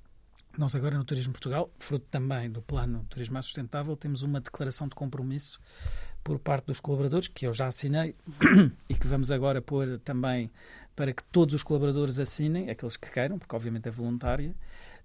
Nós 0.58 0.74
agora 0.74 0.98
no 0.98 1.04
Turismo 1.04 1.34
Portugal, 1.34 1.70
fruto 1.78 2.06
também 2.10 2.50
do 2.50 2.62
plano 2.62 3.06
Turismo 3.10 3.34
Mais 3.34 3.46
Sustentável, 3.46 3.96
temos 3.98 4.22
uma 4.22 4.40
declaração 4.40 4.88
de 4.88 4.96
compromisso 4.96 5.60
por 6.24 6.40
parte 6.40 6.68
dos 6.68 6.80
colaboradores, 6.80 7.28
que 7.28 7.46
eu 7.46 7.54
já 7.54 7.68
assinei 7.68 8.16
e 8.88 8.96
que 8.96 9.06
vamos 9.06 9.32
agora 9.32 9.62
pôr 9.62 10.00
também 10.00 10.50
para 10.96 11.14
que 11.14 11.22
todos 11.26 11.54
os 11.54 11.62
colaboradores 11.62 12.20
assinem, 12.20 12.70
aqueles 12.70 12.96
que 12.96 13.12
queiram, 13.12 13.38
porque 13.38 13.54
obviamente 13.54 13.90
é 13.90 13.92
voluntária, 13.92 14.56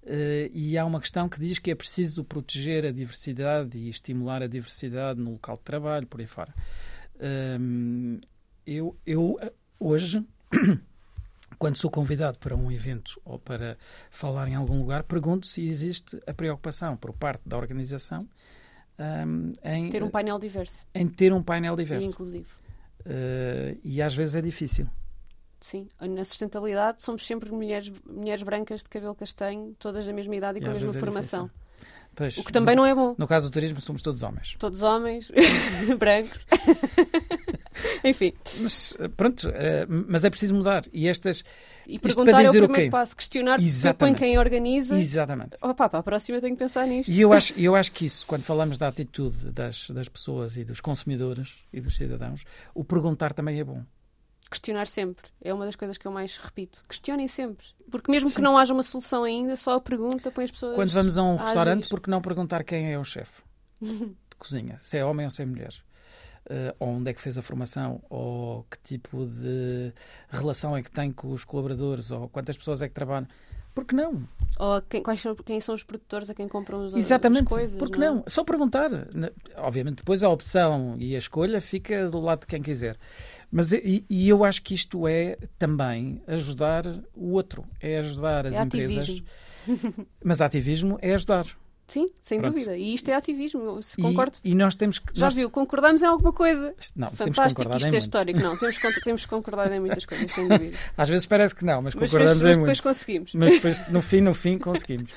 eh, 0.05 0.51
e 0.55 0.79
há 0.79 0.85
uma 0.85 1.01
questão 1.01 1.29
que 1.29 1.41
diz 1.41 1.59
que 1.59 1.73
é 1.73 1.75
preciso 1.75 2.25
proteger 2.25 2.87
a 2.87 2.93
diversidade 2.93 3.77
e 3.77 3.89
estimular 3.89 4.43
a 4.43 4.47
diversidade 4.47 5.21
no 5.21 5.33
local 5.33 5.57
de 5.57 5.63
trabalho, 5.63 6.07
por 6.07 6.21
aí 6.21 6.27
fora. 6.27 6.55
Hum, 7.61 8.21
eu, 8.65 8.97
eu, 9.05 9.37
eh, 9.41 9.53
hoje, 9.81 10.25
quando 11.61 11.77
sou 11.77 11.91
convidado 11.91 12.39
para 12.39 12.57
um 12.57 12.73
evento 12.73 13.21
ou 13.23 13.39
para 13.39 13.77
falar 14.11 14.49
em 14.49 14.55
algum 14.55 14.79
lugar, 14.79 15.05
pergunto 15.05 15.47
se 15.47 15.63
existe 15.63 16.19
a 16.27 16.33
preocupação 16.33 16.97
por 16.97 17.13
parte 17.13 17.43
da 17.47 17.59
organização 17.59 18.27
hum, 18.99 19.53
em, 19.63 19.91
Ter 19.91 20.03
um 20.03 20.09
painel 20.09 20.39
diverso 20.39 20.87
em 20.95 21.07
ter 21.07 21.35
um 21.35 21.43
painel 21.43 21.75
e 21.75 21.77
diverso. 21.77 22.09
inclusivo. 22.09 22.49
Eh, 23.05 23.77
e 23.85 24.01
às 24.01 24.15
vezes 24.15 24.37
é 24.37 24.41
difícil. 24.41 24.89
Sim, 25.61 25.87
na 26.01 26.25
sustentabilidade 26.25 27.03
somos 27.03 27.27
sempre 27.27 27.53
mulheres, 27.53 27.93
mulheres 28.07 28.43
brancas 28.43 28.83
de 28.83 28.89
cabelo 28.89 29.15
castanho, 29.15 29.77
todas 29.79 30.07
da 30.07 30.15
mesma 30.15 30.35
idade 30.35 30.59
e, 30.59 30.63
E 30.63 30.65
com 30.65 30.71
a 30.71 30.73
mesma 30.73 30.97
é 30.97 30.99
formação. 30.99 31.51
Pois, 32.15 32.39
o 32.39 32.45
que 32.45 32.53
também 32.53 32.75
não 32.75 32.87
é 32.87 32.95
bom. 32.95 33.15
No 33.19 33.27
caso 33.27 33.51
do 33.51 33.53
turismo, 33.53 33.83
somos 33.83 34.01
todos 34.01 34.23
homens. 34.23 34.57
Todos 34.59 34.83
homens, 34.83 35.31
brancos. 35.99 36.41
Enfim, 38.05 38.33
Mas 38.59 38.97
eh, 38.99 39.09
pronto, 39.09 39.49
eh, 39.55 39.87
mas 39.89 40.25
é 40.25 40.31
preciso 40.31 40.55
mudar. 40.55 40.83
E 40.93 41.09
estas. 41.09 41.45
e 41.87 41.99
perguntar 41.99 42.33
para 42.33 42.43
é 42.43 42.45
o 42.45 42.47
dizer 42.47 42.63
o 42.65 42.67
primeiro 42.69 42.91
quê? 42.91 42.91
passo. 42.91 43.17
Questionar, 43.17 43.61
Exatamente. 43.61 44.19
quem 44.19 44.39
organiza. 44.39 44.99
Exatamente. 44.99 45.57
Opa, 45.63 45.89
para 45.89 45.99
a 46.01 46.03
próxima 46.03 46.41
tenho 46.41 46.55
que 46.57 46.59
pensar 46.59 46.87
nisto. 46.87 47.11
E 47.11 47.21
eu 47.21 47.33
acho, 47.33 47.53
eu 47.59 47.75
acho 47.77 47.93
que 47.93 48.07
isso, 48.07 48.27
quando 48.27 48.43
falamos 48.43 48.77
da 48.77 48.89
atitude 48.89 49.51
das, 49.53 49.89
das 49.91 50.09
pessoas 50.09 50.57
e 50.57 50.65
dos 50.65 50.81
consumidores 50.81 51.55
e 51.73 51.81
dos 51.81 51.97
cidadãos, 51.97 52.45
o 52.75 52.85
perguntar 52.85 53.33
também 53.33 53.61
é 53.61 53.65
bom. 53.65 53.83
Questionar 54.51 54.89
sempre. 54.89 55.29
É 55.41 55.55
uma 55.55 55.65
das 55.65 55.77
coisas 55.77 55.97
que 55.97 56.07
eu 56.09 56.11
mais 56.11 56.37
repito. 56.37 56.83
Questionem 56.89 57.29
sempre. 57.29 57.65
Porque 57.89 58.11
mesmo 58.11 58.29
que 58.31 58.37
Sim. 58.37 58.43
não 58.43 58.59
haja 58.59 58.75
uma 58.75 58.83
solução 58.83 59.23
ainda, 59.23 59.55
só 59.55 59.75
a 59.75 59.81
pergunta 59.81 60.29
põe 60.33 60.43
as 60.45 60.51
pessoas. 60.51 60.75
Quando 60.75 60.91
vamos 60.91 61.17
a 61.17 61.23
um 61.23 61.37
a 61.39 61.43
restaurante, 61.45 61.83
agir. 61.83 61.89
por 61.89 62.01
que 62.01 62.11
não 62.11 62.21
perguntar 62.21 62.65
quem 62.65 62.93
é 62.93 62.99
o 62.99 63.05
chefe 63.05 63.43
de 63.81 64.17
cozinha? 64.37 64.77
Se 64.83 64.97
é 64.97 65.05
homem 65.05 65.25
ou 65.25 65.31
se 65.31 65.41
é 65.43 65.47
mulher? 65.47 65.73
Uh, 66.51 66.75
onde 66.81 67.11
é 67.11 67.15
que 67.15 67.21
fez 67.21 67.39
a 67.39 67.43
formação, 67.43 68.03
ou 68.11 68.65
que 68.71 68.79
tipo 68.83 69.25
de 69.27 69.93
relação 70.29 70.77
é 70.77 70.83
que 70.83 70.91
tem 70.91 71.13
com 71.13 71.31
os 71.33 71.45
colaboradores, 71.45 72.11
ou 72.11 72.29
quantas 72.29 72.57
pessoas 72.57 72.83
é 72.83 72.89
que 72.89 72.95
trabalham. 72.95 73.29
Por 73.73 73.85
que 73.85 73.95
não? 73.95 74.29
Ou 74.59 74.83
quem, 74.83 75.01
quais 75.01 75.21
são, 75.21 75.35
quem 75.37 75.61
são 75.61 75.75
os 75.77 75.85
produtores 75.85 76.29
a 76.29 76.35
quem 76.35 76.49
compram 76.49 76.87
os, 76.87 76.95
Exatamente. 76.95 77.45
as 77.45 77.49
coisas? 77.49 77.79
Por 77.79 77.89
que 77.89 77.99
não? 77.99 78.07
é? 78.07 78.15
não? 78.17 78.25
Só 78.27 78.43
perguntar. 78.43 78.91
Obviamente, 79.57 79.99
depois 79.99 80.25
a 80.25 80.29
opção 80.29 80.97
e 80.99 81.15
a 81.15 81.19
escolha 81.19 81.61
fica 81.61 82.11
do 82.11 82.21
lado 82.21 82.41
de 82.41 82.47
quem 82.49 82.61
quiser. 82.61 82.99
Mas 83.51 83.71
e, 83.73 84.05
e 84.11 84.29
eu 84.29 84.45
acho 84.45 84.63
que 84.63 84.75
isto 84.75 85.07
é 85.07 85.39
também 85.57 86.21
ajudar 86.27 86.85
o 87.15 87.33
outro, 87.33 87.65
é 87.81 87.99
ajudar 88.01 88.47
as 88.47 88.57
É 88.57 88.63
empresas. 88.63 88.99
ativismo. 88.99 89.27
Mas 90.25 90.41
ativismo 90.41 90.99
é 91.01 91.15
ajudar. 91.15 91.47
Sim, 91.93 92.07
sem 92.23 92.39
Pronto. 92.41 92.53
dúvida. 92.55 92.77
E 92.77 92.95
isto 92.95 93.09
é 93.11 93.15
ativismo, 93.15 93.83
se 93.83 94.01
E- 94.01 94.03
concordo. 94.03 94.39
E, 94.45 94.55
nós 94.55 94.75
temos 94.77 94.99
que. 95.01 95.13
Já 95.13 95.27
nós- 95.27 95.35
viu, 95.35 95.51
concordamos 95.51 96.03
em 96.03 96.07
alguma 96.07 96.33
coisa. 96.33 96.73
Não, 96.95 97.11
Fantástico, 97.11 97.63
isto 97.75 97.87
é 97.87 97.91
muito. 97.91 97.97
histórico. 97.97 98.39
Não, 98.39 98.57
temos, 98.57 98.77
temos 99.05 99.25
que 99.25 99.29
concordar 99.31 99.73
em 99.73 99.81
muitas 99.81 100.07
coisas, 100.07 100.31
sem 100.31 100.47
dúvida. 100.47 100.77
Às 100.97 101.09
vezes 101.09 101.27
parece 101.27 101.55
que 101.55 101.65
não, 101.65 101.83
mas 101.83 101.95
Mas, 101.95 102.11
concordamos 102.11 102.43
mas, 102.43 102.43
mas 102.45 102.57
em 102.57 102.61
depois 102.61 102.79
muito. 102.79 102.83
conseguimos. 102.83 103.35
Mas 103.35 103.53
depois, 103.55 103.89
no 103.91 104.01
fim, 104.01 104.21
no 104.21 104.35
fim, 104.35 104.57
conseguimos. 104.59 105.11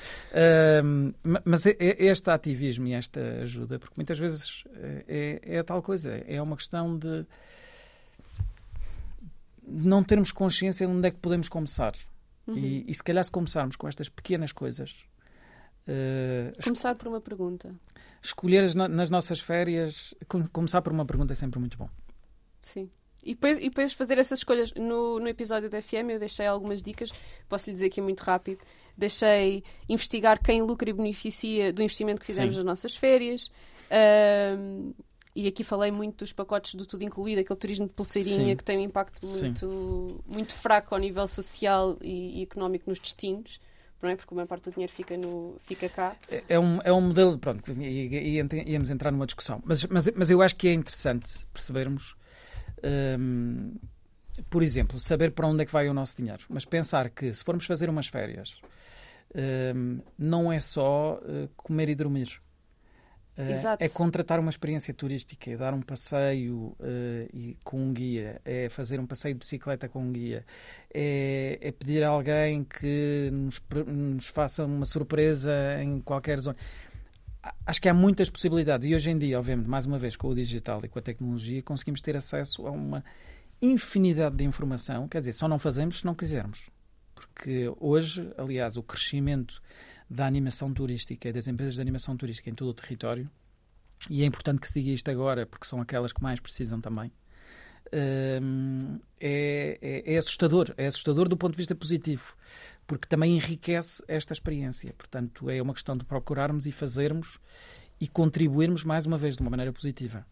Ma- 1.22 1.42
mas 1.44 1.64
este 1.66 2.28
ativismo 2.30 2.86
e 2.88 2.92
esta 2.94 3.20
ajuda, 3.42 3.78
porque 3.78 3.94
muitas 3.96 4.18
vezes 4.18 4.64
é, 5.06 5.40
é 5.42 5.58
a 5.60 5.64
tal 5.64 5.80
coisa, 5.80 6.10
é 6.26 6.42
uma 6.42 6.56
questão 6.56 6.98
de 6.98 7.24
de 9.66 9.88
não 9.88 10.02
termos 10.02 10.30
consciência 10.30 10.86
de 10.86 10.92
onde 10.92 11.08
é 11.08 11.10
que 11.10 11.16
podemos 11.18 11.48
começar. 11.48 11.92
Uhum. 12.46 12.56
E, 12.58 12.84
e 12.86 12.94
se 12.94 13.02
calhar 13.02 13.24
se 13.24 13.30
começarmos 13.30 13.76
com 13.76 13.88
estas 13.88 14.08
pequenas 14.10 14.52
coisas, 14.52 15.04
es- 15.86 16.64
Começar 16.64 16.94
por 16.94 17.08
uma 17.08 17.20
pergunta. 17.20 17.74
escolher 18.22 18.64
as 18.64 18.74
no- 18.74 18.88
nas 18.88 19.10
nossas 19.10 19.40
férias, 19.40 20.14
com- 20.28 20.46
começar 20.48 20.80
por 20.82 20.92
uma 20.92 21.04
pergunta 21.04 21.32
é 21.32 21.36
sempre 21.36 21.58
muito 21.60 21.76
bom. 21.78 21.88
Sim. 22.60 22.88
E 23.22 23.34
depois, 23.34 23.56
e 23.58 23.62
depois 23.70 23.92
fazer 23.94 24.18
essas 24.18 24.40
escolhas. 24.40 24.72
No, 24.74 25.18
no 25.18 25.28
episódio 25.28 25.70
do 25.70 25.80
FM 25.80 26.10
eu 26.10 26.18
deixei 26.18 26.46
algumas 26.46 26.82
dicas, 26.82 27.10
posso 27.48 27.68
lhe 27.70 27.74
dizer 27.74 27.86
aqui 27.86 28.00
muito 28.02 28.20
rápido. 28.20 28.60
Deixei 28.96 29.64
investigar 29.88 30.42
quem 30.42 30.62
lucra 30.62 30.90
e 30.90 30.92
beneficia 30.92 31.72
do 31.72 31.82
investimento 31.82 32.20
que 32.20 32.26
fizemos 32.26 32.52
Sim. 32.54 32.58
nas 32.58 32.66
nossas 32.66 32.94
férias. 32.94 33.50
E 35.36 35.48
aqui 35.48 35.64
falei 35.64 35.90
muito 35.90 36.18
dos 36.18 36.32
pacotes 36.32 36.74
do 36.76 36.86
tudo 36.86 37.02
incluído, 37.02 37.40
aquele 37.40 37.58
turismo 37.58 37.88
de 37.88 37.92
pulseirinha 37.92 38.50
Sim. 38.50 38.56
que 38.56 38.62
tem 38.62 38.78
um 38.78 38.82
impacto 38.82 39.26
Sim. 39.26 39.46
muito, 39.46 40.24
muito 40.32 40.54
fraco 40.54 40.94
ao 40.94 41.00
nível 41.00 41.26
social 41.26 41.96
e, 42.00 42.38
e 42.40 42.42
económico 42.44 42.88
nos 42.88 43.00
destinos, 43.00 43.58
não 44.04 44.10
é? 44.10 44.16
Porque 44.16 44.32
a 44.32 44.36
maior 44.36 44.46
parte 44.46 44.64
do 44.64 44.72
dinheiro 44.72 44.92
fica, 44.92 45.16
no, 45.16 45.56
fica 45.64 45.88
cá. 45.88 46.16
É- 46.30 46.42
É 46.50 46.58
um, 46.60 46.78
é 46.84 46.92
um 46.92 47.00
modelo, 47.00 47.38
pronto, 47.38 47.62
e, 47.72 48.38
íamos 48.66 48.90
entrar 48.90 49.10
numa 49.10 49.26
discussão, 49.26 49.62
mas, 49.64 49.84
mas, 49.84 50.08
mas 50.14 50.30
eu 50.30 50.40
acho 50.42 50.54
que 50.56 50.68
é 50.68 50.72
interessante 50.72 51.46
percebermos, 51.52 52.14
hum, 53.18 53.74
por 54.50 54.62
exemplo, 54.62 54.98
saber 54.98 55.30
para 55.32 55.46
onde 55.46 55.62
é 55.62 55.66
que 55.66 55.72
vai 55.72 55.88
o 55.88 55.94
nosso 55.94 56.16
dinheiro, 56.16 56.44
mas 56.48 56.64
pensar 56.64 57.08
que 57.10 57.32
se 57.32 57.42
formos 57.44 57.64
fazer 57.66 57.88
umas 57.88 58.06
férias, 58.06 58.60
hum, 59.74 60.00
não 60.18 60.52
é 60.52 60.60
só 60.60 61.20
eh, 61.24 61.48
comer 61.56 61.88
e 61.88 61.94
dormir. 61.94 62.40
Eh, 63.36 63.52
Exato. 63.52 63.82
é 63.82 63.88
contratar 63.88 64.38
uma 64.38 64.50
experiência 64.50 64.94
turística, 64.94 65.50
é 65.50 65.56
dar 65.56 65.74
um 65.74 65.82
passeio 65.82 66.76
eh, 66.80 67.28
e, 67.32 67.56
com 67.64 67.80
um 67.80 67.92
guia, 67.92 68.40
é 68.44 68.68
fazer 68.68 69.00
um 69.00 69.06
passeio 69.06 69.34
de 69.34 69.40
bicicleta 69.40 69.88
com 69.88 70.00
um 70.02 70.12
guia, 70.12 70.44
é, 70.92 71.58
é 71.60 71.72
pedir 71.72 72.04
a 72.04 72.08
alguém 72.08 72.62
que 72.62 73.30
nos, 73.32 73.60
nos 73.86 74.28
faça 74.28 74.64
uma 74.64 74.84
surpresa 74.84 75.52
em 75.82 76.00
qualquer 76.00 76.38
zona. 76.38 76.56
Acho 77.66 77.80
que 77.80 77.88
há 77.88 77.94
muitas 77.94 78.30
possibilidades 78.30 78.88
e 78.88 78.94
hoje 78.94 79.10
em 79.10 79.18
dia, 79.18 79.38
obviamente, 79.38 79.68
mais 79.68 79.84
uma 79.84 79.98
vez 79.98 80.16
com 80.16 80.28
o 80.28 80.34
digital 80.34 80.80
e 80.84 80.88
com 80.88 80.98
a 80.98 81.02
tecnologia, 81.02 81.60
conseguimos 81.62 82.00
ter 82.00 82.16
acesso 82.16 82.66
a 82.66 82.70
uma 82.70 83.04
infinidade 83.60 84.36
de 84.36 84.44
informação. 84.44 85.08
Quer 85.08 85.18
dizer, 85.18 85.32
só 85.32 85.48
não 85.48 85.58
fazemos 85.58 86.00
se 86.00 86.06
não 86.06 86.14
quisermos. 86.14 86.70
Porque 87.14 87.70
hoje, 87.80 88.32
aliás, 88.38 88.76
o 88.76 88.82
crescimento 88.82 89.60
da 90.14 90.26
animação 90.26 90.72
turística 90.72 91.32
das 91.32 91.48
empresas 91.48 91.74
de 91.74 91.80
animação 91.80 92.16
turística 92.16 92.48
em 92.48 92.54
todo 92.54 92.68
o 92.68 92.74
território, 92.74 93.28
e 94.08 94.22
é 94.22 94.26
importante 94.26 94.60
que 94.60 94.68
se 94.68 94.74
diga 94.74 94.90
isto 94.90 95.10
agora, 95.10 95.44
porque 95.46 95.66
são 95.66 95.80
aquelas 95.80 96.12
que 96.12 96.22
mais 96.22 96.38
precisam 96.38 96.80
também, 96.80 97.10
hum, 98.42 98.98
é, 99.20 99.78
é- 99.80 100.14
é 100.14 100.18
assustador. 100.18 100.72
É 100.76 100.86
assustador 100.86 101.28
do 101.28 101.36
ponto 101.36 101.52
de 101.52 101.58
vista 101.58 101.74
positivo, 101.74 102.34
porque 102.86 103.06
também 103.08 103.34
enriquece 103.36 104.02
esta 104.06 104.32
experiência. 104.32 104.94
Portanto, 104.96 105.48
é 105.50 105.60
uma 105.60 105.72
questão 105.74 105.96
de 105.96 106.04
procurarmos 106.04 106.66
e 106.66 106.72
fazermos 106.72 107.38
e 108.00 108.06
contribuirmos 108.08 108.84
mais 108.84 109.06
uma 109.06 109.16
vez 109.16 109.36
de 109.36 109.40
uma 109.42 109.50
maneira 109.50 109.72
positiva. 109.72 110.26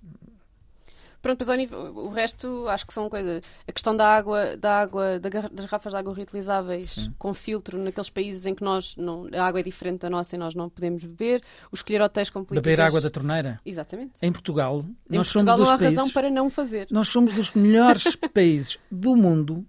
Pronto, 1.23 1.45
pois 1.45 1.57
nível, 1.57 1.81
o 1.97 2.09
resto 2.09 2.67
acho 2.69 2.85
que 2.85 2.93
são 2.93 3.09
coisas. 3.09 3.43
A 3.67 3.73
questão 3.73 3.97
da 3.97 4.07
água, 4.07 4.57
da 4.57 4.81
água 4.81 5.21
das 5.21 5.65
garrafas 5.67 5.93
de 5.93 5.97
água 5.97 6.13
reutilizáveis 6.13 6.91
Sim. 6.91 7.15
com 7.17 7.33
filtro 7.33 7.79
naqueles 7.79 8.11
países 8.11 8.45
em 8.45 8.55
que 8.55 8.65
nós 8.65 8.97
não, 8.97 9.29
a 9.33 9.45
água 9.47 9.61
é 9.61 9.63
diferente 9.63 10.01
da 10.01 10.11
nossa 10.11 10.35
e 10.35 10.39
nós 10.39 10.55
não 10.55 10.69
podemos 10.69 11.05
beber. 11.05 11.41
O 11.71 11.77
escolher 11.77 12.03
hotéis 12.03 12.29
com 12.29 12.45
políticas... 12.45 12.65
Beber 12.71 12.81
água 12.83 13.01
da 13.01 13.09
torneira. 13.09 13.61
Exatamente. 13.65 14.13
Em 14.21 14.33
Portugal, 14.33 14.81
Em 15.09 15.17
nós 15.17 15.33
Portugal 15.33 15.57
somos 15.57 15.61
dos 15.61 15.69
não 15.69 15.75
há 15.75 15.79
países. 15.79 15.99
razão 15.99 16.13
para 16.13 16.31
não 16.31 16.51
fazer. 16.51 16.89
Nós 16.91 17.09
somos 17.09 17.33
dos 17.33 17.55
melhores 17.55 18.17
países 18.35 18.79
do 18.91 19.15
mundo 19.15 19.65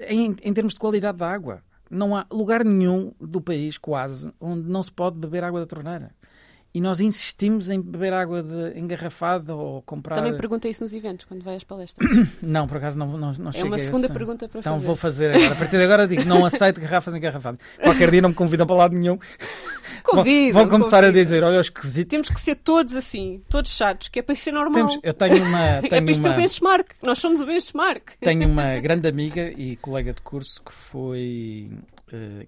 em, 0.00 0.34
em 0.42 0.52
termos 0.52 0.72
de 0.74 0.80
qualidade 0.80 1.18
da 1.18 1.30
água. 1.30 1.62
Não 1.88 2.16
há 2.16 2.26
lugar 2.32 2.64
nenhum 2.64 3.12
do 3.20 3.40
país, 3.40 3.78
quase, 3.78 4.32
onde 4.40 4.68
não 4.68 4.82
se 4.82 4.90
pode 4.90 5.16
beber 5.18 5.44
água 5.44 5.60
da 5.60 5.66
torneira. 5.66 6.10
E 6.76 6.80
nós 6.82 7.00
insistimos 7.00 7.70
em 7.70 7.80
beber 7.80 8.12
água 8.12 8.42
de, 8.42 8.78
engarrafada 8.78 9.54
ou 9.54 9.80
comprar. 9.80 10.14
Também 10.14 10.36
pergunta 10.36 10.68
isso 10.68 10.82
nos 10.82 10.92
eventos, 10.92 11.24
quando 11.24 11.42
vai 11.42 11.56
às 11.56 11.64
palestras. 11.64 12.06
Não, 12.42 12.66
por 12.66 12.76
acaso 12.76 12.98
não, 12.98 13.06
não, 13.16 13.32
não 13.32 13.50
é 13.54 13.64
uma 13.64 13.76
a 13.76 13.78
segunda 13.78 14.10
pergunta 14.10 14.46
para 14.46 14.60
Então 14.60 14.74
fazer. 14.74 14.86
vou 14.86 14.94
fazer 14.94 15.30
agora. 15.34 15.52
A 15.52 15.56
partir 15.56 15.78
de 15.78 15.82
agora 15.82 16.06
digo, 16.06 16.26
não 16.26 16.44
aceito 16.44 16.78
garrafas 16.78 17.14
engarrafadas. 17.14 17.58
Qualquer 17.82 18.10
dia 18.10 18.20
não 18.20 18.28
me 18.28 18.34
convidam 18.34 18.66
para 18.66 18.76
lado 18.76 18.94
nenhum. 18.94 19.18
Convido, 20.04 20.52
Vão 20.52 20.68
começar 20.68 20.98
a 20.98 21.06
convido. 21.06 21.18
dizer, 21.24 21.42
olha, 21.42 21.58
os 21.58 21.66
esquisitos. 21.68 22.10
Temos 22.10 22.28
que 22.28 22.40
ser 22.40 22.56
todos 22.56 22.94
assim, 22.94 23.42
todos 23.48 23.70
chatos, 23.72 24.08
que 24.08 24.18
é 24.18 24.22
para 24.22 24.34
ser 24.34 24.52
normal. 24.52 24.74
Temos, 24.74 24.98
eu 25.02 25.14
tenho 25.14 25.42
uma, 25.44 25.60
é 25.78 25.80
para 25.80 25.88
tenho 25.88 26.10
isto 26.10 26.22
ser 26.22 26.28
o 26.28 26.32
uma, 26.32 26.36
benchmark. 26.36 26.90
Nós 27.02 27.18
somos 27.18 27.40
o 27.40 27.46
benchmark. 27.46 28.10
tenho 28.20 28.46
uma 28.46 28.78
grande 28.80 29.08
amiga 29.08 29.50
e 29.56 29.76
colega 29.76 30.12
de 30.12 30.20
curso 30.20 30.62
que 30.62 30.72
foi, 30.72 31.70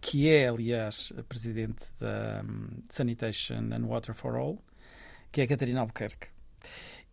que 0.00 0.28
é, 0.28 0.48
aliás, 0.48 1.12
a 1.18 1.22
presidente 1.22 1.86
da 1.98 2.42
hum, 2.44 2.68
Sanitation 2.88 3.70
and 3.72 3.86
Water 3.86 4.14
for 4.14 4.36
All, 4.36 4.58
que 5.32 5.40
é 5.40 5.44
a 5.44 5.46
Catarina 5.48 5.80
Albuquerque. 5.80 6.28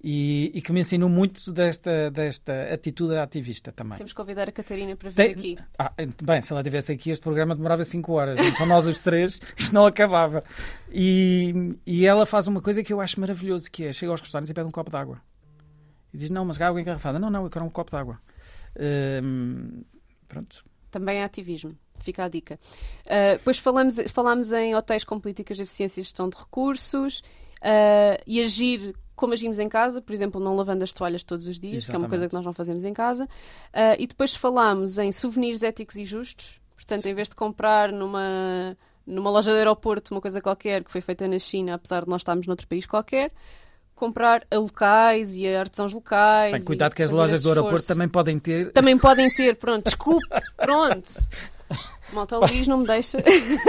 E, 0.08 0.52
e 0.54 0.62
que 0.62 0.72
me 0.72 0.82
ensinou 0.82 1.10
muito 1.10 1.52
desta, 1.52 2.12
desta 2.12 2.72
atitude 2.72 3.18
ativista 3.18 3.72
também. 3.72 3.98
Temos 3.98 4.14
que 4.14 4.18
convidar 4.18 4.48
a 4.48 4.52
Catarina 4.52 4.96
para 4.96 5.10
vir 5.10 5.16
Tem- 5.16 5.32
aqui. 5.32 5.58
Ah, 5.80 5.92
bem, 6.22 6.42
se 6.44 6.52
ela 6.52 6.62
estivesse 6.62 6.92
aqui, 6.92 7.10
este 7.10 7.24
programa 7.24 7.56
demorava 7.56 7.84
5 7.84 8.14
horas. 8.14 8.40
Então, 8.40 8.68
nós 8.68 8.86
os 8.86 9.00
três, 9.00 9.40
isto 9.58 9.74
não 9.74 9.86
acabava. 9.86 10.44
E, 10.92 11.76
e 11.88 12.06
ela 12.06 12.26
faz 12.28 12.46
uma 12.46 12.62
coisa 12.62 12.84
que 12.84 12.94
eu 12.94 13.02
acho 13.02 13.20
maravilhoso, 13.20 13.72
que 13.72 13.86
é, 13.86 13.94
chega 13.94 14.12
aos 14.12 14.22
restaurantes 14.22 14.52
e 14.52 14.54
pede 14.54 14.68
um 14.68 14.72
copo 14.72 14.92
de 14.92 14.98
água. 14.98 15.20
E 16.14 16.18
diz, 16.18 16.30
não, 16.30 16.46
mas 16.46 16.62
água 16.62 16.80
engarrafada. 16.80 17.18
Não, 17.18 17.32
não, 17.32 17.44
eu 17.44 17.50
quero 17.50 17.66
um 17.66 17.70
copo 17.70 17.90
de 17.90 17.98
água. 17.98 18.22
Hum, 19.24 19.84
pronto. 20.28 20.64
Também 20.92 21.18
é 21.18 21.24
ativismo. 21.24 21.76
Fica 21.98 22.26
a 22.26 22.30
dica. 22.30 22.60
Uh, 23.06 23.38
depois 23.38 23.58
falamos, 23.58 23.98
falamos 24.12 24.52
em 24.52 24.76
hotéis 24.76 25.04
com 25.04 25.20
políticas 25.20 25.58
de 25.58 25.64
eficiência 25.64 26.02
e 26.02 26.04
gestão 26.04 26.30
de 26.30 26.38
recursos 26.38 27.20
uh, 27.62 28.22
e 28.28 28.42
agir 28.42 28.96
como 29.16 29.34
agimos 29.34 29.60
em 29.60 29.70
casa, 29.70 30.02
por 30.02 30.14
exemplo, 30.14 30.42
não 30.42 30.56
lavando 30.56 30.84
as 30.84 30.94
toalhas 30.94 31.24
todos 31.24 31.48
os 31.48 31.60
dias, 31.60 31.86
que 31.86 31.92
é 31.92 31.98
uma 31.98 32.10
coisa 32.10 32.26
Exatamente. 32.26 32.30
que 32.30 32.36
nós 32.36 32.46
não 32.46 32.54
fazemos 32.54 32.84
em 32.84 32.94
casa. 32.94 33.26
Uh, 33.26 33.96
e 33.98 34.06
depois 34.06 34.36
falamos 34.36 34.98
em 34.98 35.12
souvenirs 35.12 35.64
éticos 35.64 35.96
e 35.96 36.04
justos. 36.04 36.60
Portanto, 36.76 37.06
em 37.06 37.14
vez 37.14 37.30
de 37.30 37.36
comprar 37.36 37.92
numa, 37.92 38.78
numa 39.08 39.32
loja 39.32 39.52
de 39.52 39.58
aeroporto 39.58 40.14
uma 40.14 40.22
coisa 40.22 40.42
qualquer 40.42 40.84
que 40.84 40.92
foi 40.92 41.02
feita 41.02 41.28
na 41.28 41.40
China, 41.40 41.76
apesar 41.76 42.04
de 42.04 42.10
nós 42.10 42.22
estarmos 42.22 42.46
noutro 42.46 42.68
país 42.68 42.86
qualquer, 42.86 43.32
comprar 43.96 44.46
a 44.52 44.58
locais 44.58 45.38
e 45.38 45.48
a 45.48 45.62
artesãos 45.62 45.94
locais. 45.94 46.52
Bem, 46.52 46.64
cuidado 46.64 46.94
que 46.94 47.02
as 47.02 47.10
lojas 47.10 47.42
do 47.42 47.50
aeroporto 47.50 47.88
também 47.88 48.10
podem 48.10 48.38
ter. 48.38 48.72
Também 48.74 48.98
podem 48.98 49.34
ter, 49.34 49.56
pronto, 49.56 49.86
desculpe, 49.86 50.28
pronto. 50.58 51.10
Malta 52.14 52.38
Luís 52.38 52.68
não 52.68 52.80
me 52.80 52.88
deixa. 52.88 53.18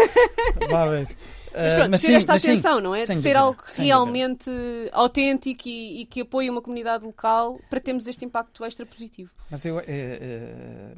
Vá 0.71 0.87
ver. 0.89 1.09
Mas 1.53 1.73
Ah, 1.73 1.77
pronto, 1.77 1.91
ter 1.93 1.99
sim, 1.99 2.15
esta 2.15 2.33
mas 2.35 2.43
sim, 2.43 2.51
atenção, 2.51 2.81
não 2.81 2.95
é? 2.95 2.99
De 2.99 3.07
ser 3.07 3.15
dúvida, 3.15 3.39
algo 3.41 3.63
realmente 3.77 4.51
autêntico 4.93 5.63
e, 5.67 6.03
e 6.03 6.07
que 6.07 6.21
apoie 6.21 6.51
uma 6.51 6.61
comunidade 6.61 7.05
local 7.05 7.59
para 7.71 7.81
termos 7.81 8.07
este 8.07 8.25
impacto 8.27 8.63
extra 8.65 8.85
positivo. 8.85 9.31
Mas 9.51 9.65
eu. 9.65 9.79
eh, 9.81 9.85
eh, 9.89 10.95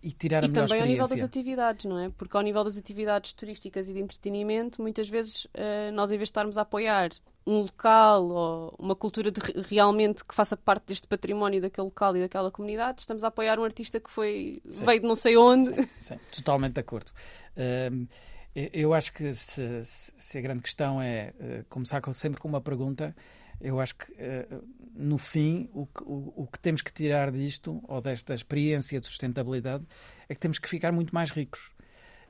e 0.00 0.12
tirar 0.12 0.44
a 0.44 0.46
E 0.46 0.50
também 0.50 0.80
ao 0.80 0.86
nível 0.86 1.08
das 1.08 1.20
atividades, 1.20 1.86
não 1.86 1.98
é? 1.98 2.08
Porque 2.10 2.36
ao 2.36 2.42
nível 2.44 2.62
das 2.62 2.78
atividades 2.78 3.32
turísticas 3.32 3.88
e 3.88 3.92
de 3.92 3.98
entretenimento, 3.98 4.80
muitas 4.80 5.08
vezes 5.08 5.48
eh, 5.54 5.90
nós, 5.90 6.12
em 6.12 6.16
vez 6.16 6.28
de 6.28 6.30
estarmos 6.30 6.56
a 6.56 6.62
apoiar 6.62 7.10
um 7.46 7.60
local 7.62 8.28
ou 8.28 8.74
uma 8.78 8.94
cultura 8.94 9.30
de, 9.30 9.40
re- 9.40 9.62
realmente 9.68 10.24
que 10.24 10.34
faça 10.34 10.56
parte 10.56 10.86
deste 10.86 11.08
património 11.08 11.60
daquele 11.60 11.86
local 11.86 12.16
e 12.16 12.20
daquela 12.20 12.50
comunidade, 12.50 13.00
estamos 13.00 13.24
a 13.24 13.28
apoiar 13.28 13.58
um 13.58 13.64
artista 13.64 13.98
que 13.98 14.10
foi, 14.10 14.62
Sim. 14.68 14.84
veio 14.84 15.00
de 15.00 15.06
não 15.06 15.14
sei 15.14 15.36
onde. 15.36 15.64
Sim, 15.64 15.88
sim, 16.00 16.18
totalmente 16.32 16.74
de 16.74 16.80
acordo. 16.80 17.10
Hum, 17.56 18.06
eu- 18.54 18.92
acho 18.94 19.12
que 19.12 19.32
se, 19.32 19.62
se- 19.84 20.38
a 20.38 20.40
grande 20.40 20.60
questão 20.62 21.00
é 21.00 21.32
eh, 21.40 21.64
começar 21.68 22.00
com- 22.00 22.12
sempre 22.12 22.40
com 22.40 22.48
uma 22.48 22.60
pergunta, 22.60 23.14
Eu 23.62 23.78
acho 23.78 23.94
que, 23.94 24.06
no 24.94 25.18
fim, 25.18 25.68
o 25.74 25.84
que, 25.84 26.02
o, 26.04 26.32
o 26.34 26.46
que 26.46 26.58
temos 26.58 26.80
que 26.80 26.90
tirar 26.90 27.30
disto, 27.30 27.78
ou 27.86 28.00
desta 28.00 28.32
experiência 28.32 28.98
de 28.98 29.06
sustentabilidade, 29.06 29.84
é 30.30 30.34
que 30.34 30.40
temos 30.40 30.58
que 30.58 30.66
ficar 30.66 30.92
muito 30.92 31.14
mais 31.14 31.30
ricos. 31.30 31.70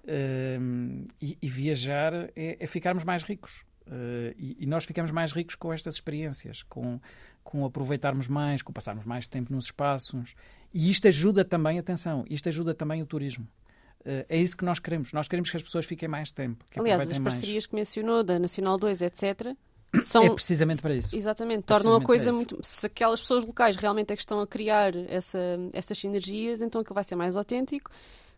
Uh, 0.03 1.07
e, 1.21 1.39
e, 1.41 1.49
viajar 1.49 2.13
é, 2.35 2.57
é, 2.59 2.67
ficarmos 2.67 3.05
mais 3.05 3.23
ricos. 3.23 3.65
Uh, 3.91 4.33
e, 4.39 4.57
e, 4.61 4.67
nós 4.67 4.85
ficamos 4.85 5.11
mais 5.11 5.33
ricos 5.33 5.57
com 5.57 5.73
estas 5.73 5.97
experiências, 5.97 6.63
com, 6.63 7.01
com 7.43 7.65
aproveitarmos 7.65 8.29
mais, 8.29 8.63
com 8.63 8.73
passarmos 8.73 9.05
mais 9.05 9.27
tempo 9.27 9.53
nos 9.53 9.65
espaços. 9.65 10.35
E 10.73 10.89
isto 10.89 11.09
ajuda 11.09 11.45
também, 11.45 11.77
atenção, 11.77 12.25
isto 12.31 12.49
ajuda 12.49 12.73
também 12.73 13.03
o 13.03 13.07
turismo. 13.07 13.49
Uh, 14.03 14.25
é 14.29 14.37
isso 14.37 14.57
que 14.57 14.65
nós 14.65 14.79
queremos. 14.79 15.13
Nós 15.13 15.27
queremos 15.27 15.51
que 15.51 15.57
as 15.57 15.63
pessoas 15.63 15.87
fiquem 15.87 16.09
mais 16.09 16.31
tempo. 16.31 16.65
Aliás, 16.77 17.11
as 17.11 17.19
parcerias 17.19 17.65
mais. 17.65 17.67
que 17.67 17.75
mencionou, 17.75 18.23
da 18.23 18.39
Nacional 18.39 18.79
2, 18.79 19.03
etc., 19.03 19.57
são, 20.03 20.23
é 20.23 20.31
precisamente 20.31 20.81
para 20.81 20.95
isso. 20.95 21.17
Exatamente, 21.17 21.61
é 21.61 21.63
tornam 21.63 21.97
a 21.97 22.01
coisa 22.01 22.33
muito. 22.33 22.61
Se 22.63 22.87
aquelas 22.87 23.21
pessoas 23.21 23.45
locais 23.45 23.75
realmente 23.75 24.13
é 24.13 24.17
que 24.17 24.23
estão 24.23 24.41
a 24.41 24.47
criar 24.47 24.95
essa, 25.09 25.39
essas 25.73 25.99
sinergias, 25.99 26.63
então 26.63 26.81
aquilo 26.81 26.95
vai 26.95 27.03
ser 27.03 27.17
mais 27.17 27.35
autêntico 27.35 27.91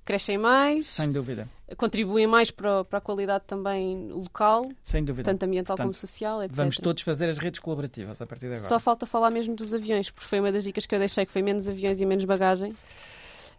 crescem 0.04 0.38
mais. 0.38 0.86
Sem 0.86 1.10
dúvida. 1.10 1.48
Contribuem 1.76 2.26
mais 2.26 2.50
para, 2.50 2.84
para 2.84 2.98
a 2.98 3.00
qualidade 3.00 3.44
também 3.46 4.08
local. 4.08 4.70
Sem 4.84 5.04
dúvida. 5.04 5.30
Tanto 5.30 5.44
ambiental 5.44 5.76
Portanto, 5.76 5.94
como 5.94 5.94
social, 5.94 6.42
etc. 6.42 6.56
Vamos 6.56 6.76
todos 6.76 7.02
fazer 7.02 7.28
as 7.28 7.38
redes 7.38 7.60
colaborativas 7.60 8.20
a 8.20 8.26
partir 8.26 8.46
de 8.46 8.54
agora. 8.54 8.68
Só 8.68 8.78
falta 8.78 9.06
falar 9.06 9.30
mesmo 9.30 9.54
dos 9.54 9.72
aviões, 9.72 10.10
porque 10.10 10.28
foi 10.28 10.40
uma 10.40 10.52
das 10.52 10.64
dicas 10.64 10.84
que 10.84 10.94
eu 10.94 10.98
deixei, 10.98 11.24
que 11.24 11.32
foi 11.32 11.42
menos 11.42 11.68
aviões 11.68 12.00
e 12.00 12.06
menos 12.06 12.24
bagagem. 12.24 12.72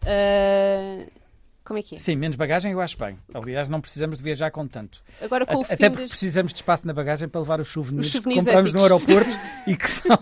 Uh, 0.03 1.09
como 1.63 1.79
é 1.79 1.81
que 1.81 1.95
é? 1.95 1.97
Sim, 1.97 2.17
menos 2.17 2.35
bagagem 2.35 2.73
eu 2.73 2.81
acho 2.81 2.97
bem. 2.97 3.17
Aliás, 3.33 3.69
não 3.69 3.79
precisamos 3.79 4.17
de 4.17 4.23
viajar 4.23 4.51
com 4.51 4.67
tanto. 4.67 5.01
Agora, 5.21 5.45
com 5.45 5.61
Até 5.61 5.89
porque 5.89 6.03
das... 6.03 6.09
precisamos 6.09 6.51
de 6.51 6.57
espaço 6.57 6.85
na 6.85 6.93
bagagem 6.93 7.29
para 7.29 7.39
levar 7.39 7.61
os 7.61 7.69
souvenirs, 7.69 8.07
os 8.07 8.11
souvenirs 8.11 8.45
que 8.45 8.51
compramos 8.51 8.75
éticos. 8.75 8.89
no 8.89 8.93
aeroporto 8.93 9.39
e 9.67 9.77
que 9.77 9.89
são. 9.89 10.17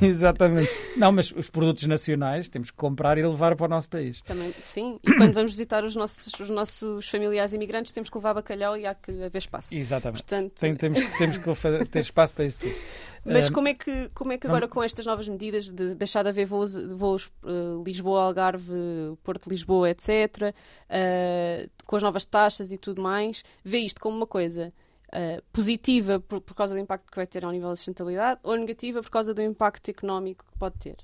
Exatamente. 0.02 0.70
Não, 0.96 1.12
mas 1.12 1.30
os 1.30 1.48
produtos 1.48 1.86
nacionais 1.86 2.48
temos 2.48 2.70
que 2.70 2.76
comprar 2.76 3.16
e 3.16 3.24
levar 3.24 3.54
para 3.54 3.66
o 3.66 3.68
nosso 3.68 3.88
país. 3.88 4.20
Também, 4.22 4.52
sim. 4.60 4.98
E 5.06 5.14
quando 5.14 5.32
vamos 5.32 5.52
visitar 5.52 5.84
os 5.84 5.94
nossos, 5.94 6.32
os 6.40 6.50
nossos 6.50 7.08
familiares 7.08 7.52
imigrantes, 7.52 7.92
temos 7.92 8.10
que 8.10 8.16
levar 8.16 8.34
bacalhau 8.34 8.76
e 8.76 8.86
há 8.86 8.94
que 8.94 9.12
haver 9.22 9.38
espaço. 9.38 9.76
Exatamente. 9.76 10.24
Portanto... 10.24 10.52
Tem, 10.58 10.74
temos, 10.74 10.98
temos 11.16 11.36
que 11.36 11.84
ter 11.86 12.00
espaço 12.00 12.34
para 12.34 12.44
isso 12.44 12.58
tudo. 12.58 12.74
Mas 13.24 13.50
como 13.50 13.68
é 13.68 13.74
que, 13.74 14.08
como 14.14 14.32
é 14.32 14.38
que 14.38 14.46
agora 14.46 14.68
com 14.68 14.82
estas 14.82 15.06
novas 15.06 15.28
medidas 15.28 15.68
de 15.68 15.94
deixar 15.94 16.22
de 16.22 16.28
haver 16.28 16.46
voos, 16.46 16.74
voos 16.74 17.26
uh, 17.42 17.82
Lisboa-Algarve, 17.84 18.72
Porto-Lisboa, 19.22 19.90
etc., 19.90 20.08
uh, 20.12 21.70
com 21.84 21.96
as 21.96 22.02
novas 22.02 22.24
taxas 22.24 22.72
e 22.72 22.78
tudo 22.78 23.02
mais, 23.02 23.42
vê 23.64 23.78
isto 23.78 24.00
como 24.00 24.16
uma 24.16 24.26
coisa 24.26 24.72
uh, 25.08 25.42
positiva 25.52 26.20
por, 26.20 26.40
por, 26.40 26.54
causa 26.54 26.74
do 26.74 26.80
impacto 26.80 27.10
que 27.10 27.16
vai 27.16 27.26
ter 27.26 27.44
ao 27.44 27.50
nível 27.50 27.70
da 27.70 27.76
sustentabilidade 27.76 28.40
ou 28.42 28.56
negativa 28.56 29.02
por 29.02 29.10
causa 29.10 29.34
do 29.34 29.42
impacto 29.42 29.90
económico 29.90 30.44
que 30.50 30.58
pode 30.58 30.76
ter? 30.78 30.96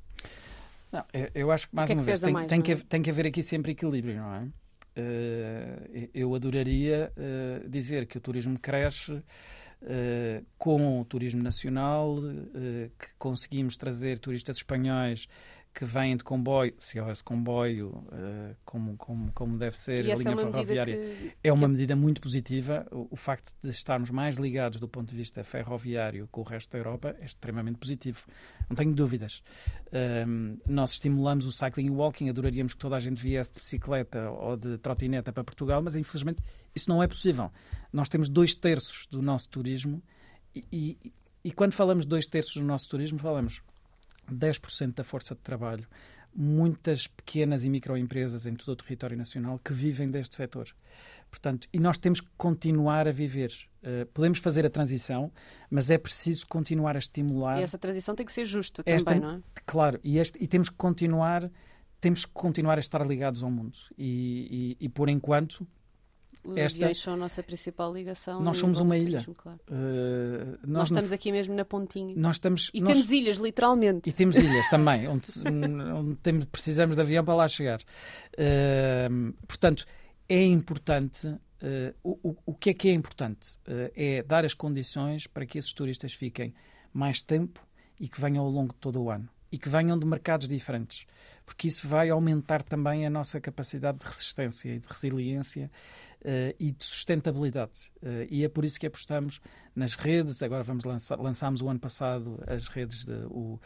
Não, 0.92 1.04
eu, 1.12 1.30
eu 1.34 1.50
acho 1.50 1.68
que, 1.68 1.74
mais 1.74 1.88
que 1.88 1.94
uma 1.94 2.02
é 2.02 2.04
que 2.04 2.06
vez, 2.06 2.20
tem, 2.20 2.32
mais, 2.32 2.48
tem, 2.48 2.62
que, 2.62 2.72
é? 2.72 2.76
tem 2.76 3.02
que 3.02 3.10
haver 3.10 3.26
aqui 3.26 3.42
sempre 3.42 3.72
equilíbrio, 3.72 4.16
não 4.16 4.34
é? 4.34 4.48
eu 6.14 6.32
adoraria 6.36 7.12
dizer 7.68 8.06
que 8.06 8.16
o 8.16 8.20
turismo 8.20 8.56
cresce 8.60 9.20
Uh, 9.84 10.42
com 10.56 10.98
o 10.98 11.04
turismo 11.04 11.42
nacional, 11.42 12.16
uh, 12.16 12.90
que 12.98 13.08
conseguimos 13.18 13.76
trazer 13.76 14.18
turistas 14.18 14.56
espanhóis 14.56 15.28
que 15.74 15.84
vêm 15.84 16.16
de 16.16 16.22
comboio, 16.22 16.72
se 16.78 17.00
houver 17.00 17.20
comboio, 17.24 17.88
uh, 17.88 18.56
como, 18.64 18.96
como, 18.96 19.32
como 19.32 19.58
deve 19.58 19.76
ser 19.76 20.00
a 20.00 20.14
linha 20.14 20.32
é 20.32 20.36
ferroviária, 20.36 20.96
que, 20.96 21.32
é 21.42 21.52
uma 21.52 21.66
medida 21.66 21.96
muito 21.96 22.20
positiva. 22.20 22.86
O, 22.92 23.08
o, 23.10 23.16
facto 23.16 23.52
de 23.60 23.70
estarmos 23.70 24.08
mais 24.10 24.36
ligados 24.36 24.78
do 24.78 24.88
ponto 24.88 25.08
de 25.08 25.16
vista 25.16 25.42
ferroviário 25.42 26.28
com 26.30 26.42
o 26.42 26.44
resto 26.44 26.70
da 26.70 26.78
Europa 26.78 27.16
é 27.20 27.24
extremamente 27.24 27.78
positivo. 27.78 28.22
Não 28.68 28.76
tenho 28.76 28.94
dúvidas. 28.94 29.42
Um, 30.26 30.58
nós 30.64 30.92
estimulamos 30.92 31.44
o 31.44 31.52
cycling 31.52 31.86
e 31.86 31.90
walking, 31.90 32.28
adoraríamos 32.28 32.74
que 32.74 32.78
toda 32.78 32.94
a 32.94 33.00
gente 33.00 33.20
viesse 33.20 33.52
de 33.52 33.60
bicicleta 33.60 34.30
ou 34.30 34.56
de 34.56 34.78
trotineta 34.78 35.32
para 35.32 35.42
Portugal, 35.42 35.82
mas 35.82 35.96
infelizmente 35.96 36.40
isso 36.74 36.88
não 36.88 37.02
é 37.02 37.06
possível. 37.06 37.50
Nós 37.92 38.08
temos 38.08 38.28
dois 38.28 38.54
terços 38.54 39.06
do 39.06 39.22
nosso 39.22 39.48
turismo 39.48 40.02
e, 40.54 40.64
e, 40.72 41.12
e 41.44 41.52
quando 41.52 41.72
falamos 41.72 42.04
dois 42.04 42.26
terços 42.26 42.54
do 42.54 42.64
nosso 42.64 42.88
turismo, 42.88 43.18
falamos 43.18 43.60
10% 44.32 44.94
da 44.94 45.04
força 45.04 45.34
de 45.34 45.40
trabalho, 45.40 45.86
muitas 46.34 47.06
pequenas 47.06 47.62
e 47.64 47.68
microempresas 47.68 48.46
em 48.46 48.54
todo 48.54 48.70
o 48.70 48.76
território 48.76 49.16
nacional 49.16 49.60
que 49.62 49.72
vivem 49.72 50.10
deste 50.10 50.34
setor. 50.34 50.68
Portanto, 51.30 51.68
e 51.72 51.78
nós 51.78 51.98
temos 51.98 52.20
que 52.20 52.28
continuar 52.36 53.06
a 53.06 53.12
viver. 53.12 53.52
Uh, 53.82 54.06
podemos 54.06 54.38
fazer 54.38 54.64
a 54.64 54.70
transição, 54.70 55.30
mas 55.70 55.90
é 55.90 55.98
preciso 55.98 56.46
continuar 56.46 56.96
a 56.96 56.98
estimular. 56.98 57.60
E 57.60 57.62
essa 57.62 57.78
transição 57.78 58.14
tem 58.14 58.24
que 58.24 58.32
ser 58.32 58.44
justa 58.44 58.82
esta, 58.86 59.12
também, 59.12 59.28
não 59.28 59.36
é? 59.36 59.42
Claro, 59.66 60.00
e, 60.02 60.18
este, 60.18 60.42
e 60.42 60.46
temos 60.46 60.68
que 60.68 60.76
continuar 60.76 61.50
temos 62.00 62.26
que 62.26 62.32
continuar 62.32 62.76
a 62.76 62.80
estar 62.80 63.04
ligados 63.06 63.42
ao 63.42 63.50
mundo. 63.50 63.78
E, 63.96 64.76
e, 64.78 64.84
e 64.84 64.88
por 64.90 65.08
enquanto, 65.08 65.66
os 66.44 66.56
Esta... 66.56 66.78
aviões 66.78 67.00
são 67.00 67.14
a 67.14 67.16
nossa 67.16 67.42
principal 67.42 67.92
ligação. 67.92 68.40
Nós 68.42 68.58
somos 68.58 68.78
uma 68.78 68.96
ilha. 68.96 69.24
claro. 69.36 69.58
uh, 69.70 70.58
nós, 70.62 70.68
nós, 70.68 70.88
estamos 70.90 71.10
no... 71.10 71.14
aqui 71.14 71.32
mesmo 71.32 71.54
na 71.54 71.64
pontinha. 71.64 72.14
Nós 72.16 72.36
estamos, 72.36 72.70
e 72.74 72.80
nós... 72.80 72.90
temos 72.90 73.10
ilhas, 73.10 73.38
literalmente. 73.38 74.08
E 74.08 74.12
temos 74.12 74.36
ilhas 74.36 74.68
também, 74.68 75.08
onde, 75.08 75.26
onde 75.94 76.16
temos, 76.16 76.44
precisamos 76.44 76.96
de 76.96 77.02
avião 77.02 77.24
para 77.24 77.34
lá 77.34 77.48
chegar. 77.48 77.80
Uh, 77.80 79.32
portanto, 79.46 79.86
é 80.28 80.44
importante. 80.44 81.26
Uh, 81.26 81.94
o, 82.22 82.36
o 82.44 82.54
que 82.54 82.70
é 82.70 82.74
que 82.74 82.88
é 82.90 82.92
importante? 82.92 83.58
é 83.66 84.22
dar 84.22 84.44
as 84.44 84.52
condições 84.52 85.26
para 85.26 85.46
que 85.46 85.56
esses 85.56 85.72
turistas 85.72 86.12
fiquem 86.12 86.52
mais 86.92 87.22
tempo 87.22 87.66
e 87.98 88.06
que 88.06 88.20
venham 88.20 88.44
ao 88.44 88.50
longo 88.50 88.74
de 88.74 88.80
todo 88.80 89.02
o 89.02 89.10
ano. 89.10 89.28
E 89.54 89.58
que 89.58 89.68
venham 89.68 89.98
de 89.98 90.04
mercados 90.04 90.48
diferentes 90.48 91.06
porque 91.44 91.68
isso 91.68 91.86
vai 91.86 92.10
aumentar 92.10 92.62
também 92.62 93.06
a 93.06 93.10
nossa 93.10 93.40
capacidade 93.40 93.98
de 93.98 94.06
resistência 94.06 94.70
e 94.70 94.78
de 94.78 94.88
resiliência 94.88 95.70
uh, 96.22 96.54
e 96.58 96.72
de 96.72 96.84
sustentabilidade. 96.84 97.92
Uh, 98.02 98.26
e 98.30 98.44
é 98.44 98.48
por 98.48 98.64
isso 98.64 98.80
que 98.80 98.86
apostamos 98.86 99.40
nas 99.76 99.94
redes. 99.94 100.42
Agora 100.42 100.62
vamos 100.62 100.84
lançar, 100.84 101.18
lançámos 101.18 101.60
o 101.60 101.68
ano 101.68 101.78
passado 101.78 102.42
as 102.46 102.68
redes, 102.68 103.04
de, 103.04 103.12
o, 103.26 103.60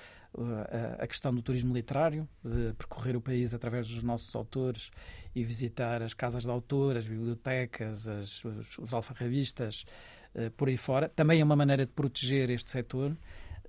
a, 0.99 1.07
questão 1.07 1.33
do 1.33 1.41
turismo 1.41 1.73
literário, 1.73 2.29
de 2.45 2.73
percorrer 2.75 3.17
o 3.17 3.21
país 3.21 3.55
através 3.55 3.87
dos 3.87 4.03
nossos 4.03 4.35
autores 4.35 4.91
e 5.35 5.45
visitar 5.45 6.03
as 6.03 6.15
casas 6.15 6.43
de 6.43 6.51
autores, 6.51 7.05
as 7.05 7.09
bibliotecas, 7.09 8.09
as, 8.09 8.45
os, 8.45 8.79
os 8.79 8.93
alfarrabistas, 8.93 9.85
uh, 10.35 10.51
por 10.53 10.69
aí 10.69 10.77
fora. 10.77 11.09
Também 11.09 11.41
é 11.41 11.45
uma 11.45 11.57
maneira 11.57 11.87
de 11.87 11.93
proteger 11.93 12.51
este 12.51 12.73
setor. 12.73 13.17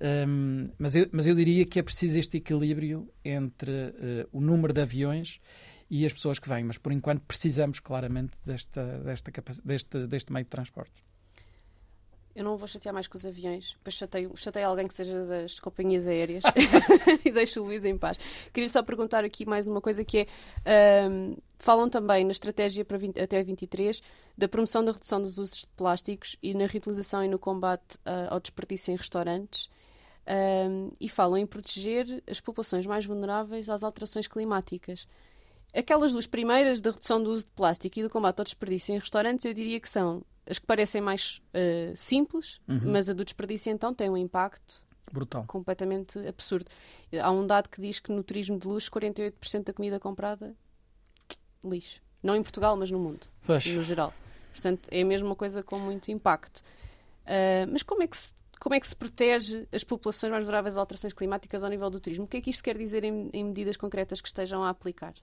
Um, 0.01 0.65
mas, 0.77 0.95
eu, 0.95 1.07
mas 1.11 1.27
eu 1.27 1.35
diria 1.35 1.65
que 1.65 1.79
é 1.79 1.83
preciso 1.83 2.17
este 2.17 2.37
equilíbrio 2.37 3.11
entre 3.23 3.71
uh, 3.71 4.29
o 4.31 4.39
número 4.39 4.73
de 4.73 4.81
aviões 4.81 5.41
e 5.89 6.05
as 6.05 6.13
pessoas 6.13 6.39
que 6.39 6.47
vêm. 6.47 6.63
Mas 6.63 6.77
por 6.77 6.91
enquanto 6.91 7.21
precisamos 7.23 7.79
claramente 7.79 8.33
desta, 8.45 8.99
desta 8.99 9.31
deste, 9.63 10.07
deste 10.07 10.31
meio 10.31 10.45
de 10.45 10.49
transporte. 10.49 11.03
Eu 12.35 12.45
não 12.45 12.55
vou 12.55 12.67
chatear 12.67 12.93
mais 12.93 13.07
com 13.07 13.17
os 13.17 13.25
aviões, 13.25 13.73
depois 13.73 13.95
chateio, 13.95 14.31
chateio 14.37 14.67
alguém 14.67 14.87
que 14.87 14.93
seja 14.93 15.25
das 15.25 15.59
companhias 15.59 16.07
aéreas 16.07 16.43
e 17.25 17.31
deixo 17.31 17.61
o 17.61 17.65
Luís 17.65 17.83
em 17.83 17.97
paz. 17.97 18.17
Queria 18.53 18.69
só 18.69 18.81
perguntar 18.81 19.25
aqui 19.25 19.45
mais 19.45 19.67
uma 19.67 19.81
coisa 19.81 20.05
que 20.05 20.19
é. 20.65 21.09
Um, 21.09 21.35
falam 21.57 21.89
também 21.89 22.23
na 22.23 22.31
estratégia 22.31 22.85
para 22.85 22.97
20, 22.97 23.19
até 23.19 23.43
23 23.43 24.01
da 24.37 24.47
promoção 24.47 24.85
da 24.85 24.93
redução 24.93 25.21
dos 25.21 25.37
usos 25.37 25.61
de 25.61 25.67
plásticos 25.75 26.37
e 26.41 26.53
na 26.53 26.67
reutilização 26.67 27.25
e 27.25 27.27
no 27.27 27.37
combate 27.37 27.95
uh, 28.05 28.29
ao 28.29 28.39
desperdício 28.39 28.93
em 28.93 28.95
restaurantes 28.95 29.69
um, 30.27 30.91
e 30.99 31.09
falam 31.09 31.37
em 31.37 31.45
proteger 31.45 32.23
as 32.29 32.39
populações 32.39 32.85
mais 32.85 33.05
vulneráveis 33.05 33.69
às 33.69 33.83
alterações 33.83 34.27
climáticas. 34.27 35.07
Aquelas 35.73 36.11
duas 36.11 36.27
primeiras, 36.27 36.81
da 36.81 36.91
redução 36.91 37.21
do 37.21 37.31
uso 37.31 37.43
de 37.43 37.51
plástico 37.51 37.99
e 37.99 38.03
do 38.03 38.09
combate 38.09 38.39
ao 38.39 38.45
desperdício 38.45 38.93
em 38.93 38.99
restaurantes, 38.99 39.45
eu 39.45 39.53
diria 39.53 39.79
que 39.79 39.89
são 39.89 40.23
as 40.47 40.57
que 40.57 40.65
parecem 40.65 40.99
mais 40.99 41.41
uh, 41.53 41.95
simples, 41.95 42.59
uhum. 42.67 42.91
mas 42.91 43.07
a 43.07 43.13
do 43.13 43.23
desperdício 43.23 43.71
então 43.71 43.93
tem 43.93 44.09
um 44.09 44.17
impacto 44.17 44.83
Brutal. 45.11 45.45
completamente 45.45 46.17
absurdo. 46.27 46.65
Há 47.21 47.29
um 47.31 47.45
dado 47.45 47.69
que 47.69 47.79
diz 47.79 47.99
que 47.99 48.11
no 48.11 48.23
turismo 48.23 48.57
de 48.57 48.67
luxo 48.67 48.89
48% 48.91 49.65
da 49.65 49.73
comida 49.73 49.99
comprada 49.99 50.55
lixo. 51.63 52.01
Não 52.21 52.35
em 52.35 52.41
Portugal, 52.41 52.75
mas 52.75 52.89
no 52.91 52.99
mundo, 52.99 53.27
pois. 53.45 53.65
no 53.67 53.83
geral. 53.83 54.13
Portanto, 54.51 54.89
é 54.91 55.03
mesmo 55.03 55.27
uma 55.27 55.35
coisa 55.35 55.63
com 55.63 55.79
muito 55.79 56.11
impacto. 56.11 56.61
Uh, 57.25 57.69
mas 57.71 57.83
como 57.83 58.03
é 58.03 58.07
que 58.07 58.17
se 58.17 58.31
como 58.59 58.75
é 58.75 58.79
que 58.79 58.87
se 58.87 58.95
protege 58.95 59.65
as 59.71 59.83
populações 59.83 60.31
mais 60.31 60.43
vulneráveis 60.43 60.77
a 60.77 60.81
alterações 60.81 61.13
climáticas 61.13 61.63
ao 61.63 61.69
nível 61.69 61.89
do 61.89 61.99
turismo? 61.99 62.25
O 62.25 62.27
que 62.27 62.37
é 62.37 62.41
que 62.41 62.49
isto 62.49 62.63
quer 62.63 62.77
dizer 62.77 63.03
em, 63.03 63.29
em 63.31 63.43
medidas 63.45 63.77
concretas 63.77 64.19
que 64.19 64.27
estejam 64.27 64.63
a 64.63 64.69
aplicar? 64.69 65.13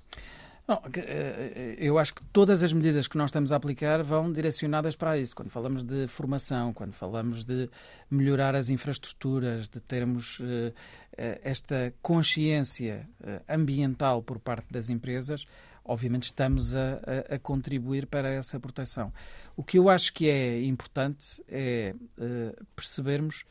Eh, 0.68 0.96
eh, 0.96 1.76
eu 1.78 1.96
acho 1.96 2.12
que 2.12 2.24
todas 2.26 2.60
as 2.60 2.72
medidas 2.72 3.06
que 3.06 3.16
nós 3.16 3.28
estamos 3.28 3.52
a 3.52 3.56
aplicar 3.56 4.02
vão 4.02 4.32
direcionadas 4.32 4.96
para 4.96 5.16
isso. 5.16 5.36
Quando 5.36 5.50
falamos 5.50 5.84
de 5.84 6.08
formação, 6.08 6.72
quando 6.72 6.92
falamos 6.92 7.44
de 7.44 7.70
melhorar 8.10 8.56
as 8.56 8.68
infraestruturas, 8.68 9.68
de 9.68 9.78
termos 9.78 10.40
uh, 10.40 10.74
esta 11.16 11.94
consciência 12.02 13.08
ambiental 13.48 14.22
por 14.22 14.40
parte 14.40 14.66
das 14.72 14.90
empresas, 14.90 15.46
obviamente 15.86 16.24
estamos 16.24 16.74
a, 16.74 17.00
a, 17.30 17.34
a, 17.34 17.38
contribuir 17.38 18.06
para 18.06 18.28
essa 18.28 18.58
proteção. 18.58 19.12
O 19.56 19.62
que 19.62 19.78
eu 19.78 19.88
acho 19.88 20.12
que 20.12 20.28
é 20.28 20.62
importante 20.64 21.42
é 21.48 21.94
uh, 22.18 22.64
percebermos 22.74 23.44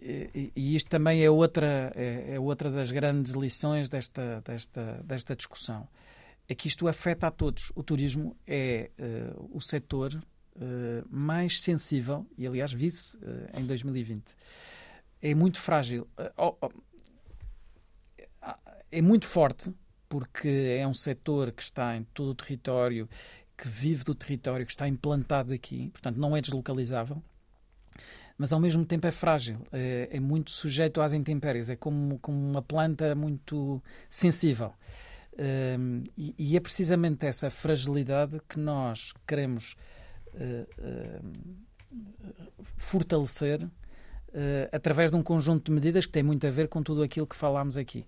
e, 0.00 0.50
e 0.56 0.74
isto 0.74 0.88
também 0.88 1.22
é 1.22 1.30
outra 1.30 1.92
é, 1.94 2.34
é, 2.34 2.40
outra 2.40 2.70
das 2.70 2.90
grandes 2.90 3.34
lições 3.34 3.86
desta 3.88 4.40
desta 4.40 5.02
desta 5.04 5.36
discussão 5.36 5.86
é 6.48 6.54
que 6.54 6.66
isto 6.66 6.88
afeta 6.88 7.26
a 7.26 7.30
todos. 7.30 7.70
O 7.74 7.82
turismo 7.82 8.34
é 8.46 8.90
uh, 8.98 9.50
o 9.54 9.60
setor 9.60 10.14
uh, 10.14 11.06
mais 11.10 11.60
sensível, 11.60 12.26
e 12.38 12.46
aliás 12.46 12.72
vi-se 12.72 13.16
uh, 13.18 13.20
em 13.60 13.66
2020. 13.66 14.34
É 15.20 15.34
muito 15.34 15.60
frágil. 15.60 16.08
Oh, 16.38 16.54
oh, 16.62 16.70
é 18.90 19.02
muito 19.02 19.26
forte, 19.26 19.70
porque 20.08 20.76
é 20.78 20.86
um 20.86 20.94
setor 20.94 21.52
que 21.52 21.62
está 21.62 21.96
em 21.96 22.04
todo 22.14 22.30
o 22.30 22.34
território, 22.34 23.08
que 23.56 23.68
vive 23.68 24.04
do 24.04 24.14
território, 24.14 24.64
que 24.64 24.72
está 24.72 24.88
implantado 24.88 25.52
aqui, 25.52 25.90
portanto 25.90 26.16
não 26.16 26.36
é 26.36 26.40
deslocalizável 26.40 27.22
mas 28.38 28.52
ao 28.52 28.60
mesmo 28.60 28.84
tempo 28.84 29.04
é 29.04 29.10
frágil, 29.10 29.58
é, 29.72 30.08
é, 30.12 30.20
muito 30.20 30.52
sujeito 30.52 31.00
às 31.00 31.12
intempéries, 31.12 31.68
é 31.68 31.74
como, 31.74 32.20
como 32.20 32.38
uma 32.38 32.62
planta 32.62 33.12
muito 33.16 33.82
sensível. 34.08 34.72
Um, 35.36 36.04
e, 36.16 36.34
e, 36.38 36.56
é 36.56 36.60
precisamente 36.60 37.26
essa 37.26 37.50
fragilidade 37.50 38.40
que 38.48 38.58
nós 38.58 39.12
queremos 39.26 39.76
uh, 40.34 41.22
uh, 41.22 42.64
fortalecer 42.76 43.68
uh, 44.28 44.68
através 44.72 45.10
de 45.10 45.16
um 45.16 45.22
conjunto 45.22 45.66
de 45.66 45.72
medidas 45.72 46.06
que 46.06 46.12
tem 46.12 46.22
muito 46.22 46.46
a 46.46 46.50
ver 46.50 46.68
com 46.68 46.82
tudo 46.82 47.02
aquilo 47.02 47.26
que 47.26 47.36
falámos 47.36 47.76
aqui. 47.76 48.06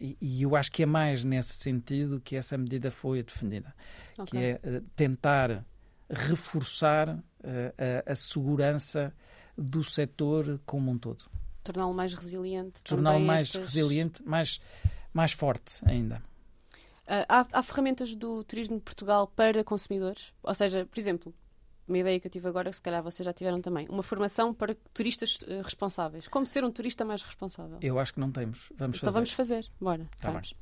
E, 0.00 0.16
e, 0.20 0.42
eu 0.42 0.56
acho 0.56 0.72
que 0.72 0.82
é 0.82 0.86
mais 0.86 1.22
nesse 1.22 1.52
sentido 1.52 2.18
que 2.18 2.34
essa 2.34 2.56
medida 2.56 2.90
foi 2.90 3.22
defendida, 3.22 3.74
okay. 4.18 4.26
que 4.26 4.36
é 4.38 4.82
tentar 4.96 5.64
reforçar 6.08 7.10
a, 7.10 8.10
a 8.10 8.14
segurança 8.14 9.12
do 9.56 9.84
setor 9.84 10.58
como 10.64 10.90
um 10.90 10.98
todo. 10.98 11.24
Torná-lo 11.62 11.92
mais 11.92 12.14
resiliente. 12.14 12.82
Torná-lo 12.82 13.20
mais 13.20 13.42
estas... 13.42 13.62
resiliente, 13.62 14.26
mais 14.26 14.60
mais 15.16 15.32
forte 15.32 15.80
ainda. 15.86 16.22
Uh, 17.06 17.24
há, 17.28 17.46
há, 17.52 17.62
ferramentas 17.62 18.14
do 18.14 18.44
turismo 18.44 18.76
de 18.76 18.82
Portugal 18.82 19.32
para 19.34 19.64
consumidores? 19.64 20.34
Ou 20.42 20.52
seja, 20.52 20.84
por 20.84 20.98
exemplo, 20.98 21.34
uma 21.86 21.98
ideia 21.98 22.18
que 22.18 22.26
eu 22.26 22.30
tive 22.30 22.48
agora, 22.48 22.70
que 22.70 22.76
se 22.76 22.82
calhar 22.82 23.02
vocês 23.02 23.24
já 23.24 23.32
tiveram 23.32 23.60
também, 23.60 23.86
uma 23.88 24.02
formação 24.02 24.52
para 24.52 24.76
turistas 24.92 25.40
uh, 25.42 25.62
responsáveis. 25.62 26.28
Como 26.28 26.46
ser 26.46 26.64
um 26.64 26.70
turista 26.70 27.04
mais 27.04 27.22
responsável? 27.22 27.78
Eu 27.80 27.98
acho 27.98 28.14
que 28.14 28.20
não 28.20 28.30
temos. 28.30 28.72
Vamos 28.76 28.96
então 28.96 29.06
fazer. 29.06 29.14
vamos 29.14 29.32
fazer. 29.32 29.66
Bora, 29.80 30.06
tá 30.20 30.30
vamos. 30.30 30.54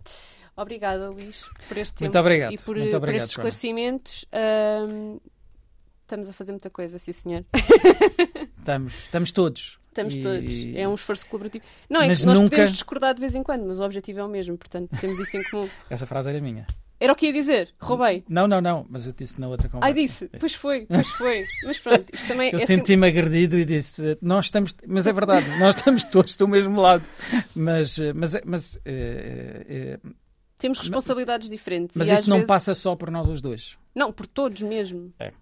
Obrigada, 0.57 1.11
Luís, 1.11 1.45
por 1.67 1.77
este 1.77 1.95
tempo 1.95 2.17
obrigado. 2.17 2.53
e 2.53 2.59
por, 2.59 2.77
obrigado, 2.77 3.01
por 3.01 3.15
estes 3.15 3.31
esclarecimentos. 3.31 4.25
Estamos 6.03 6.29
a 6.29 6.33
fazer 6.33 6.53
muita 6.53 6.71
coisa, 6.71 6.99
sim 6.99 7.13
senhor. 7.13 7.45
estamos, 8.59 8.95
estamos 9.01 9.33
todos. 9.33 9.81
Estamos 9.89 10.17
e... 10.17 10.21
todos. 10.21 10.53
É 10.75 10.87
um 10.87 10.95
esforço 10.95 11.27
colaborativo. 11.27 11.65
Não, 11.89 12.03
é 12.03 12.09
mas 12.09 12.21
que 12.21 12.27
nós 12.27 12.39
nunca... 12.39 12.51
podemos 12.51 12.73
discordar 12.73 13.15
de 13.15 13.21
vez 13.21 13.35
em 13.35 13.43
quando, 13.43 13.65
mas 13.67 13.81
o 13.81 13.85
objetivo 13.85 14.21
é 14.21 14.25
o 14.25 14.29
mesmo, 14.29 14.57
portanto 14.59 14.91
temos 15.01 15.19
isso 15.19 15.37
em 15.37 15.43
comum. 15.51 15.69
Essa 15.89 16.07
frase 16.07 16.29
era 16.29 16.41
minha. 16.41 16.67
Era 17.01 17.13
o 17.13 17.17
que 17.17 17.27
ia 17.27 17.33
dizer, 17.33 17.75
roubei. 17.79 18.25
Não, 18.29 18.47
não, 18.47 18.61
não, 18.61 18.87
mas 18.89 19.07
eu 19.07 19.13
disse 19.13 19.41
na 19.41 19.49
outra 19.49 19.69
conversa. 19.69 19.87
Ai, 19.87 19.93
disse, 19.93 20.31
pois 20.39 20.55
foi, 20.55 20.87
pois 20.87 21.09
foi. 21.09 21.45
Mas 21.65 21.79
pronto, 21.79 22.07
isto 22.13 22.27
também 22.27 22.51
Eu 22.53 22.57
é 22.57 22.61
senti-me 22.61 23.07
sempre... 23.07 23.09
agredido 23.09 23.59
e 23.59 23.65
disse, 23.65 24.17
nós 24.23 24.47
estamos, 24.47 24.75
mas 24.87 25.07
é 25.07 25.13
verdade, 25.13 25.47
nós 25.59 25.77
estamos 25.77 26.05
todos 26.05 26.37
do 26.37 26.47
mesmo 26.47 26.81
lado. 26.81 27.05
Mas, 27.55 27.99
mas, 28.15 28.41
mas 28.45 28.81
é, 28.85 29.67
é, 29.69 29.99
temos 30.59 30.79
responsabilidades 30.79 31.51
diferentes. 31.51 31.97
Mas 31.97 32.09
isto 32.09 32.31
não 32.31 32.39
vezes... 32.39 32.49
passa 32.49 32.75
só 32.75 32.95
por 32.95 33.11
nós 33.11 33.29
os 33.29 33.41
dois. 33.41 33.77
Não, 33.95 34.13
por 34.13 34.27
todos 34.27 34.63
mesmo. 34.63 35.13
É. 35.19 35.33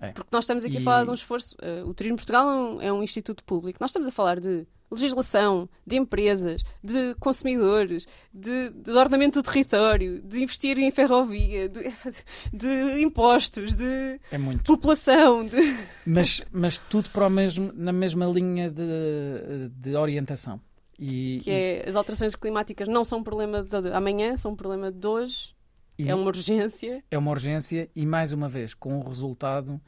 É. 0.00 0.12
Porque 0.12 0.30
nós 0.32 0.44
estamos 0.44 0.64
aqui 0.64 0.74
e... 0.74 0.78
a 0.78 0.80
falar 0.80 1.04
de 1.04 1.10
um 1.10 1.14
esforço. 1.14 1.56
Uh, 1.62 1.88
o 1.88 1.94
Turismo 1.94 2.16
Portugal 2.16 2.48
é 2.48 2.54
um, 2.54 2.82
é 2.82 2.92
um, 2.92 3.02
instituto 3.02 3.44
público. 3.44 3.78
Nós 3.80 3.90
estamos 3.90 4.08
a 4.08 4.10
falar 4.10 4.40
de 4.40 4.66
legislação, 4.90 5.68
de 5.86 5.96
empresas, 5.96 6.62
de 6.82 7.14
consumidores, 7.20 8.06
de, 8.32 8.70
de 8.70 8.90
ordenamento 8.90 9.40
do 9.40 9.44
território, 9.44 10.20
de 10.22 10.42
investir 10.42 10.78
em 10.78 10.90
ferrovia, 10.90 11.68
de, 11.68 11.92
de 12.52 13.02
impostos, 13.02 13.74
de 13.74 14.20
é 14.30 14.38
população. 14.64 15.44
De... 15.46 15.56
Mas, 16.06 16.44
mas 16.52 16.78
tudo 16.78 17.08
para 17.10 17.26
o 17.26 17.30
mesmo, 17.30 17.72
na 17.74 17.92
mesma 17.92 18.26
linha 18.26 18.70
de, 18.70 19.68
de 19.70 19.96
orientação. 19.96 20.60
E, 20.98 21.40
que 21.42 21.50
é 21.50 21.84
as 21.88 21.96
alterações 21.96 22.36
climáticas 22.36 22.86
não 22.86 23.04
são 23.04 23.18
um 23.18 23.22
problema 23.22 23.62
de 23.62 23.92
amanhã, 23.92 24.36
são 24.36 24.52
um 24.52 24.56
problema 24.56 24.92
de 24.92 25.06
hoje 25.06 25.54
é 25.98 26.14
uma 26.14 26.26
urgência. 26.26 27.04
É 27.10 27.16
uma 27.16 27.30
urgência 27.30 27.88
e, 27.94 28.04
mais 28.04 28.32
uma 28.32 28.48
vez, 28.48 28.74
com 28.74 28.98
o 28.98 29.08
resultado, 29.08 29.80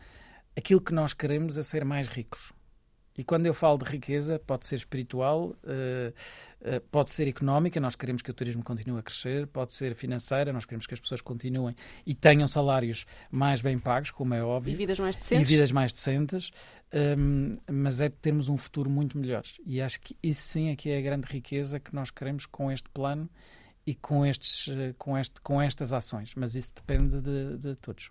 aquilo 0.57 0.81
que 0.81 0.95
nós 0.95 1.13
queremos 1.13 1.59
é 1.59 1.63
ser 1.63 1.85
mais 1.85 2.09
ricos. 2.09 2.53
E 3.17 3.25
quando 3.25 3.47
eu 3.47 3.55
falo 3.55 3.79
de 3.79 3.85
riqueza, 3.85 4.39
pode 4.39 4.67
ser 4.67 4.77
espiritual, 4.77 5.57
uh, 5.65 6.13
uh, 6.61 6.81
pode 6.91 7.11
ser 7.11 7.27
económica, 7.27 7.81
nós 7.81 7.95
queremos 7.95 8.23
que 8.23 8.31
o 8.31 8.35
turismo 8.35 8.63
continue 8.63 8.99
a 8.99 9.03
crescer, 9.03 9.47
pode 9.47 9.73
ser 9.73 9.95
financeira, 9.95 10.53
nós 10.53 10.65
queremos 10.65 10.87
que 10.87 10.95
as 10.95 11.01
pessoas 11.01 11.21
continuem 11.21 11.75
e 12.05 12.15
tenham 12.15 12.47
salários 12.47 13.07
mais 13.31 13.61
bem 13.61 13.79
pagos, 13.79 14.11
como 14.11 14.35
é 14.35 14.43
óbvio. 14.43 14.73
E 14.73 14.77
vidas 14.77 14.99
mais 14.99 15.17
decentes. 15.17 15.49
E 15.49 15.51
vidas 15.51 15.73
mais 15.73 15.93
decentes, 15.93 16.51
um, 17.19 17.53
mas 17.71 18.01
é 18.01 18.09
termos 18.09 18.49
um 18.49 18.57
futuro 18.57 18.91
muito 18.91 19.19
melhor. 19.19 19.43
E 19.65 19.81
acho 19.81 20.01
que 20.01 20.17
isso 20.23 20.43
sim 20.43 20.71
é 20.71 20.77
que 20.77 20.91
é 20.91 20.99
a 20.99 21.01
grande 21.01 21.27
riqueza 21.27 21.81
que 21.81 21.95
nós 21.95 22.11
queremos 22.11 22.47
com 22.47 22.71
este 22.71 22.89
plano 22.91 23.29
e 23.87 23.95
com, 23.95 24.27
estes, 24.27 24.69
eh, 24.69 24.95
com, 24.99 25.17
este, 25.17 25.41
com 25.41 25.63
estas 25.63 25.93
ações, 25.93 26.35
mas 26.35 26.57
isso 26.57 26.75
depende 26.75 27.21
de, 27.21 27.57
de 27.57 27.75
todos. 27.77 28.11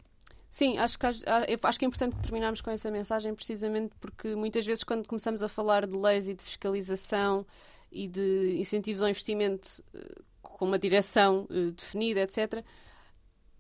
Sim, 0.55 0.77
acho 0.77 0.97
que, 0.97 1.05
acho 1.05 1.77
que 1.77 1.83
é 1.83 1.87
importante 1.89 2.15
terminarmos 2.21 2.61
com 2.61 2.71
essa 2.71 2.89
mensagem 2.89 3.35
precisamente 3.35 3.93
porque 3.99 4.35
muitas 4.35 4.65
vezes 4.65 4.85
quando 4.85 5.05
começamos 5.05 5.43
a 5.43 5.49
falar 5.49 5.85
de 5.85 5.97
leis 5.97 6.29
e 6.29 6.33
de 6.33 6.41
fiscalização 6.41 7.45
e 7.91 8.07
de 8.07 8.55
incentivos 8.57 9.01
ao 9.01 9.09
investimento 9.09 9.83
eh, 9.93 10.15
com 10.41 10.63
uma 10.63 10.79
direção 10.79 11.45
eh, 11.51 11.71
definida, 11.75 12.21
etc., 12.21 12.63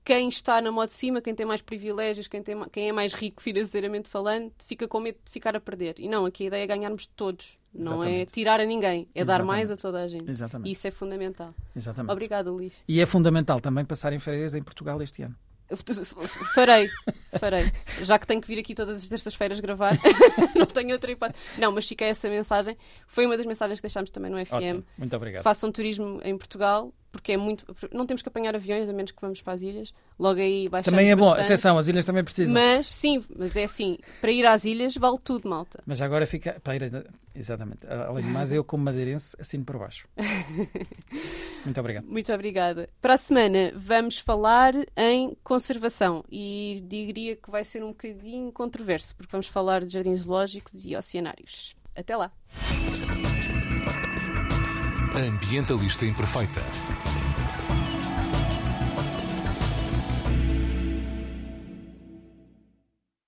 quem 0.05 0.29
está 0.29 0.61
na 0.61 0.71
moda 0.71 0.87
de 0.87 0.93
cima, 0.93 1.19
quem 1.19 1.35
tem 1.35 1.45
mais 1.45 1.61
privilégios, 1.61 2.29
quem, 2.29 2.41
tem, 2.41 2.55
quem 2.69 2.87
é 2.87 2.93
mais 2.93 3.11
rico 3.11 3.41
financeiramente 3.41 4.07
falando, 4.07 4.53
fica 4.63 4.87
com 4.87 5.01
medo 5.01 5.17
de 5.25 5.31
ficar 5.31 5.53
a 5.53 5.59
perder. 5.59 5.95
E 5.97 6.07
não, 6.07 6.25
aqui 6.25 6.45
a 6.45 6.47
ideia 6.47 6.63
é 6.63 6.67
ganharmos 6.67 7.07
todos. 7.07 7.55
Não 7.73 7.81
é 7.81 8.21
Exatamente. 8.21 8.21
é 8.21 8.25
tirar 8.33 8.61
a 8.61 8.65
ninguém, 8.65 9.01
é 9.13 9.19
Exatamente. 9.19 9.27
dar 9.27 9.43
mais 9.43 9.69
a 9.69 9.75
toda 9.75 10.01
a 10.01 10.07
gente. 10.07 10.29
Exatamente. 10.29 10.69
E 10.69 10.71
isso 10.71 10.87
é 10.87 10.91
fundamental. 10.91 11.53
Exatamente. 11.75 12.13
Obrigada, 12.13 12.49
Luís. 12.49 12.85
E 12.87 13.01
é 13.01 13.05
fundamental 13.05 13.59
também 13.59 13.83
passar 13.83 14.13
em 14.13 14.19
férias 14.19 14.55
em 14.55 14.61
Portugal 14.61 15.01
este 15.01 15.23
ano. 15.23 15.35
Farei, 16.53 16.87
farei. 17.39 17.71
Já 18.03 18.19
que 18.19 18.27
tenho 18.27 18.39
que 18.39 18.47
vir 18.47 18.59
aqui 18.59 18.75
todas 18.75 18.97
as 18.97 19.09
terças-feiras 19.09 19.59
gravar, 19.59 19.93
não 20.55 20.65
tenho 20.65 20.91
outra 20.91 21.11
hipótese. 21.11 21.39
Não, 21.57 21.71
mas 21.71 21.87
fiquei 21.87 22.07
essa 22.07 22.29
mensagem. 22.29 22.77
Foi 23.07 23.25
uma 23.25 23.35
das 23.35 23.45
mensagens 23.45 23.79
que 23.79 23.83
deixámos 23.83 24.11
também 24.11 24.29
no 24.29 24.43
FM. 24.45 24.53
Ótimo. 24.53 24.85
Muito 24.97 25.15
obrigado. 25.15 25.43
Façam 25.43 25.71
turismo 25.71 26.19
em 26.23 26.37
Portugal, 26.37 26.93
porque 27.15 27.31
é 27.31 27.37
muito. 27.37 27.65
Não 27.93 28.05
temos 28.05 28.21
que 28.21 28.27
apanhar 28.27 28.53
aviões, 28.55 28.89
a 28.89 28.93
menos 28.93 29.11
que 29.11 29.21
vamos 29.21 29.41
para 29.41 29.53
as 29.53 29.61
ilhas. 29.61 29.93
Logo 30.19 30.39
aí 30.39 30.67
baixamos 30.67 30.97
Também 30.97 31.11
é 31.11 31.15
bom, 31.15 31.29
bastante. 31.29 31.45
atenção, 31.45 31.77
as 31.77 31.87
ilhas 31.87 32.05
também 32.05 32.23
precisam. 32.23 32.53
Mas 32.53 32.87
sim, 32.87 33.23
mas 33.35 33.55
é 33.55 33.63
assim, 33.63 33.97
para 34.19 34.31
ir 34.31 34.45
às 34.45 34.65
ilhas 34.65 34.95
vale 34.95 35.17
tudo, 35.23 35.47
malta. 35.47 35.81
Mas 35.85 36.01
agora 36.01 36.27
fica. 36.27 36.59
Para 36.61 36.75
ir, 36.75 37.07
exatamente. 37.33 37.85
Além 37.87 38.25
de 38.25 38.31
mais, 38.31 38.51
eu, 38.51 38.63
como 38.63 38.83
madeirense, 38.83 39.35
assino 39.39 39.63
por 39.63 39.77
baixo. 39.79 40.05
Muito 41.63 41.79
obrigado. 41.79 42.05
Muito 42.05 42.33
obrigada. 42.33 42.89
Para 43.01 43.13
a 43.13 43.17
semana 43.17 43.71
vamos 43.75 44.19
falar 44.19 44.73
em 44.97 45.35
conservação 45.43 46.23
e 46.29 46.83
diria 46.85 47.35
que 47.35 47.49
vai 47.49 47.63
ser 47.63 47.83
um 47.83 47.89
bocadinho 47.89 48.51
controverso, 48.51 49.15
porque 49.15 49.31
vamos 49.31 49.47
falar 49.47 49.85
de 49.85 49.93
jardins 49.93 50.21
zoológicos 50.21 50.85
e 50.85 50.95
oceanários. 50.95 51.75
Até 51.95 52.15
lá! 52.17 52.31
Ambientalista 55.17 56.05
Imperfeita. 56.05 56.61